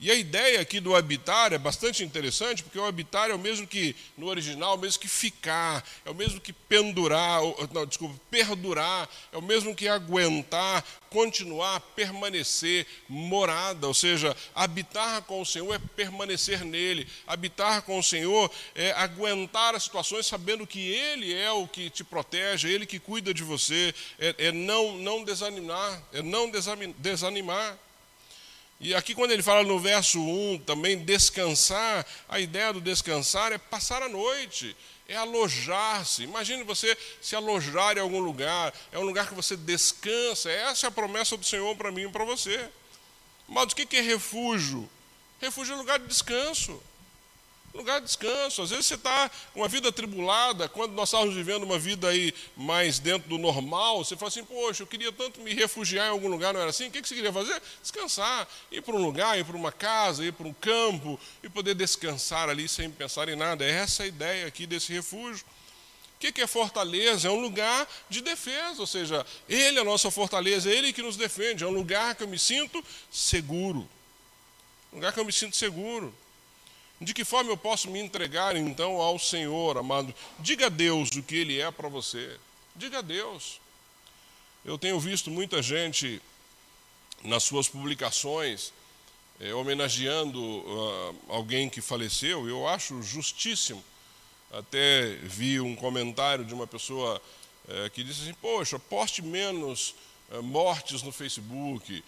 E 0.00 0.12
a 0.12 0.14
ideia 0.14 0.60
aqui 0.60 0.78
do 0.78 0.94
habitar 0.94 1.52
é 1.52 1.58
bastante 1.58 2.04
interessante, 2.04 2.62
porque 2.62 2.78
o 2.78 2.84
habitar 2.84 3.30
é 3.30 3.34
o 3.34 3.38
mesmo 3.38 3.66
que, 3.66 3.96
no 4.16 4.28
original, 4.28 4.74
é 4.74 4.76
o 4.76 4.80
mesmo 4.80 5.00
que 5.00 5.08
ficar, 5.08 5.84
é 6.04 6.10
o 6.10 6.14
mesmo 6.14 6.40
que 6.40 6.52
pendurar, 6.52 7.40
não, 7.72 7.84
desculpa, 7.84 8.14
perdurar, 8.30 9.08
é 9.32 9.36
o 9.36 9.42
mesmo 9.42 9.74
que 9.74 9.88
aguentar, 9.88 10.84
continuar, 11.10 11.80
permanecer, 11.96 12.86
morada, 13.08 13.88
ou 13.88 13.94
seja, 13.94 14.36
habitar 14.54 15.22
com 15.22 15.40
o 15.40 15.46
Senhor 15.46 15.74
é 15.74 15.80
permanecer 15.96 16.64
nele, 16.64 17.08
habitar 17.26 17.82
com 17.82 17.98
o 17.98 18.02
Senhor 18.02 18.48
é 18.76 18.92
aguentar 18.92 19.74
as 19.74 19.82
situações 19.82 20.26
sabendo 20.26 20.64
que 20.64 20.78
Ele 20.78 21.34
é 21.34 21.50
o 21.50 21.66
que 21.66 21.90
te 21.90 22.04
protege, 22.04 22.70
Ele 22.70 22.86
que 22.86 23.00
cuida 23.00 23.34
de 23.34 23.42
você, 23.42 23.92
é, 24.16 24.34
é 24.38 24.52
não, 24.52 24.96
não 24.96 25.24
desanimar, 25.24 26.00
é 26.12 26.22
não 26.22 26.48
desanimar. 26.98 27.76
E 28.80 28.94
aqui, 28.94 29.14
quando 29.14 29.32
ele 29.32 29.42
fala 29.42 29.64
no 29.64 29.78
verso 29.78 30.20
1 30.20 30.58
também, 30.60 30.96
descansar, 30.98 32.06
a 32.28 32.38
ideia 32.38 32.72
do 32.72 32.80
descansar 32.80 33.50
é 33.50 33.58
passar 33.58 34.02
a 34.02 34.08
noite, 34.08 34.76
é 35.08 35.16
alojar-se. 35.16 36.22
Imagine 36.22 36.62
você 36.62 36.96
se 37.20 37.34
alojar 37.34 37.96
em 37.96 38.00
algum 38.00 38.20
lugar, 38.20 38.72
é 38.92 38.98
um 38.98 39.02
lugar 39.02 39.26
que 39.26 39.34
você 39.34 39.56
descansa. 39.56 40.48
Essa 40.50 40.86
é 40.86 40.88
a 40.88 40.92
promessa 40.92 41.36
do 41.36 41.44
Senhor 41.44 41.74
para 41.76 41.90
mim 41.90 42.02
e 42.02 42.08
para 42.08 42.24
você. 42.24 42.68
Mas 43.48 43.72
o 43.72 43.76
que 43.76 43.96
é 43.96 44.00
refúgio? 44.00 44.88
Refúgio 45.40 45.74
é 45.74 45.76
lugar 45.76 45.98
de 45.98 46.06
descanso 46.06 46.80
lugar 47.78 48.00
de 48.00 48.06
descanso. 48.06 48.62
Às 48.62 48.70
vezes 48.70 48.86
você 48.86 48.94
está 48.94 49.30
com 49.52 49.60
uma 49.60 49.68
vida 49.68 49.88
atribulada, 49.88 50.68
quando 50.68 50.92
nós 50.92 51.08
estávamos 51.08 51.34
vivendo 51.34 51.62
uma 51.62 51.78
vida 51.78 52.08
aí 52.08 52.34
mais 52.56 52.98
dentro 52.98 53.28
do 53.28 53.38
normal, 53.38 54.04
você 54.04 54.16
fala 54.16 54.28
assim, 54.28 54.44
poxa, 54.44 54.82
eu 54.82 54.86
queria 54.86 55.12
tanto 55.12 55.40
me 55.40 55.54
refugiar 55.54 56.06
em 56.06 56.10
algum 56.10 56.28
lugar, 56.28 56.52
não 56.52 56.60
era 56.60 56.70
assim? 56.70 56.88
O 56.88 56.90
que 56.90 57.00
você 57.00 57.14
queria 57.14 57.32
fazer? 57.32 57.60
Descansar, 57.80 58.46
ir 58.70 58.82
para 58.82 58.94
um 58.94 59.02
lugar, 59.02 59.38
ir 59.38 59.44
para 59.44 59.56
uma 59.56 59.72
casa, 59.72 60.24
ir 60.24 60.32
para 60.32 60.46
um 60.46 60.52
campo, 60.52 61.18
e 61.42 61.48
poder 61.48 61.74
descansar 61.74 62.48
ali 62.48 62.68
sem 62.68 62.90
pensar 62.90 63.28
em 63.28 63.36
nada. 63.36 63.64
É 63.64 63.70
essa 63.70 64.02
a 64.02 64.06
ideia 64.06 64.46
aqui 64.46 64.66
desse 64.66 64.92
refúgio. 64.92 65.44
O 66.16 66.18
que 66.18 66.40
é 66.40 66.46
fortaleza? 66.48 67.28
É 67.28 67.30
um 67.30 67.40
lugar 67.40 67.88
de 68.10 68.20
defesa, 68.20 68.80
ou 68.80 68.86
seja, 68.88 69.24
Ele 69.48 69.78
é 69.78 69.80
a 69.80 69.84
nossa 69.84 70.10
fortaleza, 70.10 70.68
é 70.68 70.74
Ele 70.74 70.92
que 70.92 71.00
nos 71.00 71.16
defende, 71.16 71.62
é 71.62 71.66
um 71.66 71.70
lugar 71.70 72.16
que 72.16 72.24
eu 72.24 72.28
me 72.28 72.38
sinto 72.38 72.84
seguro. 73.08 73.88
Um 74.92 74.96
lugar 74.96 75.12
que 75.12 75.20
eu 75.20 75.24
me 75.24 75.32
sinto 75.32 75.56
seguro. 75.56 76.12
De 77.00 77.14
que 77.14 77.24
forma 77.24 77.50
eu 77.50 77.56
posso 77.56 77.90
me 77.90 78.00
entregar 78.00 78.56
então 78.56 79.00
ao 79.00 79.18
Senhor, 79.18 79.78
amado? 79.78 80.14
Diga 80.38 80.66
a 80.66 80.68
Deus 80.68 81.10
o 81.10 81.22
que 81.22 81.36
Ele 81.36 81.60
é 81.60 81.70
para 81.70 81.88
você. 81.88 82.36
Diga 82.74 82.98
a 82.98 83.02
Deus. 83.02 83.60
Eu 84.64 84.76
tenho 84.76 84.98
visto 84.98 85.30
muita 85.30 85.62
gente 85.62 86.20
nas 87.22 87.44
suas 87.44 87.68
publicações 87.68 88.72
é, 89.40 89.54
homenageando 89.54 90.40
uh, 90.42 91.16
alguém 91.28 91.68
que 91.68 91.80
faleceu, 91.80 92.48
eu 92.48 92.66
acho 92.66 93.00
justíssimo. 93.02 93.82
Até 94.50 95.14
vi 95.22 95.60
um 95.60 95.76
comentário 95.76 96.44
de 96.44 96.54
uma 96.54 96.66
pessoa 96.66 97.20
é, 97.68 97.90
que 97.90 98.02
disse 98.02 98.22
assim: 98.22 98.34
Poxa, 98.34 98.78
poste 98.78 99.22
menos 99.22 99.94
é, 100.30 100.40
mortes 100.40 101.02
no 101.02 101.12
Facebook, 101.12 102.02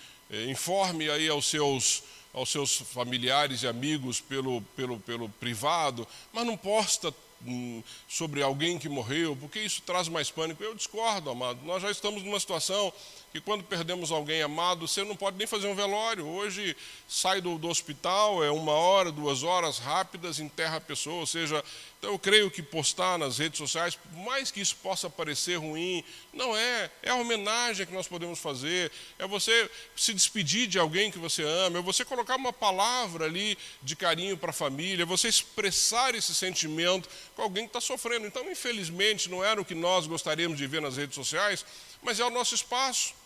informe 0.48 1.10
aí 1.10 1.28
aos 1.28 1.46
seus 1.46 2.04
aos 2.32 2.50
seus 2.50 2.76
familiares 2.76 3.62
e 3.62 3.66
amigos 3.66 4.20
pelo, 4.20 4.62
pelo, 4.76 4.98
pelo 5.00 5.28
privado, 5.28 6.06
mas 6.32 6.46
não 6.46 6.56
posta 6.56 7.12
hum, 7.46 7.82
sobre 8.08 8.42
alguém 8.42 8.78
que 8.78 8.88
morreu, 8.88 9.36
porque 9.36 9.60
isso 9.60 9.82
traz 9.82 10.08
mais 10.08 10.30
pânico. 10.30 10.62
Eu 10.62 10.74
discordo, 10.74 11.30
amado. 11.30 11.60
Nós 11.64 11.82
já 11.82 11.90
estamos 11.90 12.22
numa 12.22 12.38
situação 12.38 12.92
que 13.32 13.40
quando 13.40 13.62
perdemos 13.62 14.10
alguém 14.10 14.42
amado, 14.42 14.88
você 14.88 15.04
não 15.04 15.14
pode 15.14 15.36
nem 15.36 15.46
fazer 15.46 15.68
um 15.68 15.74
velório. 15.74 16.26
Hoje 16.26 16.76
sai 17.08 17.40
do, 17.40 17.58
do 17.58 17.68
hospital, 17.68 18.42
é 18.42 18.50
uma 18.50 18.72
hora, 18.72 19.12
duas 19.12 19.44
horas 19.44 19.78
rápidas, 19.78 20.40
enterra 20.40 20.76
a 20.76 20.80
pessoa, 20.80 21.20
ou 21.20 21.26
seja, 21.26 21.62
então 22.00 22.10
eu 22.10 22.18
creio 22.18 22.50
que 22.50 22.60
postar 22.60 23.18
nas 23.18 23.38
redes 23.38 23.58
sociais, 23.58 23.94
por 23.94 24.12
mais 24.24 24.50
que 24.50 24.60
isso 24.60 24.74
possa 24.82 25.08
parecer 25.08 25.56
ruim, 25.56 26.02
não 26.32 26.56
é. 26.56 26.90
É 27.02 27.10
a 27.10 27.14
homenagem 27.14 27.86
que 27.86 27.92
nós 27.92 28.08
podemos 28.08 28.38
fazer, 28.38 28.90
é 29.16 29.26
você 29.28 29.70
se 29.94 30.12
despedir 30.12 30.66
de 30.66 30.78
alguém 30.78 31.10
que 31.12 31.18
você 31.18 31.44
ama, 31.44 31.78
é 31.78 31.82
você 31.82 32.04
colocar 32.04 32.34
uma 32.36 32.52
palavra 32.52 33.26
ali 33.26 33.56
de 33.80 33.94
carinho 33.94 34.36
para 34.36 34.50
a 34.50 34.54
família, 34.54 35.02
é 35.04 35.06
você 35.06 35.28
expressar 35.28 36.16
esse 36.16 36.34
sentimento 36.34 37.08
com 37.36 37.42
alguém 37.42 37.64
que 37.64 37.68
está 37.68 37.80
sofrendo. 37.80 38.26
Então, 38.26 38.50
infelizmente, 38.50 39.30
não 39.30 39.44
era 39.44 39.60
o 39.60 39.64
que 39.64 39.74
nós 39.74 40.08
gostaríamos 40.08 40.58
de 40.58 40.66
ver 40.66 40.82
nas 40.82 40.96
redes 40.96 41.14
sociais, 41.14 41.64
mas 42.02 42.18
é 42.18 42.24
o 42.24 42.30
nosso 42.30 42.54
espaço. 42.54 43.19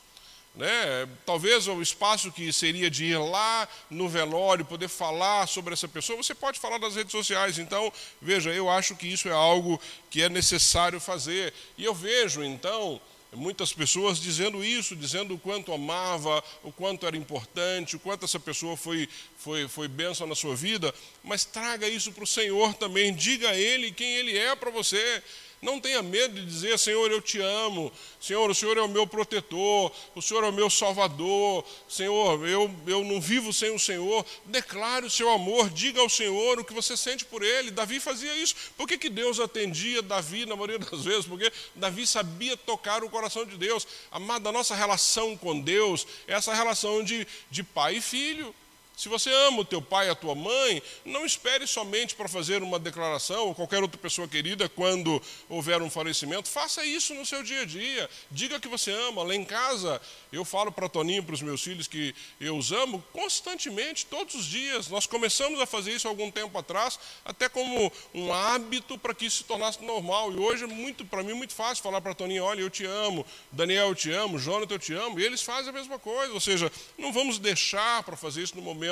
Né? 0.55 1.09
Talvez 1.27 1.67
o 1.67 1.83
espaço 1.83 2.31
que 2.31 2.53
seria 2.53 2.89
de 2.89 3.07
ir 3.07 3.19
lá 3.19 3.69
no 3.91 4.09
velório, 4.09 4.65
poder 4.65 4.89
falar 4.89 5.49
sobre 5.49 5.75
essa 5.75 5.89
pessoa, 5.89 6.23
você 6.23 6.35
pode 6.35 6.61
falar 6.61 6.79
nas 6.79 6.95
redes 6.95 7.11
sociais. 7.11 7.59
Então, 7.59 7.93
veja, 8.23 8.51
eu 8.51 8.71
acho 8.71 8.95
que 8.95 9.09
isso 9.09 9.29
é 9.29 9.33
algo 9.33 9.81
que 10.09 10.23
é 10.23 10.29
necessário 10.29 11.01
fazer. 11.01 11.53
E 11.77 11.85
eu 11.85 11.93
vejo, 11.93 12.45
então, 12.45 13.01
muitas 13.35 13.73
pessoas 13.73 14.21
dizendo 14.21 14.65
isso, 14.65 14.95
dizendo 14.95 15.35
o 15.35 15.39
quanto 15.39 15.73
amava, 15.73 16.43
o 16.63 16.71
quanto 16.71 17.07
era 17.07 17.17
importante, 17.17 17.97
o 17.97 18.01
quanto 18.01 18.25
essa 18.25 18.39
pessoa 18.39 18.77
foi, 18.77 19.09
foi, 19.37 19.69
foi 19.69 19.89
bênção 19.89 20.27
na 20.27 20.35
sua 20.35 20.55
vida, 20.55 20.95
mas 21.23 21.45
traga 21.45 21.89
isso 21.89 22.13
para 22.13 22.25
o 22.25 22.29
Senhor 22.29 22.75
também, 22.75 23.13
diga 23.13 23.51
a 23.51 23.57
Ele 23.57 23.91
quem 23.91 24.15
Ele 24.15 24.37
é 24.39 24.55
para 24.55 24.71
você. 24.71 25.23
Não 25.65 25.81
tenha 25.81 26.03
medo 26.03 26.35
de 26.35 26.45
dizer, 26.45 26.79
Senhor, 26.79 27.11
eu 27.11 27.23
te 27.23 27.41
amo. 27.41 27.91
Senhor, 28.21 28.51
o 28.51 28.55
Senhor 28.55 28.77
é 28.77 28.83
o 28.83 28.89
meu 28.89 29.07
protetor. 29.07 29.91
O 30.15 30.21
Senhor 30.21 30.45
é 30.45 30.49
o 30.49 30.53
meu 30.53 30.69
salvador. 30.69 31.65
Senhor, 31.89 32.47
eu, 32.47 32.71
eu 32.87 33.03
não 33.03 33.19
vivo 33.19 33.51
sem 33.51 33.75
o 33.75 33.79
Senhor. 33.79 34.27
Declare 34.45 35.07
o 35.07 35.11
seu 35.11 35.31
amor. 35.31 35.71
Diga 35.71 36.03
ao 36.03 36.09
Senhor 36.11 36.61
o 36.61 36.65
que 36.65 36.75
você 36.75 36.99
sente 36.99 37.25
por 37.25 37.43
Ele. 37.43 37.71
Davi 37.71 37.99
fazia 37.99 38.37
isso. 38.37 38.55
Por 38.77 38.87
que, 38.87 38.99
que 38.99 39.09
Deus 39.09 39.41
atendia 39.41 40.03
Davi 40.03 40.45
na 40.45 40.55
maioria 40.55 40.79
das 40.79 41.03
vezes? 41.03 41.25
Porque 41.25 41.51
Davi 41.75 42.07
sabia 42.07 42.59
tocar 42.59 43.03
o 43.03 43.09
coração 43.09 43.47
de 43.47 43.57
Deus. 43.57 43.87
Amada, 44.11 44.51
a 44.51 44.53
nossa 44.53 44.75
relação 44.75 45.35
com 45.35 45.59
Deus 45.59 46.07
é 46.29 46.35
essa 46.35 46.53
relação 46.53 47.03
de, 47.03 47.27
de 47.51 47.63
pai 47.63 47.97
e 47.97 48.01
filho. 48.03 48.55
Se 48.97 49.09
você 49.09 49.29
ama 49.49 49.61
o 49.61 49.65
teu 49.65 49.83
pai 49.83 50.07
e 50.07 50.11
a 50.11 50.15
tua 50.15 50.37
mãe, 50.37 50.81
não 51.05 51.27
espere 51.27 51.67
somente 51.67 52.15
para 52.15 52.29
fazer 52.29 52.63
uma 52.63 52.79
declaração 52.79 53.49
ou 53.49 53.55
qualquer 53.55 53.83
outra 53.83 53.99
pessoa 53.99 54.29
querida 54.29 54.69
quando 54.69 55.21
houver 55.49 55.83
um 55.83 55.91
falecimento. 55.91 56.49
Faça 56.49 56.87
isso 56.87 57.13
no 57.13 57.27
seu 57.27 57.43
dia 57.43 57.63
a 57.63 57.65
dia. 57.65 58.09
Diga 58.31 58.61
que 58.61 58.69
você 58.69 58.93
ama. 58.93 59.25
Lá 59.25 59.35
em 59.35 59.45
casa, 59.45 60.01
eu 60.33 60.45
falo 60.45 60.71
para 60.71 60.89
Toninho, 60.89 61.25
para 61.25 61.35
os 61.35 61.43
meus 61.43 61.61
filhos, 61.61 61.89
que 61.89 62.15
eu 62.41 62.57
os 62.57 62.71
amo 62.71 63.03
constantemente, 63.13 64.07
todos 64.07 64.37
os 64.37 64.45
dias. 64.45 64.87
Nós 64.87 65.07
começamos 65.07 65.61
a 65.61 65.67
fazer 65.67 65.91
isso 65.91 66.07
algum 66.07 66.31
tempo 66.31 66.57
atrás, 66.57 66.97
até 67.25 67.49
como 67.49 67.93
um 68.15 68.33
hábito 68.33 68.97
para 68.97 69.13
que 69.13 69.27
isso 69.27 69.39
se 69.39 69.45
tornasse 69.45 69.83
normal. 69.83 70.33
E 70.33 70.37
hoje 70.37 70.65
é 70.65 70.69
muito, 70.69 71.05
para 71.05 71.25
mim, 71.25 71.33
muito 71.33 71.53
fácil 71.53 71.83
falar 71.83 72.01
para 72.01 72.15
Toninho: 72.15 72.45
olha, 72.45 72.61
eu 72.61 72.71
te 72.71 72.85
amo, 72.85 73.27
Daniel, 73.51 73.89
eu 73.89 73.95
te 73.97 74.13
amo, 74.13 74.39
Jonathan, 74.39 74.75
eu 74.75 74.79
te 74.79 74.95
amo. 74.95 75.19
E 75.19 75.25
eles 75.25 75.43
fazem 75.43 75.71
a 75.71 75.73
mesma 75.73 75.99
coisa. 75.99 76.33
Ou 76.33 76.41
seja, 76.41 76.71
não 76.97 77.13
vamos 77.13 77.41
deixar 77.41 78.05
para 78.05 78.17
fazer 78.17 78.43
isso 78.43 78.55
no 78.55 78.63
momento 78.63 78.84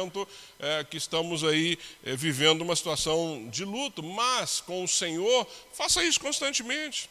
é, 0.59 0.85
que 0.85 0.97
estamos 0.97 1.45
aí 1.45 1.79
é, 2.05 2.15
vivendo 2.17 2.63
uma 2.63 2.77
situação 2.77 3.49
de 3.51 3.65
luto, 3.65 4.03
mas 4.03 4.61
com 4.61 4.85
o 4.85 4.89
Senhor, 4.89 5.47
faça 5.73 6.03
isso 6.05 6.21
constantemente. 6.21 7.09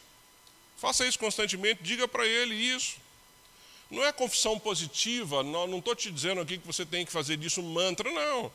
Faça 0.77 1.05
isso 1.05 1.19
constantemente, 1.19 1.83
diga 1.83 2.07
para 2.07 2.25
Ele 2.25 2.55
isso. 2.55 2.95
Não 3.89 4.05
é 4.05 4.11
confissão 4.11 4.57
positiva, 4.57 5.43
não 5.43 5.77
estou 5.77 5.95
te 5.95 6.09
dizendo 6.09 6.41
aqui 6.41 6.57
que 6.57 6.65
você 6.65 6.85
tem 6.85 7.05
que 7.05 7.11
fazer 7.11 7.37
disso 7.37 7.61
um 7.61 7.71
mantra, 7.71 8.09
não. 8.09 8.51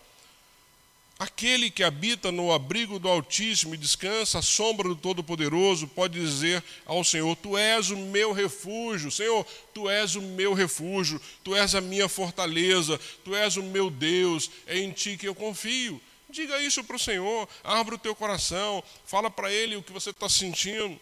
Aquele 1.18 1.70
que 1.70 1.82
habita 1.82 2.30
no 2.30 2.52
abrigo 2.52 2.98
do 2.98 3.08
Altíssimo 3.08 3.74
e 3.74 3.78
descansa 3.78 4.40
à 4.40 4.42
sombra 4.42 4.86
do 4.86 4.94
Todo-Poderoso 4.94 5.88
pode 5.88 6.20
dizer 6.20 6.62
ao 6.84 7.02
Senhor: 7.02 7.34
Tu 7.36 7.56
és 7.56 7.88
o 7.88 7.96
meu 7.96 8.32
refúgio, 8.32 9.10
Senhor, 9.10 9.46
Tu 9.72 9.88
és 9.88 10.14
o 10.14 10.20
meu 10.20 10.52
refúgio, 10.52 11.18
Tu 11.42 11.56
és 11.56 11.74
a 11.74 11.80
minha 11.80 12.06
fortaleza, 12.06 13.00
Tu 13.24 13.34
és 13.34 13.56
o 13.56 13.62
meu 13.62 13.88
Deus, 13.88 14.50
é 14.66 14.78
em 14.78 14.92
Ti 14.92 15.16
que 15.16 15.26
eu 15.26 15.34
confio. 15.34 15.98
Diga 16.28 16.60
isso 16.60 16.84
para 16.84 16.96
o 16.96 16.98
Senhor, 16.98 17.48
abra 17.64 17.94
o 17.94 17.98
teu 17.98 18.14
coração, 18.14 18.84
fala 19.06 19.30
para 19.30 19.50
Ele 19.50 19.76
o 19.76 19.82
que 19.82 19.92
você 19.92 20.10
está 20.10 20.28
sentindo. 20.28 21.00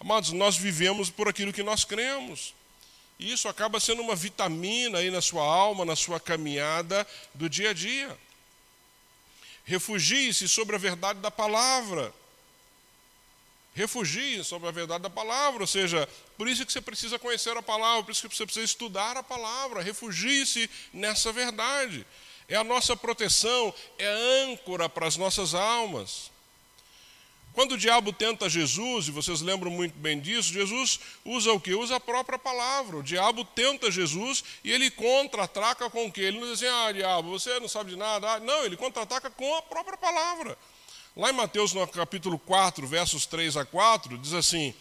Amados, 0.00 0.32
nós 0.32 0.56
vivemos 0.56 1.10
por 1.10 1.28
aquilo 1.28 1.52
que 1.52 1.62
nós 1.62 1.84
cremos. 1.84 2.54
E 3.18 3.30
isso 3.30 3.46
acaba 3.46 3.78
sendo 3.78 4.00
uma 4.00 4.16
vitamina 4.16 4.98
aí 4.98 5.10
na 5.10 5.20
sua 5.20 5.44
alma, 5.44 5.84
na 5.84 5.94
sua 5.94 6.18
caminhada 6.18 7.06
do 7.34 7.48
dia 7.48 7.70
a 7.70 7.72
dia. 7.74 8.23
Refugie-se 9.64 10.48
sobre 10.48 10.76
a 10.76 10.78
verdade 10.78 11.20
da 11.20 11.30
palavra. 11.30 12.12
Refugie 13.74 14.44
sobre 14.44 14.68
a 14.68 14.70
verdade 14.70 15.02
da 15.02 15.10
palavra, 15.10 15.62
ou 15.62 15.66
seja, 15.66 16.08
por 16.38 16.46
isso 16.46 16.64
que 16.64 16.72
você 16.72 16.80
precisa 16.80 17.18
conhecer 17.18 17.56
a 17.56 17.62
palavra, 17.62 18.04
por 18.04 18.12
isso 18.12 18.28
que 18.28 18.36
você 18.36 18.46
precisa 18.46 18.64
estudar 18.64 19.16
a 19.16 19.22
palavra, 19.22 19.82
refugie-se 19.82 20.70
nessa 20.92 21.32
verdade. 21.32 22.06
É 22.48 22.54
a 22.54 22.62
nossa 22.62 22.96
proteção, 22.96 23.74
é 23.98 24.06
a 24.06 24.52
âncora 24.52 24.88
para 24.88 25.08
as 25.08 25.16
nossas 25.16 25.54
almas. 25.54 26.30
Quando 27.54 27.72
o 27.72 27.78
diabo 27.78 28.12
tenta 28.12 28.50
Jesus, 28.50 29.06
e 29.06 29.12
vocês 29.12 29.40
lembram 29.40 29.70
muito 29.70 29.96
bem 29.96 30.18
disso, 30.18 30.52
Jesus 30.52 30.98
usa 31.24 31.52
o 31.52 31.60
que? 31.60 31.72
Usa 31.72 31.96
a 31.96 32.00
própria 32.00 32.36
palavra. 32.36 32.96
O 32.96 33.02
diabo 33.02 33.44
tenta 33.44 33.92
Jesus 33.92 34.42
e 34.64 34.72
ele 34.72 34.90
contra-ataca 34.90 35.88
com 35.88 36.06
o 36.06 36.12
que? 36.12 36.20
Ele 36.20 36.40
não 36.40 36.52
diz 36.52 36.60
assim, 36.60 36.66
ah, 36.66 36.90
diabo, 36.90 37.30
você 37.30 37.60
não 37.60 37.68
sabe 37.68 37.90
de 37.90 37.96
nada. 37.96 38.28
Ah, 38.28 38.40
não, 38.40 38.64
ele 38.64 38.76
contra-ataca 38.76 39.30
com 39.30 39.54
a 39.54 39.62
própria 39.62 39.96
palavra. 39.96 40.58
Lá 41.16 41.30
em 41.30 41.32
Mateus, 41.32 41.72
no 41.72 41.86
capítulo 41.86 42.40
4, 42.40 42.84
versos 42.88 43.24
3 43.24 43.56
a 43.56 43.64
4, 43.64 44.18
diz 44.18 44.34
assim, 44.34 44.74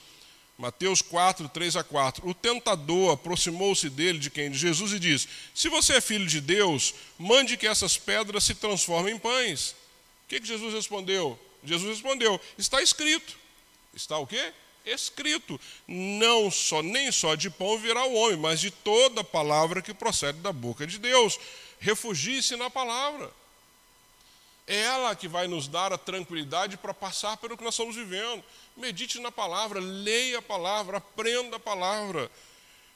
Mateus 0.57 0.99
4, 0.99 1.47
3 1.49 1.75
a 1.75 1.83
4. 1.83 2.27
O 2.27 2.33
tentador 2.33 3.13
aproximou-se 3.13 3.87
dele, 3.87 4.17
de 4.17 4.31
quem? 4.31 4.49
De 4.49 4.57
Jesus, 4.57 4.93
e 4.93 4.99
disse: 4.99 5.27
Se 5.53 5.69
você 5.69 5.97
é 5.97 6.01
filho 6.01 6.25
de 6.25 6.41
Deus, 6.41 6.95
mande 7.19 7.55
que 7.55 7.67
essas 7.67 7.97
pedras 7.97 8.43
se 8.43 8.55
transformem 8.55 9.15
em 9.15 9.19
pães. 9.19 9.75
O 10.25 10.29
que, 10.29 10.39
que 10.39 10.47
Jesus 10.47 10.73
respondeu? 10.73 11.39
Jesus 11.63 11.89
respondeu: 11.89 12.39
Está 12.57 12.81
escrito. 12.81 13.37
Está 13.93 14.17
o 14.17 14.27
quê? 14.27 14.53
Escrito. 14.85 15.59
Não 15.87 16.51
só, 16.51 16.81
nem 16.81 17.11
só 17.11 17.35
de 17.35 17.49
pão 17.49 17.77
virá 17.77 18.03
o 18.05 18.13
homem, 18.13 18.37
mas 18.37 18.59
de 18.59 18.71
toda 18.71 19.23
palavra 19.23 19.81
que 19.81 19.93
procede 19.93 20.39
da 20.39 20.51
boca 20.51 20.85
de 20.85 20.99
Deus. 20.99 21.39
Refugie-se 21.79 22.55
na 22.55 22.69
palavra. 22.69 23.31
É 24.65 24.77
ela 24.77 25.15
que 25.15 25.27
vai 25.27 25.47
nos 25.47 25.67
dar 25.67 25.91
a 25.91 25.97
tranquilidade 25.97 26.77
para 26.77 26.93
passar 26.93 27.35
pelo 27.37 27.57
que 27.57 27.63
nós 27.63 27.73
estamos 27.73 27.95
vivendo. 27.95 28.43
Medite 28.77 29.19
na 29.19 29.31
palavra, 29.31 29.79
leia 29.79 30.39
a 30.39 30.41
palavra, 30.41 30.97
aprenda 30.97 31.57
a 31.57 31.59
palavra. 31.59 32.31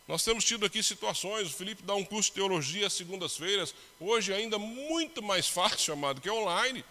Nós 0.07 0.23
temos 0.23 0.45
tido 0.45 0.65
aqui 0.65 0.81
situações, 0.81 1.49
o 1.49 1.53
Felipe 1.53 1.83
dá 1.83 1.93
um 1.93 2.05
curso 2.05 2.29
de 2.29 2.35
teologia 2.35 2.87
às 2.87 2.93
segundas-feiras, 2.93 3.75
hoje 3.99 4.33
ainda 4.33 4.57
muito 4.57 5.21
mais 5.21 5.47
fácil, 5.49 5.93
amado, 5.93 6.21
que 6.21 6.29
é 6.29 6.33
online. 6.33 6.83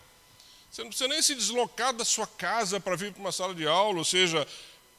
Você 0.76 0.82
não 0.82 0.90
precisa 0.90 1.08
nem 1.08 1.22
se 1.22 1.34
deslocar 1.34 1.94
da 1.94 2.04
sua 2.04 2.26
casa 2.26 2.78
para 2.78 2.96
vir 2.96 3.10
para 3.10 3.22
uma 3.22 3.32
sala 3.32 3.54
de 3.54 3.66
aula, 3.66 3.96
ou 3.96 4.04
seja, 4.04 4.46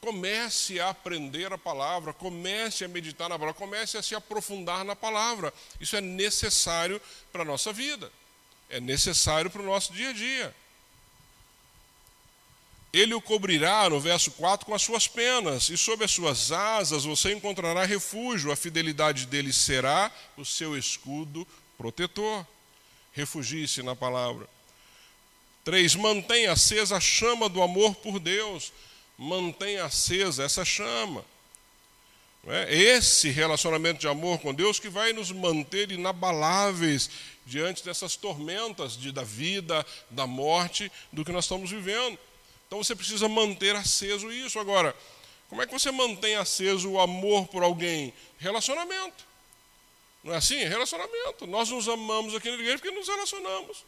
comece 0.00 0.80
a 0.80 0.88
aprender 0.88 1.52
a 1.52 1.56
palavra, 1.56 2.12
comece 2.12 2.84
a 2.84 2.88
meditar 2.88 3.28
na 3.28 3.38
palavra, 3.38 3.54
comece 3.54 3.96
a 3.96 4.02
se 4.02 4.12
aprofundar 4.12 4.84
na 4.84 4.96
palavra. 4.96 5.54
Isso 5.80 5.94
é 5.94 6.00
necessário 6.00 7.00
para 7.30 7.42
a 7.42 7.44
nossa 7.44 7.72
vida, 7.72 8.10
é 8.68 8.80
necessário 8.80 9.48
para 9.52 9.62
o 9.62 9.64
nosso 9.64 9.92
dia 9.92 10.08
a 10.08 10.12
dia. 10.12 10.52
Ele 12.92 13.14
o 13.14 13.22
cobrirá, 13.22 13.88
no 13.88 14.00
verso 14.00 14.32
4, 14.32 14.66
com 14.66 14.74
as 14.74 14.82
suas 14.82 15.06
penas, 15.06 15.68
e 15.68 15.78
sob 15.78 16.04
as 16.04 16.10
suas 16.10 16.50
asas 16.50 17.04
você 17.04 17.32
encontrará 17.32 17.84
refúgio, 17.84 18.50
a 18.50 18.56
fidelidade 18.56 19.26
dele 19.26 19.52
será 19.52 20.10
o 20.36 20.44
seu 20.44 20.76
escudo 20.76 21.46
protetor. 21.76 22.44
Refugie-se 23.12 23.80
na 23.80 23.94
palavra. 23.94 24.57
3. 25.68 25.96
Mantenha 25.96 26.52
acesa 26.52 26.96
a 26.96 27.00
chama 27.00 27.46
do 27.46 27.60
amor 27.60 27.94
por 27.96 28.18
Deus. 28.18 28.72
Mantenha 29.18 29.84
acesa 29.84 30.42
essa 30.42 30.64
chama. 30.64 31.22
É 32.46 32.74
esse 32.74 33.28
relacionamento 33.28 34.00
de 34.00 34.08
amor 34.08 34.38
com 34.38 34.54
Deus 34.54 34.80
que 34.80 34.88
vai 34.88 35.12
nos 35.12 35.30
manter 35.30 35.92
inabaláveis 35.92 37.10
diante 37.44 37.84
dessas 37.84 38.16
tormentas 38.16 38.96
de, 38.96 39.12
da 39.12 39.22
vida, 39.22 39.84
da 40.08 40.26
morte, 40.26 40.90
do 41.12 41.22
que 41.22 41.32
nós 41.32 41.44
estamos 41.44 41.70
vivendo. 41.70 42.18
Então 42.66 42.82
você 42.82 42.96
precisa 42.96 43.28
manter 43.28 43.76
aceso 43.76 44.32
isso. 44.32 44.58
Agora, 44.58 44.96
como 45.50 45.60
é 45.60 45.66
que 45.66 45.72
você 45.78 45.90
mantém 45.90 46.36
aceso 46.36 46.92
o 46.92 46.98
amor 46.98 47.46
por 47.46 47.62
alguém? 47.62 48.14
Relacionamento. 48.38 49.22
Não 50.24 50.32
é 50.32 50.38
assim? 50.38 50.64
Relacionamento. 50.64 51.46
Nós 51.46 51.68
nos 51.68 51.86
amamos 51.90 52.34
aqui 52.34 52.48
na 52.48 52.54
igreja 52.54 52.78
porque 52.78 52.90
nos 52.90 53.06
relacionamos. 53.06 53.84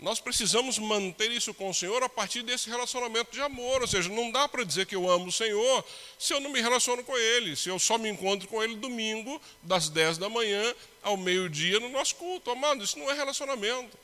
Nós 0.00 0.20
precisamos 0.20 0.78
manter 0.78 1.28
isso 1.32 1.52
com 1.52 1.70
o 1.70 1.74
Senhor 1.74 2.00
a 2.04 2.08
partir 2.08 2.42
desse 2.42 2.70
relacionamento 2.70 3.32
de 3.32 3.40
amor. 3.40 3.82
Ou 3.82 3.88
seja, 3.88 4.08
não 4.08 4.30
dá 4.30 4.46
para 4.46 4.62
dizer 4.62 4.86
que 4.86 4.94
eu 4.94 5.10
amo 5.10 5.26
o 5.26 5.32
Senhor 5.32 5.84
se 6.16 6.32
eu 6.32 6.38
não 6.38 6.50
me 6.50 6.60
relaciono 6.60 7.02
com 7.02 7.16
Ele, 7.16 7.56
se 7.56 7.68
eu 7.68 7.80
só 7.80 7.98
me 7.98 8.08
encontro 8.08 8.46
com 8.46 8.62
Ele 8.62 8.76
domingo, 8.76 9.40
das 9.60 9.88
10 9.88 10.18
da 10.18 10.28
manhã 10.28 10.72
ao 11.02 11.16
meio-dia 11.16 11.80
no 11.80 11.88
nosso 11.88 12.14
culto. 12.14 12.48
Amado, 12.48 12.84
isso 12.84 12.96
não 12.96 13.10
é 13.10 13.14
relacionamento. 13.14 13.98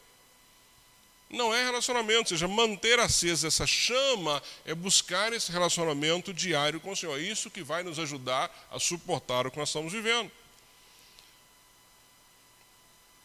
Não 1.30 1.54
é 1.54 1.64
relacionamento, 1.64 2.20
ou 2.20 2.26
seja, 2.26 2.48
manter 2.48 2.98
acesa 2.98 3.46
essa 3.46 3.66
chama 3.66 4.42
é 4.64 4.74
buscar 4.74 5.32
esse 5.32 5.50
relacionamento 5.50 6.34
diário 6.34 6.80
com 6.80 6.90
o 6.90 6.96
Senhor. 6.96 7.18
É 7.18 7.22
isso 7.22 7.50
que 7.50 7.62
vai 7.62 7.84
nos 7.84 8.00
ajudar 8.00 8.50
a 8.70 8.80
suportar 8.80 9.46
o 9.46 9.50
que 9.50 9.58
nós 9.58 9.68
estamos 9.68 9.92
vivendo 9.92 10.30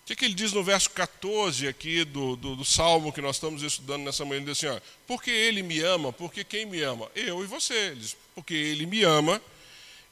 que, 0.10 0.16
que 0.16 0.26
ele 0.26 0.34
diz 0.34 0.54
no 0.54 0.64
verso 0.64 0.90
14 0.92 1.68
aqui 1.68 2.04
do, 2.04 2.36
do, 2.36 2.56
do, 2.56 2.66
salmo 2.66 3.14
que 3.14 3.22
nós 3.22 3.36
estamos 3.36 3.62
estudando 3.62 4.04
nessa 4.04 4.26
manhã? 4.26 4.38
Ele 4.38 4.52
diz 4.52 4.64
assim: 4.64 4.76
ó, 4.76 4.80
porque 5.06 5.30
ele 5.30 5.62
me 5.62 5.80
ama, 5.82 6.12
porque 6.12 6.44
quem 6.44 6.66
me 6.66 6.82
ama? 6.82 7.10
Eu 7.16 7.44
e 7.44 7.48
você. 7.48 7.74
Ele 7.74 8.00
diz, 8.00 8.18
porque 8.34 8.54
ele 8.54 8.86
me 8.86 9.04
ama, 9.04 9.42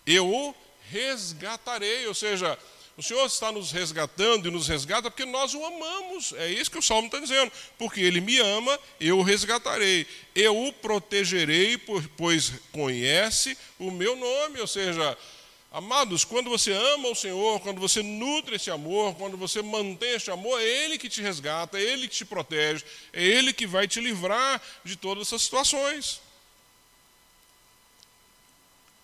eu 0.05 0.27
o 0.27 0.55
resgatarei. 0.91 2.05
Ou 2.05 2.13
seja, 2.13 2.57
o 2.95 3.01
Senhor 3.01 3.25
está 3.25 3.51
nos 3.51 3.71
resgatando 3.71 4.47
e 4.47 4.51
nos 4.51 4.67
resgata 4.67 5.09
porque 5.09 5.25
nós 5.25 5.55
o 5.55 5.65
amamos. 5.65 6.31
É 6.33 6.47
isso 6.47 6.69
que 6.69 6.77
o 6.77 6.81
salmo 6.81 7.07
está 7.07 7.19
dizendo. 7.19 7.51
Porque 7.77 7.99
ele 7.99 8.21
me 8.21 8.37
ama, 8.37 8.79
eu 8.99 9.17
o 9.17 9.23
resgatarei. 9.23 10.05
Eu 10.35 10.63
o 10.63 10.73
protegerei, 10.73 11.77
pois 12.15 12.53
conhece 12.71 13.57
o 13.79 13.89
meu 13.89 14.15
nome. 14.15 14.59
Ou 14.61 14.67
seja, 14.67 15.17
Amados, 15.77 16.25
quando 16.25 16.49
você 16.49 16.71
ama 16.71 17.09
o 17.09 17.13
Senhor, 17.13 17.59
quando 17.59 17.79
você 17.79 18.01
nutre 18.01 18.55
esse 18.55 18.71
amor, 18.71 19.13
quando 19.13 19.37
você 19.37 19.61
mantém 19.61 20.15
esse 20.15 20.31
amor, 20.31 20.59
é 20.59 20.65
Ele 20.65 20.97
que 20.97 21.07
te 21.07 21.21
resgata, 21.21 21.77
é 21.77 21.83
Ele 21.83 22.07
que 22.07 22.15
te 22.15 22.25
protege, 22.25 22.83
é 23.13 23.23
Ele 23.23 23.53
que 23.53 23.67
vai 23.67 23.87
te 23.87 24.01
livrar 24.01 24.59
de 24.83 24.95
todas 24.95 25.27
essas 25.27 25.43
situações. 25.43 26.19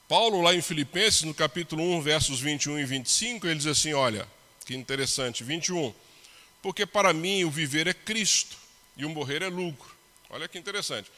Paulo, 0.08 0.42
lá 0.42 0.56
em 0.56 0.64
Filipenses, 0.64 1.22
no 1.22 1.34
capítulo 1.36 1.84
1, 1.98 2.02
versos 2.02 2.40
21 2.40 2.80
e 2.80 2.86
25, 2.86 3.46
ele 3.46 3.58
diz 3.58 3.68
assim: 3.68 3.94
olha, 3.94 4.28
que 4.66 4.74
interessante, 4.74 5.44
21. 5.44 5.94
Porque 6.60 6.88
para 6.88 7.14
mim 7.14 7.44
o 7.44 7.52
viver 7.52 7.86
é 7.86 7.94
Cristo 7.94 8.58
e 8.98 9.06
o 9.06 9.10
morrer 9.10 9.44
é 9.44 9.48
lucro. 9.48 9.96
Olha 10.28 10.48
que 10.48 10.58
interessante. 10.58 11.12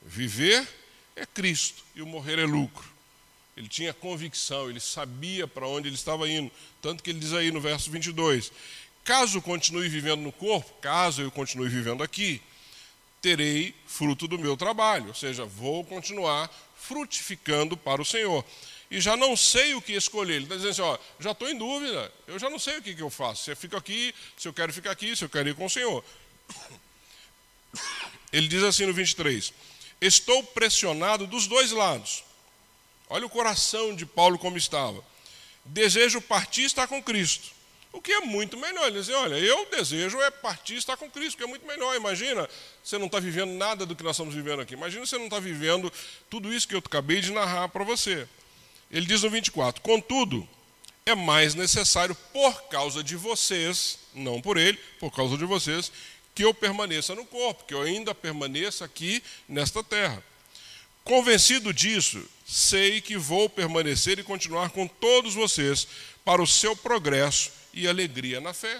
Viver 0.00 0.66
é 1.14 1.26
Cristo 1.26 1.84
e 1.94 2.00
o 2.00 2.06
morrer 2.06 2.38
é 2.38 2.46
lucro. 2.46 2.91
Ele 3.56 3.68
tinha 3.68 3.92
convicção, 3.92 4.70
ele 4.70 4.80
sabia 4.80 5.46
para 5.46 5.66
onde 5.66 5.88
ele 5.88 5.94
estava 5.94 6.28
indo. 6.28 6.50
Tanto 6.80 7.02
que 7.02 7.10
ele 7.10 7.18
diz 7.18 7.32
aí 7.32 7.50
no 7.50 7.60
verso 7.60 7.90
22: 7.90 8.50
Caso 9.04 9.42
continue 9.42 9.88
vivendo 9.88 10.22
no 10.22 10.32
corpo, 10.32 10.72
caso 10.80 11.22
eu 11.22 11.30
continue 11.30 11.68
vivendo 11.68 12.02
aqui, 12.02 12.40
terei 13.20 13.74
fruto 13.86 14.26
do 14.26 14.38
meu 14.38 14.56
trabalho, 14.56 15.08
ou 15.08 15.14
seja, 15.14 15.44
vou 15.44 15.84
continuar 15.84 16.50
frutificando 16.76 17.76
para 17.76 18.00
o 18.00 18.04
Senhor. 18.04 18.44
E 18.90 19.00
já 19.00 19.16
não 19.16 19.36
sei 19.36 19.74
o 19.74 19.82
que 19.82 19.92
escolher. 19.92 20.34
Ele 20.34 20.44
está 20.44 20.56
dizendo 20.56 20.70
assim: 20.70 20.82
ó, 20.82 20.98
já 21.20 21.32
estou 21.32 21.48
em 21.48 21.56
dúvida, 21.56 22.12
eu 22.26 22.38
já 22.38 22.48
não 22.48 22.58
sei 22.58 22.78
o 22.78 22.82
que, 22.82 22.94
que 22.94 23.02
eu 23.02 23.10
faço. 23.10 23.44
Se 23.44 23.50
eu 23.50 23.56
fico 23.56 23.76
aqui, 23.76 24.14
se 24.36 24.48
eu 24.48 24.52
quero 24.52 24.72
ficar 24.72 24.90
aqui, 24.90 25.14
se 25.14 25.24
eu 25.24 25.28
quero 25.28 25.48
ir 25.48 25.54
com 25.54 25.66
o 25.66 25.70
Senhor. 25.70 26.02
Ele 28.32 28.48
diz 28.48 28.62
assim 28.62 28.86
no 28.86 28.94
23: 28.94 29.52
Estou 30.00 30.42
pressionado 30.42 31.26
dos 31.26 31.46
dois 31.46 31.70
lados 31.70 32.24
Olha 33.12 33.26
o 33.26 33.30
coração 33.30 33.94
de 33.94 34.06
Paulo 34.06 34.38
como 34.38 34.56
estava. 34.56 35.04
Desejo 35.66 36.18
partir 36.18 36.62
estar 36.62 36.88
com 36.88 37.02
Cristo. 37.02 37.50
O 37.92 38.00
que 38.00 38.10
é 38.10 38.20
muito 38.20 38.56
melhor. 38.56 38.86
Ele 38.86 38.98
diz, 38.98 39.10
olha, 39.10 39.34
eu 39.34 39.66
desejo 39.66 40.18
é 40.22 40.30
partir 40.30 40.76
estar 40.76 40.96
com 40.96 41.10
Cristo, 41.10 41.36
que 41.36 41.44
é 41.44 41.46
muito 41.46 41.66
melhor. 41.66 41.94
Imagina, 41.94 42.48
você 42.82 42.96
não 42.96 43.04
está 43.04 43.20
vivendo 43.20 43.52
nada 43.52 43.84
do 43.84 43.94
que 43.94 44.02
nós 44.02 44.16
estamos 44.16 44.34
vivendo 44.34 44.62
aqui. 44.62 44.72
Imagina 44.72 45.04
você 45.04 45.18
não 45.18 45.26
está 45.26 45.38
vivendo 45.38 45.92
tudo 46.30 46.50
isso 46.54 46.66
que 46.66 46.74
eu 46.74 46.78
acabei 46.78 47.20
de 47.20 47.32
narrar 47.32 47.68
para 47.68 47.84
você. 47.84 48.26
Ele 48.90 49.04
diz 49.04 49.22
no 49.22 49.28
24: 49.28 49.82
Contudo, 49.82 50.48
é 51.04 51.14
mais 51.14 51.54
necessário, 51.54 52.14
por 52.32 52.62
causa 52.70 53.04
de 53.04 53.14
vocês, 53.14 53.98
não 54.14 54.40
por 54.40 54.56
ele, 54.56 54.78
por 54.98 55.14
causa 55.14 55.36
de 55.36 55.44
vocês, 55.44 55.92
que 56.34 56.46
eu 56.46 56.54
permaneça 56.54 57.14
no 57.14 57.26
corpo, 57.26 57.64
que 57.64 57.74
eu 57.74 57.82
ainda 57.82 58.14
permaneça 58.14 58.86
aqui 58.86 59.22
nesta 59.46 59.84
terra. 59.84 60.24
Convencido 61.04 61.74
disso, 61.74 62.24
sei 62.52 63.00
que 63.00 63.16
vou 63.16 63.48
permanecer 63.48 64.18
e 64.18 64.22
continuar 64.22 64.68
com 64.68 64.86
todos 64.86 65.32
vocês 65.32 65.88
para 66.22 66.42
o 66.42 66.46
seu 66.46 66.76
progresso 66.76 67.50
e 67.72 67.88
alegria 67.88 68.42
na 68.42 68.52
fé. 68.52 68.78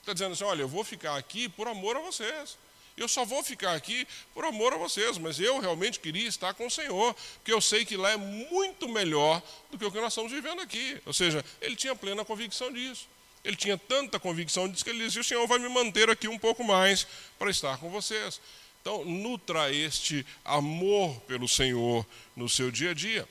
Está 0.00 0.12
dizendo 0.12 0.32
assim: 0.32 0.44
olha, 0.44 0.60
eu 0.60 0.68
vou 0.68 0.84
ficar 0.84 1.16
aqui 1.16 1.48
por 1.48 1.66
amor 1.66 1.96
a 1.96 2.00
vocês. 2.00 2.58
Eu 2.94 3.08
só 3.08 3.24
vou 3.24 3.42
ficar 3.42 3.74
aqui 3.74 4.06
por 4.34 4.44
amor 4.44 4.74
a 4.74 4.76
vocês, 4.76 5.16
mas 5.16 5.40
eu 5.40 5.58
realmente 5.58 5.98
queria 5.98 6.28
estar 6.28 6.52
com 6.52 6.66
o 6.66 6.70
Senhor, 6.70 7.16
porque 7.36 7.50
eu 7.50 7.62
sei 7.62 7.86
que 7.86 7.96
lá 7.96 8.10
é 8.10 8.18
muito 8.18 8.86
melhor 8.86 9.42
do 9.70 9.78
que 9.78 9.86
o 9.86 9.90
que 9.90 9.98
nós 9.98 10.12
estamos 10.12 10.30
vivendo 10.30 10.60
aqui. 10.60 11.00
Ou 11.06 11.14
seja, 11.14 11.42
ele 11.62 11.74
tinha 11.74 11.96
plena 11.96 12.26
convicção 12.26 12.70
disso. 12.70 13.08
Ele 13.42 13.56
tinha 13.56 13.78
tanta 13.78 14.20
convicção 14.20 14.68
disso 14.68 14.84
que 14.84 14.90
ele 14.90 15.02
dizia: 15.02 15.22
o 15.22 15.24
Senhor 15.24 15.46
vai 15.46 15.58
me 15.58 15.68
manter 15.70 16.10
aqui 16.10 16.28
um 16.28 16.38
pouco 16.38 16.62
mais 16.62 17.06
para 17.38 17.50
estar 17.50 17.78
com 17.78 17.88
vocês. 17.88 18.38
Então, 18.82 19.04
nutra 19.04 19.72
este 19.72 20.26
amor 20.44 21.14
pelo 21.20 21.48
Senhor 21.48 22.04
no 22.34 22.48
seu 22.48 22.68
dia 22.68 22.90
a 22.90 22.94
dia. 22.94 23.28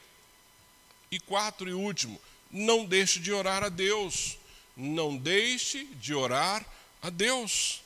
E 1.11 1.19
quarto 1.19 1.67
e 1.67 1.73
último, 1.73 2.19
não 2.49 2.85
deixe 2.85 3.19
de 3.19 3.33
orar 3.33 3.61
a 3.61 3.67
Deus. 3.67 4.37
Não 4.77 5.17
deixe 5.17 5.83
de 5.95 6.15
orar 6.15 6.65
a 7.01 7.09
Deus. 7.09 7.81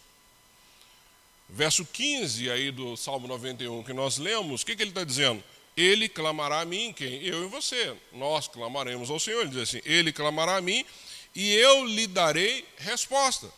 Verso 1.50 1.84
15 1.84 2.52
aí 2.52 2.70
do 2.70 2.96
Salmo 2.96 3.28
91 3.28 3.82
que 3.82 3.94
nós 3.94 4.20
lemos, 4.20 4.62
o 4.62 4.66
que, 4.66 4.76
que 4.76 4.84
ele 4.84 4.92
está 4.92 5.04
dizendo? 5.04 5.44
Ele 5.76 6.08
clamará 6.08 6.62
a 6.62 6.66
mim, 6.66 6.94
quem? 6.94 7.24
Eu 7.24 7.46
e 7.46 7.48
você. 7.48 7.96
Nós 8.14 8.48
clamaremos 8.48 9.10
ao 9.10 9.20
Senhor. 9.20 9.42
Ele 9.42 9.50
diz 9.50 9.62
assim: 9.70 9.82
Ele 9.84 10.14
clamará 10.14 10.58
a 10.58 10.62
mim 10.62 10.86
e 11.34 11.52
eu 11.56 11.84
lhe 11.84 12.06
darei 12.06 12.64
resposta. 12.78 13.52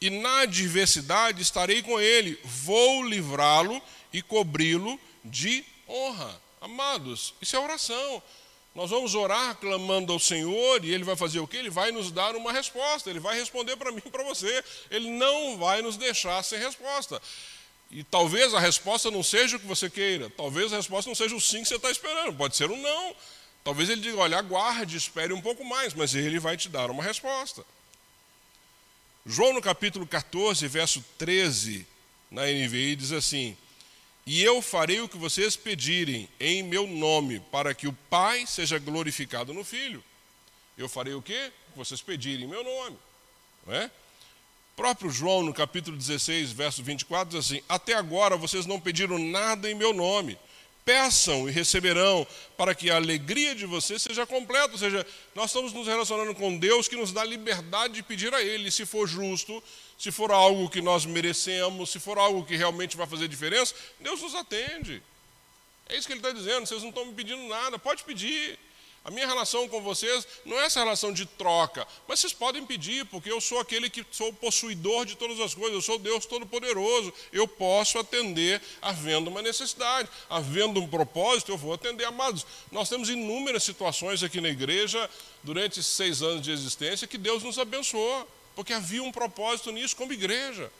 E 0.00 0.10
na 0.10 0.40
adversidade 0.40 1.42
estarei 1.42 1.82
com 1.82 2.00
ele, 2.00 2.38
vou 2.44 3.02
livrá-lo 3.02 3.82
e 4.12 4.22
cobri-lo 4.22 4.98
de 5.24 5.64
honra. 5.88 6.40
Amados, 6.60 7.34
isso 7.40 7.56
é 7.56 7.58
oração. 7.58 8.22
Nós 8.74 8.90
vamos 8.90 9.14
orar 9.16 9.56
clamando 9.56 10.12
ao 10.12 10.20
Senhor 10.20 10.84
e 10.84 10.94
Ele 10.94 11.02
vai 11.02 11.16
fazer 11.16 11.40
o 11.40 11.48
que? 11.48 11.56
Ele 11.56 11.70
vai 11.70 11.90
nos 11.90 12.12
dar 12.12 12.36
uma 12.36 12.52
resposta, 12.52 13.10
Ele 13.10 13.18
vai 13.18 13.36
responder 13.36 13.76
para 13.76 13.90
mim 13.90 14.02
e 14.04 14.10
para 14.10 14.22
você. 14.22 14.62
Ele 14.90 15.10
não 15.10 15.58
vai 15.58 15.82
nos 15.82 15.96
deixar 15.96 16.42
sem 16.44 16.60
resposta. 16.60 17.20
E 17.90 18.04
talvez 18.04 18.54
a 18.54 18.60
resposta 18.60 19.10
não 19.10 19.22
seja 19.22 19.56
o 19.56 19.60
que 19.60 19.66
você 19.66 19.88
queira, 19.88 20.30
talvez 20.30 20.72
a 20.72 20.76
resposta 20.76 21.08
não 21.08 21.14
seja 21.14 21.34
o 21.34 21.40
sim 21.40 21.62
que 21.62 21.68
você 21.68 21.76
está 21.76 21.90
esperando, 21.90 22.36
pode 22.36 22.54
ser 22.54 22.70
um 22.70 22.80
não. 22.80 23.16
Talvez 23.64 23.88
ele 23.88 24.00
diga: 24.00 24.18
olha, 24.18 24.38
aguarde, 24.38 24.96
espere 24.96 25.32
um 25.32 25.40
pouco 25.40 25.64
mais, 25.64 25.94
mas 25.94 26.14
ele 26.14 26.38
vai 26.38 26.56
te 26.56 26.68
dar 26.68 26.90
uma 26.90 27.02
resposta. 27.02 27.64
João, 29.30 29.52
no 29.52 29.60
capítulo 29.60 30.06
14, 30.06 30.66
verso 30.68 31.04
13, 31.18 31.86
na 32.30 32.46
NVI, 32.46 32.96
diz 32.96 33.12
assim: 33.12 33.54
E 34.26 34.42
eu 34.42 34.62
farei 34.62 35.02
o 35.02 35.08
que 35.08 35.18
vocês 35.18 35.54
pedirem 35.54 36.26
em 36.40 36.62
meu 36.62 36.86
nome, 36.86 37.38
para 37.52 37.74
que 37.74 37.86
o 37.86 37.92
Pai 38.08 38.46
seja 38.46 38.78
glorificado 38.78 39.52
no 39.52 39.62
Filho. 39.62 40.02
Eu 40.78 40.88
farei 40.88 41.12
o 41.12 41.20
que 41.20 41.52
vocês 41.76 42.00
pedirem 42.00 42.46
em 42.46 42.48
meu 42.48 42.64
nome. 42.64 42.96
Não 43.66 43.74
é? 43.74 43.90
próprio 44.74 45.10
João, 45.10 45.42
no 45.42 45.52
capítulo 45.52 45.94
16, 45.94 46.52
verso 46.52 46.82
24, 46.82 47.36
diz 47.36 47.44
assim: 47.44 47.62
Até 47.68 47.92
agora 47.92 48.34
vocês 48.34 48.64
não 48.64 48.80
pediram 48.80 49.18
nada 49.18 49.70
em 49.70 49.74
meu 49.74 49.92
nome. 49.92 50.38
Peçam 50.88 51.46
e 51.46 51.52
receberão, 51.52 52.26
para 52.56 52.74
que 52.74 52.90
a 52.90 52.96
alegria 52.96 53.54
de 53.54 53.66
vocês 53.66 54.00
seja 54.00 54.24
completa. 54.24 54.72
Ou 54.72 54.78
seja, 54.78 55.06
nós 55.34 55.50
estamos 55.50 55.70
nos 55.74 55.86
relacionando 55.86 56.34
com 56.34 56.56
Deus 56.56 56.88
que 56.88 56.96
nos 56.96 57.12
dá 57.12 57.22
liberdade 57.22 57.92
de 57.92 58.02
pedir 58.02 58.32
a 58.32 58.40
Ele, 58.40 58.70
se 58.70 58.86
for 58.86 59.06
justo, 59.06 59.62
se 59.98 60.10
for 60.10 60.30
algo 60.32 60.66
que 60.70 60.80
nós 60.80 61.04
merecemos, 61.04 61.90
se 61.90 62.00
for 62.00 62.16
algo 62.16 62.42
que 62.42 62.56
realmente 62.56 62.96
vai 62.96 63.06
fazer 63.06 63.28
diferença, 63.28 63.74
Deus 64.00 64.22
nos 64.22 64.34
atende. 64.34 65.02
É 65.90 65.96
isso 65.98 66.06
que 66.06 66.14
Ele 66.14 66.20
está 66.20 66.32
dizendo. 66.32 66.64
Vocês 66.64 66.80
não 66.80 66.88
estão 66.88 67.04
me 67.04 67.12
pedindo 67.12 67.46
nada, 67.48 67.78
pode 67.78 68.02
pedir. 68.04 68.58
A 69.04 69.10
minha 69.10 69.26
relação 69.26 69.66
com 69.68 69.80
vocês 69.80 70.26
não 70.44 70.58
é 70.60 70.66
essa 70.66 70.80
relação 70.80 71.12
de 71.12 71.24
troca, 71.24 71.86
mas 72.06 72.20
vocês 72.20 72.32
podem 72.32 72.66
pedir, 72.66 73.06
porque 73.06 73.30
eu 73.30 73.40
sou 73.40 73.58
aquele 73.58 73.88
que 73.88 74.04
sou 74.10 74.32
possuidor 74.32 75.06
de 75.06 75.16
todas 75.16 75.40
as 75.40 75.54
coisas, 75.54 75.74
eu 75.74 75.82
sou 75.82 75.98
Deus 75.98 76.26
Todo-Poderoso, 76.26 77.12
eu 77.32 77.48
posso 77.48 77.98
atender 77.98 78.60
havendo 78.82 79.30
uma 79.30 79.40
necessidade, 79.40 80.08
havendo 80.28 80.80
um 80.80 80.86
propósito, 80.86 81.50
eu 81.50 81.56
vou 81.56 81.72
atender, 81.72 82.04
amados. 82.04 82.44
Nós 82.70 82.88
temos 82.88 83.08
inúmeras 83.08 83.62
situações 83.62 84.22
aqui 84.22 84.40
na 84.40 84.48
igreja, 84.48 85.08
durante 85.42 85.80
esses 85.80 85.92
seis 85.92 86.20
anos 86.20 86.42
de 86.42 86.50
existência, 86.50 87.08
que 87.08 87.16
Deus 87.16 87.42
nos 87.42 87.58
abençoou, 87.58 88.28
porque 88.54 88.72
havia 88.72 89.02
um 89.02 89.12
propósito 89.12 89.70
nisso 89.70 89.96
como 89.96 90.12
igreja. 90.12 90.70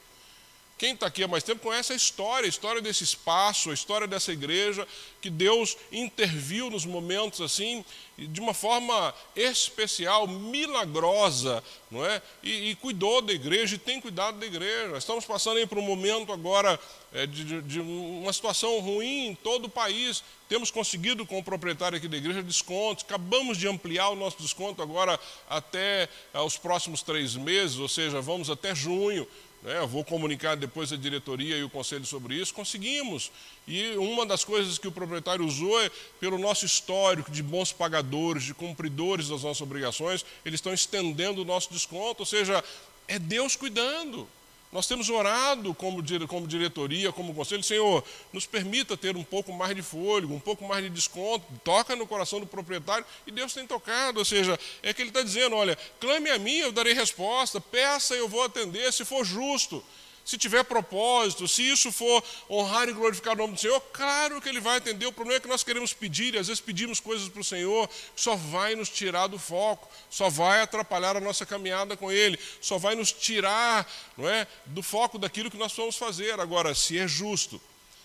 Quem 0.79 0.95
está 0.95 1.09
aqui 1.09 1.24
há 1.24 1.29
mais 1.29 1.43
tempo 1.43 1.61
conhece 1.61 1.93
a 1.93 1.97
história, 1.97 2.47
a 2.47 2.49
história 2.49 2.81
desse 2.81 3.03
espaço, 3.03 3.70
a 3.70 3.74
história 3.74 4.07
dessa 4.07 4.33
igreja, 4.33 4.87
que 5.20 5.29
Deus 5.29 5.76
interviu 5.91 6.70
nos 6.70 6.87
momentos 6.87 7.41
assim, 7.41 7.85
de 8.16 8.41
uma 8.41 8.55
forma 8.55 9.12
especial, 9.35 10.29
milagrosa, 10.29 11.64
não 11.91 12.07
é? 12.07 12.22
E, 12.45 12.70
e 12.70 12.74
cuidou 12.76 13.20
da 13.20 13.33
igreja 13.33 13.74
e 13.74 13.79
tem 13.79 14.01
cuidado 14.01 14.39
da 14.39 14.47
igreja. 14.47 14.97
Estamos 14.97 15.24
passando 15.24 15.57
aí 15.57 15.66
por 15.66 15.79
um 15.79 15.83
momento 15.83 16.33
agora 16.33 16.79
é, 17.12 17.26
de, 17.26 17.61
de, 17.62 17.81
uma 17.81 18.33
situação 18.33 18.79
ruim 18.79 19.26
em 19.26 19.35
todo 19.35 19.64
o 19.64 19.68
país. 19.68 20.22
Temos 20.49 20.70
conseguido 20.70 21.26
com 21.26 21.41
o 21.41 21.45
proprietário 21.45 21.99
aqui 21.99 22.07
da 22.07 22.16
igreja 22.16 22.41
descontos, 22.41 23.05
acabamos 23.05 23.59
de 23.59 23.66
ampliar 23.66 24.11
o 24.11 24.16
nosso 24.16 24.41
desconto 24.41 24.81
agora 24.81 25.18
até 25.51 26.09
eh, 26.33 26.41
os 26.41 26.57
próximos 26.57 27.03
três 27.03 27.35
meses, 27.35 27.79
ou 27.79 27.89
seja, 27.89 28.20
vamos 28.20 28.49
até 28.49 28.74
junho 28.74 29.26
né, 29.62 29.78
eu 29.78 29.88
vou 29.88 30.04
comunicar 30.04 30.56
depois 30.56 30.92
a 30.92 30.96
diretoria 30.96 31.56
e 31.56 31.64
o 31.64 31.70
conselho 31.70 32.04
sobre 32.06 32.34
isso, 32.34 32.54
conseguimos. 32.54 33.30
E 33.66 33.96
uma 33.96 34.24
das 34.24 34.44
coisas 34.44 34.78
que 34.78 34.88
o 34.88 34.92
proprietário 34.92 35.44
usou 35.44 35.80
é, 35.82 35.90
pelo 36.20 36.38
nosso 36.38 36.64
histórico 36.64 37.30
de 37.30 37.42
bons 37.42 37.72
pagadores, 37.72 38.44
de 38.44 38.54
cumpridores 38.54 39.28
das 39.28 39.42
nossas 39.42 39.61
obrigações, 39.61 40.24
eles 40.44 40.59
estão 40.59 40.72
estendendo 40.72 41.42
o 41.42 41.44
nosso 41.44 41.72
desconto, 41.72 42.20
ou 42.20 42.26
seja, 42.26 42.62
é 43.06 43.18
Deus 43.18 43.56
cuidando. 43.56 44.28
Nós 44.71 44.87
temos 44.87 45.09
orado 45.09 45.75
como, 45.75 46.03
como 46.27 46.47
diretoria, 46.47 47.11
como 47.11 47.35
conselho, 47.35 47.62
Senhor, 47.62 48.05
nos 48.33 48.47
permita 48.47 48.97
ter 48.97 49.16
um 49.16 49.25
pouco 49.25 49.51
mais 49.53 49.75
de 49.75 49.81
fôlego, 49.81 50.35
um 50.35 50.41
pouco 50.41 50.66
mais 50.66 50.85
de 50.85 50.91
desconto, 50.91 51.47
toca 51.64 51.97
no 51.97 52.07
coração 52.07 52.39
do 52.39 52.47
proprietário, 52.47 53.05
e 53.27 53.31
Deus 53.31 53.55
tem 53.55 53.66
tocado, 53.66 54.19
ou 54.19 54.25
seja, 54.25 54.59
é 54.83 54.93
que 54.93 55.01
Ele 55.01 55.09
está 55.09 55.23
dizendo: 55.23 55.57
olha, 55.57 55.77
clame 55.99 56.29
a 56.29 56.39
mim, 56.39 56.59
eu 56.59 56.71
darei 56.71 56.93
resposta, 56.93 57.61
peça, 57.61 58.14
eu 58.14 58.29
vou 58.29 58.43
atender, 58.43 58.93
se 58.93 59.05
for 59.05 59.25
justo 59.25 59.83
se 60.29 60.37
tiver 60.37 60.62
propósito, 60.62 61.49
se 61.49 61.66
isso 61.66 61.91
for 61.91 62.22
honrar 62.51 62.87
e 62.87 62.93
glorificar 62.93 63.33
o 63.33 63.39
nome 63.39 63.55
do 63.55 63.61
Senhor, 63.61 63.81
claro 63.91 64.43
que 64.43 64.49
Ele 64.51 64.61
vai 64.61 64.76
atender. 64.76 65.07
O 65.07 65.12
problema 65.12 65.39
é 65.39 65.41
que 65.41 65.49
nós 65.49 65.64
queremos 65.64 65.95
pedir, 65.95 66.35
e 66.35 66.39
às 66.39 66.49
vezes 66.49 66.61
pedimos 66.61 67.01
coisas 67.01 67.31
para 67.31 67.41
o 67.41 67.45
Senhor, 67.45 67.89
só 68.14 68.37
vai 68.37 68.74
nos 68.74 68.91
tirar 68.91 69.26
do 69.29 69.39
foco, 69.39 69.89
só 70.11 70.29
vai 70.29 70.61
atrapalhar 70.61 71.16
a 71.16 71.20
nossa 71.20 71.47
caminhada 71.47 71.97
com 71.97 72.12
Ele, 72.12 72.39
só 72.61 72.76
vai 72.76 72.95
nos 72.95 73.11
tirar 73.11 73.91
não 74.18 74.29
é, 74.29 74.47
do 74.66 74.83
foco 74.83 75.18
daquilo 75.18 75.51
que 75.51 75.57
nós 75.57 75.72
vamos 75.72 75.97
fazer. 75.97 76.39
Agora, 76.39 76.74
se 76.74 76.99
é 76.99 77.09
justo, 77.09 77.59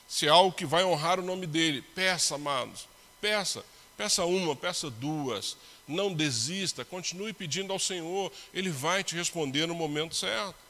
se 0.08 0.26
é 0.26 0.30
algo 0.30 0.56
que 0.56 0.66
vai 0.66 0.86
honrar 0.86 1.20
o 1.20 1.24
nome 1.24 1.46
dEle, 1.46 1.82
peça, 1.82 2.36
amados, 2.36 2.88
peça. 3.20 3.66
Peça 3.98 4.24
uma, 4.24 4.56
peça 4.56 4.90
duas, 4.90 5.58
não 5.86 6.14
desista, 6.14 6.86
continue 6.86 7.34
pedindo 7.34 7.74
ao 7.74 7.80
Senhor, 7.80 8.32
Ele 8.54 8.70
vai 8.70 9.04
te 9.04 9.14
responder 9.14 9.68
no 9.68 9.76
momento 9.76 10.16
certo. 10.16 10.63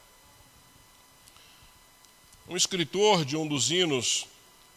Um 2.46 2.56
escritor 2.58 3.24
de 3.24 3.38
um 3.38 3.48
dos 3.48 3.70
hinos 3.70 4.26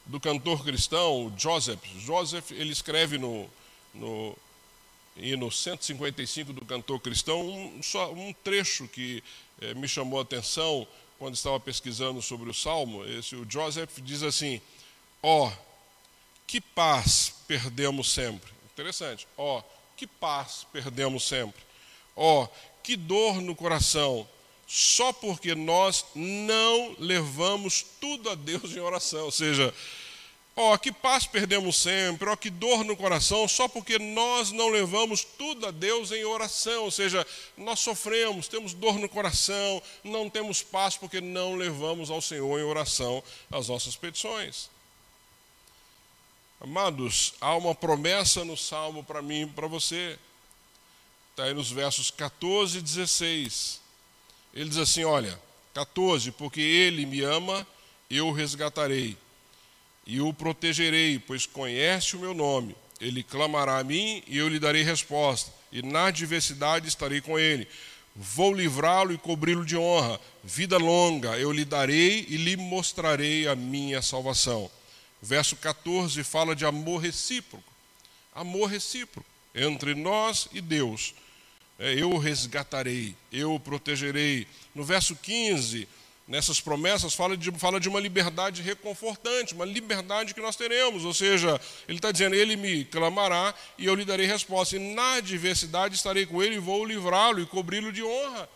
do 0.06 0.22
cantor 0.22 0.64
cristão, 0.64 1.34
Joseph, 1.38 1.84
Joseph, 2.00 2.52
ele 2.52 2.72
escreve 2.72 3.18
no, 3.18 3.46
no 3.94 4.38
hino 5.18 5.52
155 5.52 6.54
do 6.54 6.64
cantor 6.64 7.02
cristão 7.02 7.42
um, 7.42 7.84
só, 7.84 8.14
um 8.14 8.32
trecho 8.32 8.88
que 8.88 9.22
eh, 9.60 9.74
me 9.74 9.86
chamou 9.86 10.20
a 10.20 10.22
atenção 10.22 10.88
quando 11.20 11.36
estava 11.36 11.60
pesquisando 11.60 12.22
sobre 12.22 12.50
o 12.50 12.54
Salmo. 12.54 13.04
Esse, 13.06 13.36
o 13.36 13.46
Joseph 13.50 14.00
diz 14.00 14.24
assim: 14.24 14.62
Ó, 15.22 15.48
oh, 15.48 15.52
que 16.48 16.62
paz 16.62 17.34
perdemos 17.50 18.14
sempre. 18.14 18.50
Interessante. 18.72 19.28
Ó, 19.38 19.60
oh, 19.60 19.64
que 19.98 20.08
paz 20.08 20.66
perdemos 20.72 21.28
sempre. 21.28 21.62
Ó, 22.16 22.44
oh, 22.44 22.48
que 22.82 22.96
dor 22.96 23.42
no 23.42 23.54
coração 23.54 24.26
só 24.68 25.14
porque 25.14 25.56
nós 25.56 26.06
não 26.14 26.94
levamos 27.00 27.86
tudo 28.02 28.30
a 28.30 28.36
Deus 28.36 28.76
em 28.76 28.80
oração. 28.80 29.24
Ou 29.24 29.32
seja, 29.32 29.74
ó, 30.54 30.78
que 30.78 30.92
paz 30.92 31.26
perdemos 31.26 31.78
sempre, 31.78 32.30
ó, 32.30 32.36
que 32.36 32.50
dor 32.50 32.84
no 32.84 32.98
coração, 32.98 33.48
só 33.48 33.70
porque 33.70 33.98
nós 33.98 34.52
não 34.52 34.68
levamos 34.68 35.24
tudo 35.24 35.66
a 35.66 35.72
Deus 35.72 36.12
em 36.12 36.26
oração. 36.26 36.84
Ou 36.84 36.92
seja, 36.92 37.26
nós 37.56 37.80
sofremos, 37.80 38.50
temos 38.50 38.74
dor 38.74 39.00
no 39.00 39.08
coração, 39.08 39.82
não 40.04 40.30
temos 40.30 40.62
paz 40.62 40.98
porque 40.98 41.22
não 41.22 41.56
levamos 41.56 42.12
ao 42.12 42.22
Senhor 42.22 42.60
em 42.60 42.64
oração 42.64 43.24
as 43.50 43.70
nossas 43.70 43.96
petições. 43.96 44.70
Amados, 46.60 47.36
há 47.40 47.56
uma 47.56 47.74
promessa 47.74 48.44
no 48.44 48.58
Salmo 48.58 49.02
para 49.02 49.22
mim 49.22 49.44
e 49.44 49.48
para 49.48 49.68
você. 49.68 50.20
Está 51.32 51.44
aí 51.44 51.54
nos 51.54 51.72
versos 51.72 52.12
14 52.12 52.80
e 52.80 52.82
16. 52.82 53.87
Ele 54.58 54.70
diz 54.70 54.80
assim: 54.80 55.04
Olha, 55.04 55.40
14, 55.76 56.32
porque 56.32 56.60
ele 56.60 57.06
me 57.06 57.22
ama, 57.22 57.66
eu 58.10 58.30
o 58.30 58.32
resgatarei 58.32 59.16
e 60.06 60.20
o 60.20 60.34
protegerei, 60.34 61.20
pois 61.20 61.46
conhece 61.46 62.16
o 62.16 62.20
meu 62.20 62.34
nome. 62.34 62.76
Ele 63.00 63.22
clamará 63.22 63.78
a 63.78 63.84
mim 63.84 64.24
e 64.26 64.36
eu 64.36 64.50
lhe 64.50 64.58
darei 64.58 64.82
resposta, 64.82 65.54
e 65.72 65.84
na 65.84 66.08
adversidade 66.08 66.88
estarei 66.88 67.22
com 67.22 67.38
ele. 67.38 67.68
Vou 68.16 68.52
livrá-lo 68.52 69.14
e 69.14 69.18
cobri-lo 69.20 69.64
de 69.64 69.78
honra. 69.78 70.20
Vida 70.44 70.80
longa 70.80 71.38
eu 71.38 71.52
lhe 71.52 71.64
darei 71.64 72.26
e 72.28 72.38
lhe 72.38 72.58
mostrarei 72.58 73.48
a 73.48 73.56
minha 73.56 74.02
salvação. 74.02 74.72
Verso 75.22 75.56
14 75.58 76.24
fala 76.24 76.56
de 76.56 76.66
amor 76.66 77.00
recíproco. 77.00 77.64
Amor 78.34 78.72
recíproco 78.72 79.30
entre 79.54 79.94
nós 79.94 80.48
e 80.52 80.62
Deus 80.62 81.14
eu 81.80 82.12
o 82.12 82.18
resgatarei, 82.18 83.16
eu 83.32 83.54
o 83.54 83.60
protegerei. 83.60 84.48
No 84.74 84.84
verso 84.84 85.16
15, 85.16 85.88
nessas 86.28 86.60
promessas, 86.60 87.14
fala 87.14 87.38
de, 87.38 87.52
fala 87.52 87.80
de 87.80 87.88
uma 87.88 88.00
liberdade 88.00 88.62
reconfortante, 88.62 89.54
uma 89.54 89.66
liberdade 89.66 90.34
que 90.34 90.42
nós 90.42 90.56
teremos. 90.56 91.06
Ou 91.06 91.14
seja, 91.14 91.60
ele 91.88 92.00
está 92.00 92.12
dizendo: 92.12 92.36
Ele 92.36 92.56
me 92.56 92.84
clamará 92.86 93.54
e 93.78 93.86
eu 93.86 93.96
lhe 93.96 94.04
darei 94.04 94.26
resposta. 94.26 94.76
E 94.76 94.94
na 94.94 95.16
adversidade 95.16 95.96
estarei 95.96 96.26
com 96.26 96.42
ele 96.42 96.56
e 96.56 96.60
vou 96.60 96.84
livrá-lo 96.84 97.40
e 97.40 97.46
cobri-lo 97.46 97.92
de 97.92 98.04
honra. 98.04 98.50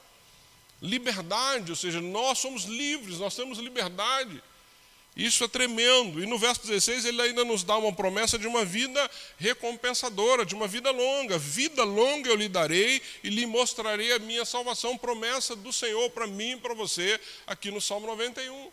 Liberdade, 0.81 1.69
ou 1.69 1.75
seja, 1.75 2.01
nós 2.01 2.39
somos 2.39 2.63
livres, 2.63 3.19
nós 3.19 3.35
temos 3.35 3.59
liberdade. 3.59 4.41
Isso 5.15 5.43
é 5.43 5.47
tremendo. 5.47 6.23
E 6.23 6.25
no 6.25 6.37
verso 6.37 6.65
16 6.65 7.05
ele 7.05 7.21
ainda 7.21 7.43
nos 7.43 7.63
dá 7.63 7.77
uma 7.77 7.91
promessa 7.91 8.39
de 8.39 8.47
uma 8.47 8.63
vida 8.63 9.09
recompensadora, 9.37 10.45
de 10.45 10.55
uma 10.55 10.67
vida 10.67 10.89
longa. 10.91 11.37
Vida 11.37 11.83
longa 11.83 12.29
eu 12.29 12.35
lhe 12.35 12.47
darei 12.47 13.01
e 13.23 13.29
lhe 13.29 13.45
mostrarei 13.45 14.13
a 14.13 14.19
minha 14.19 14.45
salvação. 14.45 14.97
Promessa 14.97 15.55
do 15.55 15.73
Senhor 15.73 16.09
para 16.11 16.27
mim 16.27 16.51
e 16.51 16.57
para 16.57 16.73
você, 16.73 17.19
aqui 17.45 17.71
no 17.71 17.81
Salmo 17.81 18.07
91. 18.07 18.71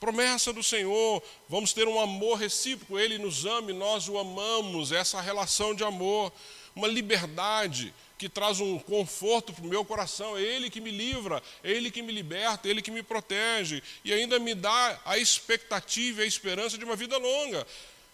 Promessa 0.00 0.52
do 0.52 0.64
Senhor, 0.64 1.22
vamos 1.48 1.72
ter 1.72 1.86
um 1.86 2.00
amor 2.00 2.36
recíproco, 2.36 2.98
Ele 2.98 3.18
nos 3.18 3.46
ama 3.46 3.70
e 3.70 3.74
nós 3.74 4.08
o 4.08 4.18
amamos, 4.18 4.90
essa 4.90 5.20
relação 5.20 5.76
de 5.76 5.84
amor, 5.84 6.32
uma 6.74 6.88
liberdade 6.88 7.94
que 8.16 8.28
traz 8.28 8.60
um 8.60 8.78
conforto 8.78 9.52
para 9.52 9.64
o 9.64 9.68
meu 9.68 9.84
coração, 9.84 10.36
é 10.36 10.42
Ele 10.42 10.70
que 10.70 10.80
me 10.80 10.90
livra, 10.90 11.42
é 11.62 11.70
Ele 11.70 11.90
que 11.90 12.02
me 12.02 12.12
liberta, 12.12 12.68
é 12.68 12.70
Ele 12.70 12.80
que 12.80 12.90
me 12.90 13.02
protege, 13.02 13.82
e 14.04 14.12
ainda 14.12 14.38
me 14.38 14.54
dá 14.54 15.00
a 15.04 15.18
expectativa 15.18 16.20
e 16.20 16.24
a 16.24 16.28
esperança 16.28 16.78
de 16.78 16.84
uma 16.84 16.94
vida 16.94 17.18
longa. 17.18 17.66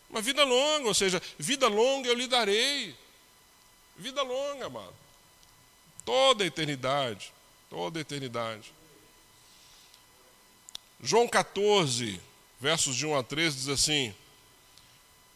Uma 0.08 0.22
vida 0.22 0.44
longa, 0.44 0.88
ou 0.88 0.94
seja, 0.94 1.20
vida 1.38 1.68
longa 1.68 2.08
eu 2.08 2.14
lhe 2.14 2.26
darei. 2.26 2.96
Vida 3.96 4.22
longa, 4.22 4.66
amado. 4.66 4.94
Toda 6.04 6.42
a 6.42 6.46
eternidade, 6.46 7.32
toda 7.68 7.98
a 7.98 8.00
eternidade. 8.00 8.72
João 11.02 11.28
14, 11.28 12.18
versos 12.58 12.96
de 12.96 13.06
1 13.06 13.14
a 13.14 13.22
3 13.22 13.54
diz 13.54 13.68
assim: 13.68 14.14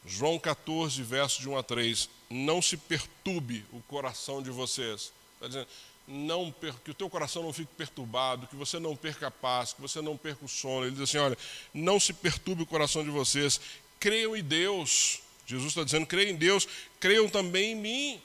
João 0.07 0.39
14, 0.39 1.03
versos 1.03 1.41
de 1.41 1.49
1 1.49 1.59
a 1.59 1.63
3 1.63 2.09
não 2.33 2.63
se 2.63 2.77
perturbe 2.77 3.65
o 3.73 3.81
coração 3.83 4.43
de 4.43 4.51
vocês. 4.51 5.13
Está 5.35 5.49
dizendo, 5.49 5.69
não 6.09 6.53
que 6.85 6.91
o 6.91 6.95
teu 6.95 7.09
coração 7.09 7.43
não 7.43 7.53
fique 7.53 7.73
perturbado, 7.77 8.47
que 8.47 8.57
você 8.57 8.79
não 8.79 8.97
perca 8.97 9.29
a 9.29 9.31
paz, 9.31 9.73
que 9.73 9.81
você 9.81 10.01
não 10.01 10.17
perca 10.17 10.45
o 10.45 10.49
sono. 10.49 10.87
Ele 10.87 10.93
diz 10.93 11.03
assim: 11.03 11.19
olha, 11.19 11.37
não 11.73 12.01
se 12.01 12.13
perturbe 12.13 12.63
o 12.63 12.67
coração 12.67 13.05
de 13.05 13.11
vocês, 13.11 13.61
creiam 14.01 14.37
em 14.37 14.43
Deus. 14.43 15.21
Jesus 15.47 15.69
está 15.69 15.85
dizendo: 15.85 16.07
creiam 16.07 16.31
em 16.31 16.37
Deus, 16.37 16.67
creiam 16.99 17.29
também 17.29 17.73
em 17.73 17.77
mim. 17.77 18.23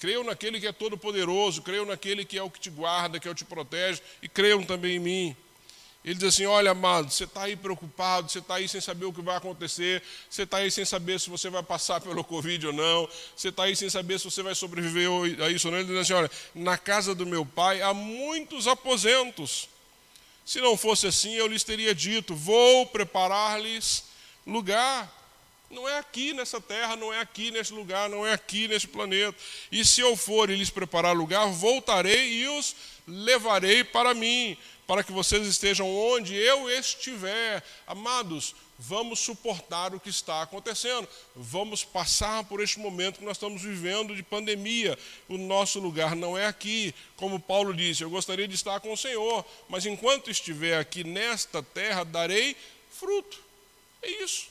Creiam 0.00 0.24
naquele 0.24 0.58
que 0.58 0.66
é 0.66 0.72
todo-poderoso, 0.72 1.60
creiam 1.60 1.84
naquele 1.84 2.24
que 2.24 2.38
é 2.38 2.42
o 2.42 2.50
que 2.50 2.58
te 2.58 2.70
guarda, 2.70 3.20
que 3.20 3.28
é 3.28 3.30
o 3.30 3.34
que 3.34 3.44
te 3.44 3.48
protege, 3.48 4.00
e 4.22 4.28
creiam 4.30 4.64
também 4.64 4.96
em 4.96 4.98
mim. 4.98 5.36
Ele 6.04 6.14
diz 6.14 6.28
assim: 6.28 6.46
Olha, 6.46 6.70
amado, 6.70 7.10
você 7.10 7.24
está 7.24 7.42
aí 7.42 7.56
preocupado, 7.56 8.30
você 8.30 8.38
está 8.38 8.54
aí 8.54 8.68
sem 8.68 8.80
saber 8.80 9.04
o 9.04 9.12
que 9.12 9.20
vai 9.20 9.36
acontecer, 9.36 10.02
você 10.28 10.42
está 10.44 10.58
aí 10.58 10.70
sem 10.70 10.84
saber 10.84 11.20
se 11.20 11.28
você 11.28 11.50
vai 11.50 11.62
passar 11.62 12.00
pelo 12.00 12.24
Covid 12.24 12.68
ou 12.68 12.72
não, 12.72 13.08
você 13.36 13.48
está 13.48 13.64
aí 13.64 13.76
sem 13.76 13.90
saber 13.90 14.18
se 14.18 14.24
você 14.24 14.42
vai 14.42 14.54
sobreviver 14.54 15.08
a 15.42 15.50
isso 15.50 15.68
ou 15.68 15.72
não. 15.72 15.80
Ele 15.80 15.88
diz 15.88 15.98
assim: 15.98 16.14
Olha, 16.14 16.30
na 16.54 16.78
casa 16.78 17.14
do 17.14 17.26
meu 17.26 17.44
pai 17.44 17.82
há 17.82 17.92
muitos 17.92 18.66
aposentos. 18.66 19.68
Se 20.44 20.60
não 20.60 20.76
fosse 20.76 21.06
assim, 21.06 21.34
eu 21.34 21.46
lhes 21.46 21.64
teria 21.64 21.94
dito: 21.94 22.34
Vou 22.34 22.86
preparar-lhes 22.86 24.04
lugar. 24.46 25.18
Não 25.70 25.88
é 25.88 25.98
aqui 25.98 26.32
nessa 26.32 26.60
terra, 26.60 26.96
não 26.96 27.12
é 27.12 27.20
aqui 27.20 27.52
nesse 27.52 27.72
lugar, 27.72 28.08
não 28.08 28.26
é 28.26 28.32
aqui 28.32 28.66
nesse 28.66 28.88
planeta. 28.88 29.38
E 29.70 29.84
se 29.84 30.00
eu 30.00 30.16
for 30.16 30.50
e 30.50 30.56
lhes 30.56 30.68
preparar 30.68 31.14
lugar, 31.14 31.46
voltarei 31.46 32.42
e 32.42 32.48
os 32.48 32.74
levarei 33.10 33.82
para 33.84 34.14
mim, 34.14 34.56
para 34.86 35.04
que 35.04 35.12
vocês 35.12 35.46
estejam 35.46 35.88
onde 35.88 36.34
eu 36.34 36.70
estiver. 36.70 37.62
Amados, 37.86 38.54
vamos 38.78 39.20
suportar 39.20 39.94
o 39.94 40.00
que 40.00 40.08
está 40.08 40.42
acontecendo. 40.42 41.06
Vamos 41.36 41.84
passar 41.84 42.44
por 42.44 42.60
este 42.60 42.78
momento 42.78 43.18
que 43.18 43.24
nós 43.24 43.36
estamos 43.36 43.62
vivendo 43.62 44.16
de 44.16 44.22
pandemia. 44.22 44.98
O 45.28 45.36
nosso 45.36 45.78
lugar 45.78 46.16
não 46.16 46.36
é 46.36 46.46
aqui. 46.46 46.94
Como 47.16 47.38
Paulo 47.38 47.74
disse, 47.74 48.02
eu 48.02 48.10
gostaria 48.10 48.48
de 48.48 48.54
estar 48.54 48.80
com 48.80 48.92
o 48.92 48.96
Senhor, 48.96 49.44
mas 49.68 49.86
enquanto 49.86 50.30
estiver 50.30 50.78
aqui 50.78 51.04
nesta 51.04 51.62
terra, 51.62 52.04
darei 52.04 52.56
fruto. 52.90 53.38
É 54.02 54.10
isso. 54.24 54.48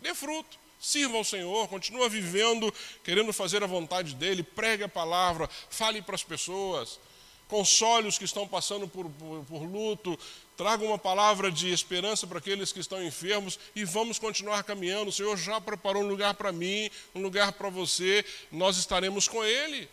Dê 0.00 0.14
fruto. 0.14 0.58
Sirva 0.80 1.16
ao 1.16 1.24
Senhor, 1.24 1.66
continua 1.66 2.08
vivendo, 2.08 2.72
querendo 3.02 3.32
fazer 3.32 3.64
a 3.64 3.66
vontade 3.66 4.14
dEle, 4.14 4.44
pregue 4.44 4.84
a 4.84 4.88
palavra, 4.88 5.50
fale 5.68 6.00
para 6.00 6.14
as 6.14 6.22
pessoas 6.22 7.00
console 7.48 8.06
os 8.06 8.18
que 8.18 8.24
estão 8.24 8.46
passando 8.46 8.86
por, 8.86 9.08
por, 9.10 9.44
por 9.44 9.62
luto, 9.62 10.18
traga 10.56 10.84
uma 10.84 10.98
palavra 10.98 11.50
de 11.50 11.72
esperança 11.72 12.26
para 12.26 12.38
aqueles 12.38 12.72
que 12.72 12.80
estão 12.80 13.02
enfermos 13.02 13.58
e 13.74 13.84
vamos 13.84 14.18
continuar 14.18 14.62
caminhando. 14.64 15.08
O 15.08 15.12
Senhor 15.12 15.36
já 15.36 15.60
preparou 15.60 16.02
um 16.02 16.08
lugar 16.08 16.34
para 16.34 16.52
mim, 16.52 16.90
um 17.14 17.22
lugar 17.22 17.52
para 17.52 17.68
você, 17.70 18.24
nós 18.52 18.76
estaremos 18.76 19.26
com 19.26 19.42
Ele. 19.44 19.88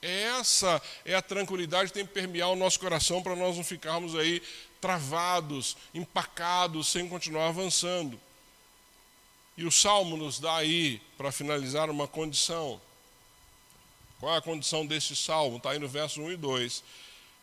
Essa 0.00 0.80
é 1.04 1.14
a 1.14 1.22
tranquilidade 1.22 1.88
que 1.88 1.98
tem 1.98 2.06
que 2.06 2.12
permear 2.12 2.50
o 2.50 2.56
nosso 2.56 2.78
coração 2.78 3.22
para 3.22 3.34
nós 3.34 3.56
não 3.56 3.64
ficarmos 3.64 4.14
aí 4.14 4.42
travados, 4.80 5.76
empacados, 5.94 6.88
sem 6.88 7.08
continuar 7.08 7.48
avançando. 7.48 8.20
E 9.56 9.64
o 9.64 9.72
Salmo 9.72 10.16
nos 10.16 10.38
dá 10.38 10.56
aí, 10.56 11.00
para 11.16 11.32
finalizar, 11.32 11.88
uma 11.88 12.06
condição. 12.06 12.80
Qual 14.18 14.34
é 14.34 14.38
a 14.38 14.42
condição 14.42 14.86
deste 14.86 15.14
salmo? 15.14 15.58
Está 15.58 15.70
aí 15.70 15.78
no 15.78 15.88
verso 15.88 16.22
1 16.22 16.32
e 16.32 16.36
2. 16.36 16.82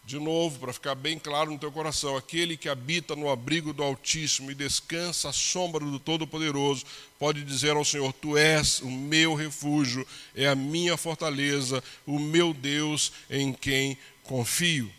De 0.06 0.20
novo, 0.20 0.60
para 0.60 0.74
ficar 0.74 0.96
bem 0.96 1.18
claro 1.18 1.52
no 1.52 1.58
teu 1.58 1.72
coração: 1.72 2.18
aquele 2.18 2.58
que 2.58 2.68
habita 2.68 3.16
no 3.16 3.30
abrigo 3.30 3.72
do 3.72 3.84
Altíssimo 3.84 4.52
e 4.52 4.56
descansa 4.56 5.30
à 5.30 5.34
sombra 5.34 5.86
do 5.86 6.00
Todo-Poderoso, 6.00 6.86
pode 7.18 7.44
dizer 7.44 7.76
ao 7.76 7.86
Senhor: 7.86 8.12
Tu 8.12 8.38
és 8.38 8.80
o 8.82 8.90
meu 8.90 9.34
refúgio, 9.34 10.06
é 10.36 10.48
a 10.48 10.56
minha 10.56 10.98
fortaleza, 10.98 11.82
o 12.06 12.20
meu 12.20 12.54
Deus 12.54 13.14
em 13.30 13.54
quem 13.54 13.98
confio. 14.24 14.92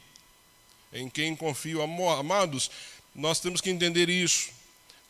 Em 0.90 1.10
quem 1.10 1.36
confio. 1.36 1.82
Amados, 1.82 2.70
nós 3.14 3.40
temos 3.40 3.60
que 3.60 3.68
entender 3.68 4.08
isso. 4.08 4.52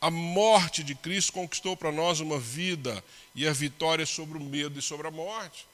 A 0.01 0.09
morte 0.09 0.83
de 0.83 0.93
Cristo 0.93 1.31
conquistou 1.31 1.77
para 1.77 1.91
nós 1.91 2.19
uma 2.19 2.37
vida 2.37 3.03
e 3.33 3.47
a 3.47 3.53
vitória 3.53 4.05
sobre 4.05 4.37
o 4.37 4.41
medo 4.41 4.77
e 4.77 4.81
sobre 4.81 5.07
a 5.07 5.11
morte. 5.11 5.65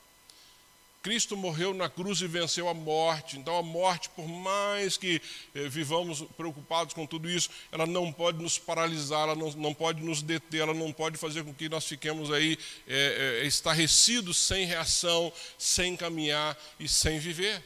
Cristo 1.02 1.36
morreu 1.36 1.74
na 1.74 1.90
cruz 1.90 2.22
e 2.22 2.28
venceu 2.28 2.70
a 2.70 2.74
morte. 2.74 3.38
Então, 3.38 3.58
a 3.58 3.64
morte, 3.64 4.10
por 4.10 4.28
mais 4.28 4.98
que 4.98 5.20
eh, 5.56 5.68
vivamos 5.68 6.22
preocupados 6.38 6.94
com 6.94 7.08
tudo 7.08 7.30
isso, 7.30 7.50
ela 7.72 7.88
não 7.88 8.14
pode 8.14 8.42
nos 8.42 8.60
paralisar, 8.60 9.24
ela 9.24 9.36
não, 9.36 9.52
não 9.54 9.74
pode 9.74 10.04
nos 10.04 10.22
deter, 10.22 10.62
ela 10.62 10.74
não 10.74 10.94
pode 10.94 11.18
fazer 11.18 11.44
com 11.44 11.54
que 11.54 11.68
nós 11.68 11.88
fiquemos 11.88 12.32
aí 12.32 12.58
eh, 12.88 13.42
eh, 13.42 13.48
estarrecidos, 13.48 14.38
sem 14.38 14.66
reação, 14.66 15.34
sem 15.58 15.98
caminhar 15.98 16.56
e 16.80 16.88
sem 16.88 17.18
viver. 17.18 17.64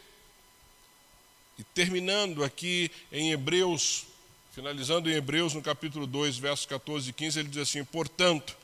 E 1.60 1.64
terminando 1.64 2.42
aqui 2.42 2.90
em 3.12 3.32
Hebreus, 3.32 4.08
finalizando 4.54 5.10
em 5.10 5.14
Hebreus, 5.14 5.54
no 5.54 5.62
capítulo 5.62 6.08
2, 6.08 6.38
versos 6.38 6.66
14 6.66 7.10
e 7.10 7.14
15, 7.14 7.40
ele 7.40 7.50
diz 7.50 7.62
assim: 7.64 7.84
Portanto, 7.84 8.56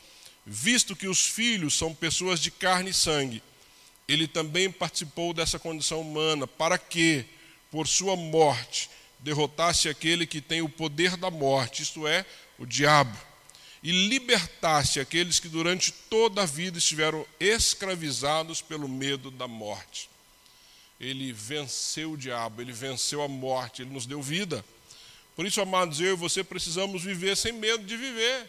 visto 0.46 0.96
que 0.96 1.08
os 1.08 1.26
filhos 1.26 1.78
são 1.78 1.94
pessoas 1.94 2.40
de 2.40 2.52
carne 2.52 2.92
e 2.92 2.94
sangue, 2.94 3.44
ele 4.12 4.28
também 4.28 4.72
participou 4.72 5.34
dessa 5.34 5.58
condição 5.58 6.02
humana, 6.02 6.46
para 6.46 6.78
que, 6.78 7.26
por 7.70 7.88
sua 7.88 8.16
morte, 8.16 8.90
derrotasse 9.20 9.88
aquele 9.88 10.26
que 10.26 10.42
tem 10.42 10.62
o 10.62 10.70
poder 10.70 11.16
da 11.16 11.30
morte, 11.30 11.84
isto 11.84 12.08
é, 12.08 12.26
o 12.58 12.66
diabo, 12.66 13.18
e 13.84 13.92
libertasse 14.10 15.00
aqueles 15.00 15.40
que 15.40 15.48
durante 15.48 15.92
toda 15.92 16.44
a 16.44 16.46
vida 16.46 16.78
estiveram 16.78 17.26
escravizados 17.40 18.62
pelo 18.62 18.88
medo 18.88 19.32
da 19.32 19.48
morte. 19.48 20.10
Ele 21.00 21.32
venceu 21.34 22.12
o 22.12 22.18
diabo, 22.18 22.62
ele 22.62 22.72
venceu 22.72 23.24
a 23.24 23.28
morte, 23.28 23.82
ele 23.82 23.90
nos 23.92 24.06
deu 24.06 24.22
vida. 24.22 24.64
Por 25.36 25.46
isso, 25.46 25.60
amados, 25.62 26.00
eu 26.00 26.14
e 26.14 26.16
você 26.16 26.44
precisamos 26.44 27.04
viver 27.04 27.36
sem 27.36 27.54
medo 27.54 27.84
de 27.84 27.98
viver. 27.98 28.48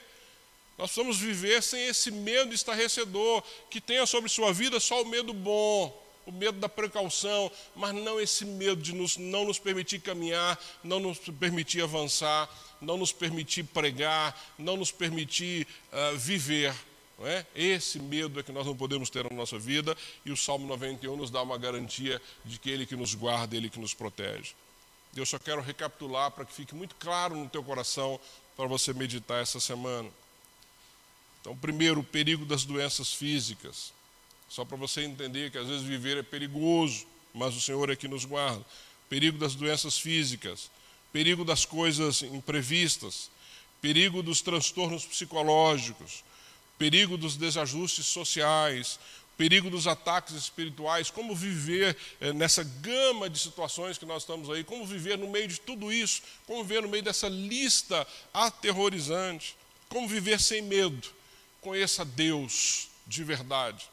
Nós 0.79 0.91
precisamos 0.91 1.18
viver 1.18 1.62
sem 1.62 1.87
esse 1.87 2.11
medo 2.11 2.55
estarrecedor, 2.55 3.43
que 3.70 3.81
tenha 3.81 4.07
sobre 4.07 4.29
sua 4.29 4.53
vida 4.53 4.81
só 4.81 5.03
o 5.03 5.07
medo 5.07 5.33
bom, 5.33 6.03
o 6.27 6.33
medo 6.33 6.59
da 6.59 6.68
precaução, 6.68 7.51
mas 7.75 7.95
não 7.95 8.20
esse 8.20 8.45
medo 8.45 8.81
de 8.81 8.95
nos, 8.95 9.16
não 9.16 9.45
nos 9.45 9.59
permitir 9.59 10.01
caminhar, 10.01 10.59
não 10.83 11.01
nos 11.01 11.18
permitir 11.18 11.83
avançar, 11.83 12.49
não 12.81 12.97
nos 12.97 13.12
permitir 13.12 13.64
pregar, 13.64 14.39
não 14.59 14.77
nos 14.77 14.91
permitir 14.91 15.66
uh, 15.93 16.16
viver. 16.16 16.75
Não 17.18 17.27
é? 17.27 17.47
Esse 17.55 17.99
medo 17.99 18.41
é 18.41 18.43
que 18.43 18.53
nós 18.53 18.66
não 18.66 18.77
podemos 18.77 19.11
ter 19.11 19.25
na 19.25 19.37
nossa 19.37 19.59
vida, 19.59 19.97
e 20.25 20.33
o 20.33 20.37
Salmo 20.37 20.66
91 20.66 21.16
nos 21.16 21.31
dá 21.31 21.43
uma 21.43 21.59
garantia 21.59 22.20
de 22.45 22.59
que 22.59 22.70
Ele 22.70 22.87
que 22.87 22.97
nos 22.97 23.14
guarda, 23.14 23.57
Ele 23.57 23.68
que 23.68 23.79
nos 23.79 23.95
protege. 23.95 24.53
Eu 25.14 25.27
só 25.27 25.39
quero 25.39 25.61
recapitular 25.61 26.31
para 26.31 26.45
que 26.45 26.53
fique 26.55 26.75
muito 26.75 26.95
claro 26.97 27.37
no 27.37 27.49
teu 27.49 27.62
coração 27.62 28.18
para 28.57 28.66
você 28.66 28.95
meditar 28.95 29.43
essa 29.43 29.61
semana. 29.61 30.09
Então, 31.43 31.57
primeiro, 31.57 32.01
o 32.01 32.05
perigo 32.05 32.47
das 32.47 32.64
doenças 32.64 33.12
físicas. 33.12 33.93
Só 34.49 34.64
para 34.64 34.76
você 34.76 35.03
entender 35.03 35.51
que 35.51 35.59
às 35.59 35.66
vezes 35.66 35.82
viver 35.82 36.16
é 36.16 36.22
perigoso, 36.22 37.05
mas 37.34 37.57
o 37.57 37.61
Senhor 37.61 37.90
é 37.90 37.97
que 37.97 38.07
nos 38.07 38.24
guarda. 38.24 38.64
Perigo 39.09 39.36
das 39.36 39.57
doenças 39.57 39.99
físicas, 39.99 40.70
perigo 41.12 41.45
das 41.45 41.64
coisas 41.64 42.22
imprevistas, 42.22 43.28
perigo 43.80 44.22
dos 44.22 44.40
transtornos 44.40 45.05
psicológicos, 45.05 46.22
perigo 46.78 47.16
dos 47.16 47.36
desajustes 47.36 48.07
sociais, 48.07 49.01
perigo 49.36 49.68
dos 49.68 49.88
ataques 49.88 50.36
espirituais, 50.36 51.11
como 51.11 51.34
viver 51.34 51.97
é, 52.20 52.32
nessa 52.32 52.62
gama 52.62 53.28
de 53.28 53.38
situações 53.40 53.99
que 53.99 54.07
nós 54.07 54.22
estamos 54.22 54.49
aí, 54.49 54.62
como 54.62 54.86
viver 54.86 55.18
no 55.18 55.28
meio 55.28 55.49
de 55.49 55.59
tudo 55.59 55.93
isso, 55.93 56.22
como 56.47 56.62
viver 56.62 56.82
no 56.82 56.88
meio 56.88 57.03
dessa 57.03 57.28
lista 57.28 58.07
aterrorizante, 58.32 59.57
como 59.88 60.07
viver 60.07 60.40
sem 60.40 60.62
medo. 60.62 61.22
Conheça 61.63 62.05
Deus 62.05 62.89
de 63.07 63.25
verdade. 63.25 63.89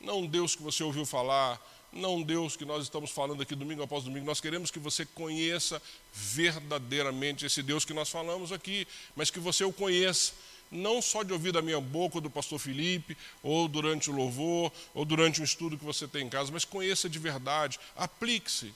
Não 0.00 0.26
Deus 0.26 0.56
que 0.56 0.62
você 0.62 0.82
ouviu 0.82 1.06
falar, 1.06 1.60
não 1.92 2.22
Deus 2.22 2.56
que 2.56 2.64
nós 2.64 2.82
estamos 2.82 3.10
falando 3.10 3.42
aqui 3.42 3.54
domingo 3.54 3.82
após 3.82 4.02
domingo. 4.02 4.24
Nós 4.26 4.40
queremos 4.40 4.70
que 4.70 4.78
você 4.78 5.04
conheça 5.04 5.80
verdadeiramente 6.12 7.44
esse 7.44 7.62
Deus 7.62 7.84
que 7.84 7.92
nós 7.92 8.08
falamos 8.08 8.50
aqui, 8.50 8.88
mas 9.14 9.30
que 9.30 9.38
você 9.38 9.62
o 9.62 9.72
conheça 9.72 10.32
não 10.70 11.00
só 11.00 11.22
de 11.22 11.32
ouvir 11.32 11.52
da 11.52 11.62
minha 11.62 11.80
boca 11.80 12.16
ou 12.16 12.20
do 12.20 12.30
pastor 12.30 12.58
Felipe, 12.58 13.16
ou 13.42 13.68
durante 13.68 14.10
o 14.10 14.14
louvor, 14.14 14.72
ou 14.94 15.04
durante 15.04 15.40
um 15.40 15.44
estudo 15.44 15.78
que 15.78 15.84
você 15.84 16.08
tem 16.08 16.26
em 16.26 16.30
casa, 16.30 16.50
mas 16.50 16.64
conheça 16.64 17.08
de 17.08 17.18
verdade, 17.18 17.78
aplique-se. 17.94 18.74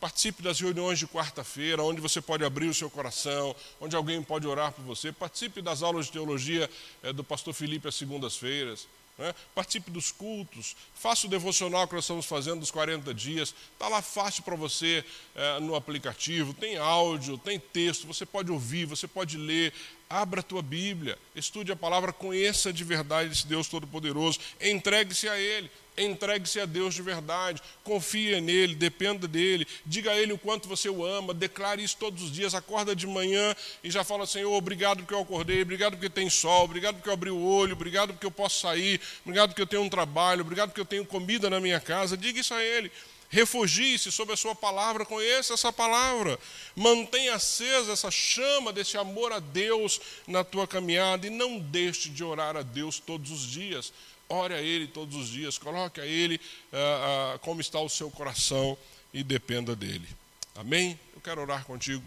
Participe 0.00 0.42
das 0.42 0.60
reuniões 0.60 0.98
de 0.98 1.06
quarta-feira, 1.06 1.82
onde 1.82 2.00
você 2.00 2.20
pode 2.20 2.44
abrir 2.44 2.68
o 2.68 2.74
seu 2.74 2.90
coração, 2.90 3.56
onde 3.80 3.96
alguém 3.96 4.22
pode 4.22 4.46
orar 4.46 4.70
por 4.72 4.84
você. 4.84 5.10
Participe 5.10 5.62
das 5.62 5.82
aulas 5.82 6.06
de 6.06 6.12
teologia 6.12 6.68
é, 7.02 7.12
do 7.12 7.24
pastor 7.24 7.54
Felipe 7.54 7.88
às 7.88 7.94
segundas-feiras. 7.94 8.86
Né? 9.18 9.34
Participe 9.54 9.90
dos 9.90 10.12
cultos, 10.12 10.76
faça 10.94 11.26
o 11.26 11.30
devocional 11.30 11.88
que 11.88 11.94
nós 11.94 12.04
estamos 12.04 12.26
fazendo 12.26 12.60
dos 12.60 12.70
40 12.70 13.14
dias. 13.14 13.54
Está 13.72 13.88
lá 13.88 14.02
fácil 14.02 14.42
para 14.42 14.54
você 14.54 15.02
é, 15.34 15.60
no 15.60 15.74
aplicativo. 15.74 16.52
Tem 16.52 16.76
áudio, 16.76 17.38
tem 17.38 17.58
texto, 17.58 18.06
você 18.06 18.26
pode 18.26 18.52
ouvir, 18.52 18.84
você 18.84 19.08
pode 19.08 19.38
ler. 19.38 19.72
Abra 20.08 20.40
a 20.40 20.42
tua 20.42 20.62
Bíblia, 20.62 21.18
estude 21.34 21.72
a 21.72 21.76
palavra, 21.76 22.12
conheça 22.12 22.72
de 22.72 22.84
verdade 22.84 23.32
esse 23.32 23.46
Deus 23.46 23.66
Todo-Poderoso, 23.66 24.38
entregue-se 24.60 25.28
a 25.28 25.36
Ele, 25.36 25.68
entregue-se 25.96 26.60
a 26.60 26.66
Deus 26.66 26.94
de 26.94 27.02
verdade, 27.02 27.62
confie 27.82 28.40
nele, 28.40 28.74
dependa 28.74 29.26
dele, 29.26 29.66
diga 29.84 30.10
a 30.10 30.16
Ele 30.16 30.32
o 30.32 30.38
quanto 30.38 30.68
você 30.68 30.88
o 30.88 31.04
ama, 31.04 31.32
declare 31.32 31.82
isso 31.82 31.96
todos 31.98 32.22
os 32.22 32.32
dias, 32.32 32.54
acorda 32.54 32.94
de 32.94 33.06
manhã 33.06 33.54
e 33.82 33.90
já 33.90 34.04
fala, 34.04 34.26
Senhor, 34.26 34.52
obrigado 34.52 34.98
porque 34.98 35.14
eu 35.14 35.20
acordei, 35.20 35.62
obrigado 35.62 35.92
porque 35.92 36.10
tem 36.10 36.28
sol, 36.28 36.64
obrigado 36.64 36.96
porque 36.96 37.08
eu 37.08 37.14
abri 37.14 37.30
o 37.30 37.42
olho, 37.42 37.72
obrigado 37.72 38.12
porque 38.12 38.26
eu 38.26 38.30
posso 38.30 38.60
sair, 38.60 39.00
obrigado 39.24 39.50
porque 39.50 39.62
eu 39.62 39.66
tenho 39.66 39.82
um 39.82 39.88
trabalho, 39.88 40.42
obrigado 40.42 40.70
porque 40.70 40.80
eu 40.80 40.86
tenho 40.86 41.04
comida 41.04 41.48
na 41.48 41.60
minha 41.60 41.80
casa, 41.80 42.16
diga 42.16 42.40
isso 42.40 42.54
a 42.54 42.62
Ele. 42.62 42.90
Refugie-se 43.28 44.12
sob 44.12 44.32
a 44.32 44.36
sua 44.36 44.54
palavra, 44.54 45.04
conheça 45.04 45.54
essa 45.54 45.72
palavra. 45.72 46.38
Mantenha 46.74 47.34
acesa 47.34 47.92
essa 47.92 48.10
chama 48.10 48.72
desse 48.72 48.96
amor 48.96 49.32
a 49.32 49.40
Deus 49.40 50.00
na 50.26 50.44
tua 50.44 50.66
caminhada 50.66 51.26
e 51.26 51.30
não 51.30 51.58
deixe 51.58 52.08
de 52.08 52.22
orar 52.22 52.56
a 52.56 52.62
Deus 52.62 53.00
todos 53.00 53.30
os 53.30 53.50
dias. 53.50 53.92
Ore 54.28 54.54
a 54.54 54.60
Ele 54.60 54.86
todos 54.86 55.16
os 55.16 55.28
dias, 55.28 55.58
coloque 55.58 56.00
a 56.00 56.06
Ele 56.06 56.40
ah, 56.72 57.34
ah, 57.34 57.38
como 57.38 57.60
está 57.60 57.80
o 57.80 57.88
seu 57.88 58.10
coração 58.10 58.76
e 59.12 59.22
dependa 59.22 59.76
dEle. 59.76 60.08
Amém? 60.54 60.98
Eu 61.14 61.20
quero 61.20 61.40
orar 61.40 61.64
contigo. 61.64 62.02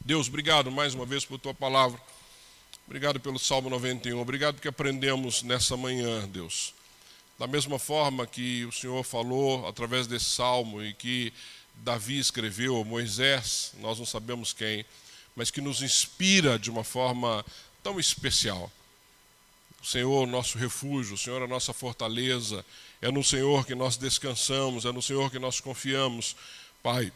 Deus, 0.00 0.28
obrigado 0.28 0.70
mais 0.70 0.94
uma 0.94 1.06
vez 1.06 1.24
por 1.24 1.38
tua 1.38 1.54
palavra. 1.54 2.00
Obrigado 2.86 3.20
pelo 3.20 3.38
Salmo 3.38 3.70
91. 3.70 4.20
Obrigado 4.20 4.60
que 4.60 4.68
aprendemos 4.68 5.42
nessa 5.42 5.76
manhã, 5.76 6.28
Deus 6.28 6.74
da 7.42 7.48
mesma 7.48 7.76
forma 7.76 8.24
que 8.24 8.64
o 8.66 8.70
Senhor 8.70 9.02
falou 9.02 9.66
através 9.66 10.06
desse 10.06 10.26
salmo 10.26 10.80
e 10.80 10.94
que 10.94 11.32
Davi 11.74 12.16
escreveu, 12.16 12.84
Moisés, 12.84 13.72
nós 13.80 13.98
não 13.98 14.06
sabemos 14.06 14.52
quem, 14.52 14.84
mas 15.34 15.50
que 15.50 15.60
nos 15.60 15.82
inspira 15.82 16.56
de 16.56 16.70
uma 16.70 16.84
forma 16.84 17.44
tão 17.82 17.98
especial. 17.98 18.70
O 19.82 19.86
Senhor, 19.86 20.28
nosso 20.28 20.58
refúgio, 20.58 21.14
o 21.14 21.18
Senhor, 21.18 21.42
a 21.42 21.48
nossa 21.48 21.72
fortaleza, 21.72 22.64
é 23.00 23.10
no 23.10 23.24
Senhor 23.24 23.66
que 23.66 23.74
nós 23.74 23.96
descansamos, 23.96 24.84
é 24.84 24.92
no 24.92 25.02
Senhor 25.02 25.28
que 25.28 25.40
nós 25.40 25.58
confiamos. 25.58 26.36
Pai, 26.80 27.12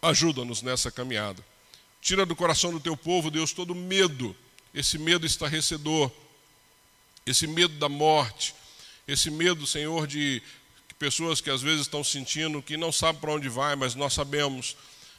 ajuda-nos 0.00 0.62
nessa 0.62 0.92
caminhada. 0.92 1.44
Tira 2.00 2.24
do 2.24 2.36
coração 2.36 2.70
do 2.70 2.78
teu 2.78 2.96
povo, 2.96 3.32
Deus, 3.32 3.52
todo 3.52 3.74
medo, 3.74 4.36
esse 4.72 4.96
medo 4.96 5.26
estarrecedor, 5.26 6.08
esse 7.26 7.48
medo 7.48 7.74
da 7.78 7.88
morte, 7.88 8.54
esse 9.08 9.28
medo, 9.28 9.66
Senhor, 9.66 10.06
de 10.06 10.40
pessoas 11.00 11.40
que 11.40 11.50
às 11.50 11.62
vezes 11.62 11.80
estão 11.80 12.04
sentindo 12.04 12.62
que 12.62 12.76
não 12.76 12.92
sabem 12.92 13.20
para 13.20 13.32
onde 13.32 13.48
vai, 13.48 13.74
mas 13.74 13.96
nós 13.96 14.12
sabemos. 14.12 14.76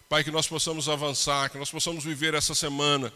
Pai, 0.07 0.23
que 0.23 0.31
nós 0.31 0.47
possamos 0.47 0.87
avançar, 0.87 1.49
que 1.49 1.57
nós 1.57 1.69
possamos 1.69 2.05
viver 2.05 2.33
essa 2.33 2.55
semana, 2.55 3.11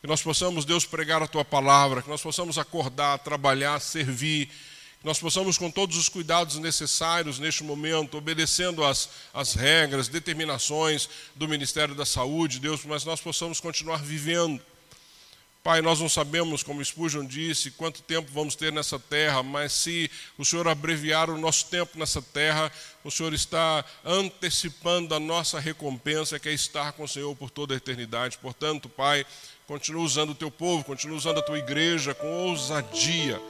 que 0.00 0.06
nós 0.06 0.22
possamos, 0.22 0.64
Deus, 0.64 0.86
pregar 0.86 1.22
a 1.22 1.26
tua 1.26 1.44
palavra, 1.44 2.02
que 2.02 2.08
nós 2.08 2.22
possamos 2.22 2.56
acordar, 2.56 3.18
trabalhar, 3.18 3.80
servir, 3.80 4.46
que 4.46 5.06
nós 5.06 5.18
possamos, 5.18 5.58
com 5.58 5.70
todos 5.70 5.96
os 5.96 6.08
cuidados 6.08 6.56
necessários 6.56 7.38
neste 7.38 7.62
momento, 7.62 8.16
obedecendo 8.16 8.84
às, 8.84 9.10
às 9.32 9.54
regras, 9.54 10.08
determinações 10.08 11.08
do 11.34 11.46
Ministério 11.46 11.94
da 11.94 12.06
Saúde, 12.06 12.60
Deus, 12.60 12.84
mas 12.84 13.04
nós 13.04 13.20
possamos 13.20 13.60
continuar 13.60 14.02
vivendo 14.02 14.60
Pai, 15.62 15.82
nós 15.82 16.00
não 16.00 16.08
sabemos, 16.08 16.62
como 16.62 16.82
Spurgeon 16.82 17.26
disse, 17.26 17.70
quanto 17.72 18.00
tempo 18.00 18.30
vamos 18.32 18.54
ter 18.54 18.72
nessa 18.72 18.98
terra, 18.98 19.42
mas 19.42 19.74
se 19.74 20.10
o 20.38 20.44
Senhor 20.44 20.66
abreviar 20.66 21.28
o 21.28 21.36
nosso 21.36 21.66
tempo 21.66 21.98
nessa 21.98 22.22
terra, 22.22 22.72
o 23.04 23.10
Senhor 23.10 23.34
está 23.34 23.84
antecipando 24.02 25.14
a 25.14 25.20
nossa 25.20 25.60
recompensa, 25.60 26.38
que 26.38 26.48
é 26.48 26.52
estar 26.52 26.92
com 26.92 27.04
o 27.04 27.08
Senhor 27.08 27.36
por 27.36 27.50
toda 27.50 27.74
a 27.74 27.76
eternidade. 27.76 28.38
Portanto, 28.38 28.88
Pai, 28.88 29.26
continua 29.70 30.02
usando 30.02 30.30
o 30.30 30.34
teu 30.34 30.50
povo, 30.50 30.82
continua 30.82 31.16
usando 31.16 31.38
a 31.38 31.42
tua 31.42 31.56
igreja 31.56 32.12
com 32.12 32.26
ousadia. 32.48 33.40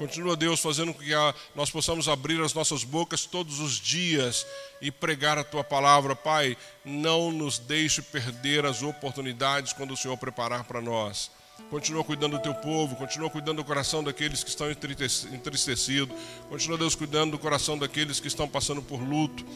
Continua, 0.00 0.34
Deus, 0.34 0.58
fazendo 0.58 0.92
com 0.92 0.98
que 0.98 1.14
a, 1.14 1.32
nós 1.54 1.70
possamos 1.70 2.08
abrir 2.08 2.42
as 2.42 2.52
nossas 2.52 2.82
bocas 2.82 3.24
todos 3.24 3.60
os 3.60 3.78
dias 3.78 4.44
e 4.82 4.90
pregar 4.90 5.38
a 5.38 5.44
tua 5.44 5.62
palavra. 5.62 6.16
Pai, 6.16 6.56
não 6.84 7.30
nos 7.30 7.60
deixe 7.60 8.02
perder 8.02 8.66
as 8.66 8.82
oportunidades 8.82 9.72
quando 9.72 9.94
o 9.94 9.96
Senhor 9.96 10.16
preparar 10.16 10.64
para 10.64 10.80
nós. 10.80 11.30
Continua 11.70 12.02
cuidando 12.02 12.36
do 12.36 12.42
teu 12.42 12.54
povo, 12.54 12.96
continua 12.96 13.30
cuidando 13.30 13.58
do 13.58 13.64
coração 13.64 14.02
daqueles 14.02 14.42
que 14.42 14.50
estão 14.50 14.68
entristecidos, 14.68 16.16
continua, 16.48 16.78
Deus, 16.78 16.96
cuidando 16.96 17.30
do 17.30 17.38
coração 17.38 17.78
daqueles 17.78 18.18
que 18.18 18.26
estão 18.26 18.48
passando 18.48 18.82
por 18.82 19.00
luto, 19.00 19.46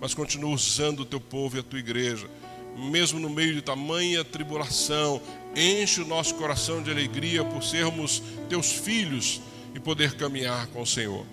mas 0.00 0.14
continua 0.14 0.54
usando 0.54 1.00
o 1.00 1.04
teu 1.04 1.20
povo 1.20 1.56
e 1.56 1.60
a 1.60 1.64
tua 1.64 1.80
igreja. 1.80 2.30
Mesmo 2.76 3.20
no 3.20 3.30
meio 3.30 3.54
de 3.54 3.62
tamanha 3.62 4.24
tribulação, 4.24 5.22
enche 5.56 6.00
o 6.00 6.06
nosso 6.06 6.34
coração 6.34 6.82
de 6.82 6.90
alegria 6.90 7.44
por 7.44 7.62
sermos 7.62 8.22
teus 8.48 8.72
filhos 8.72 9.40
e 9.74 9.80
poder 9.80 10.14
caminhar 10.14 10.66
com 10.68 10.82
o 10.82 10.86
Senhor. 10.86 11.24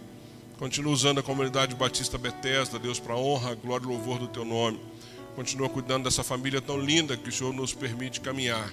Continua 0.58 0.94
usando 0.94 1.20
a 1.20 1.24
comunidade 1.24 1.76
Batista 1.76 2.18
Bethesda, 2.18 2.78
Deus, 2.78 3.00
para 3.00 3.16
honra, 3.16 3.56
glória 3.56 3.86
e 3.86 3.88
louvor 3.88 4.20
do 4.20 4.28
teu 4.28 4.46
nome. 4.46 4.80
Continua 5.36 5.70
cuidando 5.70 6.04
dessa 6.04 6.24
família 6.24 6.62
tão 6.62 6.80
linda 6.80 7.18
que 7.18 7.30
o 7.30 7.32
Senhor 7.32 7.54
nos 7.54 7.74
permite 7.74 8.22
caminhar 8.22 8.72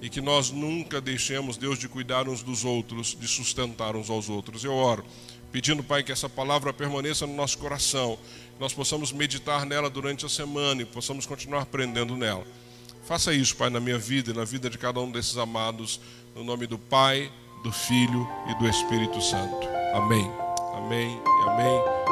e 0.00 0.08
que 0.08 0.20
nós 0.20 0.50
nunca 0.50 1.00
deixemos, 1.00 1.56
Deus, 1.56 1.78
de 1.78 1.88
cuidar 1.88 2.28
uns 2.28 2.42
dos 2.42 2.64
outros, 2.64 3.16
de 3.18 3.26
sustentar 3.26 3.96
uns 3.96 4.08
aos 4.08 4.28
outros. 4.28 4.64
Eu 4.64 4.74
oro, 4.74 5.04
pedindo, 5.50 5.82
Pai, 5.82 6.02
que 6.02 6.12
essa 6.12 6.28
palavra 6.28 6.72
permaneça 6.72 7.26
no 7.26 7.34
nosso 7.34 7.58
coração, 7.58 8.18
que 8.54 8.60
nós 8.60 8.72
possamos 8.72 9.12
meditar 9.12 9.64
nela 9.66 9.90
durante 9.90 10.24
a 10.24 10.28
semana 10.28 10.82
e 10.82 10.84
possamos 10.84 11.26
continuar 11.26 11.62
aprendendo 11.62 12.16
nela. 12.16 12.46
Faça 13.06 13.32
isso, 13.32 13.54
Pai, 13.54 13.70
na 13.70 13.78
minha 13.78 13.98
vida 13.98 14.32
e 14.32 14.34
na 14.34 14.44
vida 14.44 14.68
de 14.68 14.76
cada 14.76 14.98
um 14.98 15.08
desses 15.08 15.38
amados, 15.38 16.00
no 16.34 16.42
nome 16.42 16.66
do 16.66 16.76
Pai, 16.76 17.30
do 17.62 17.70
Filho 17.70 18.28
e 18.48 18.54
do 18.58 18.68
Espírito 18.68 19.22
Santo. 19.22 19.68
Amém. 19.94 20.28
Amém 20.74 21.20
e 21.24 21.48
amém. 21.48 22.05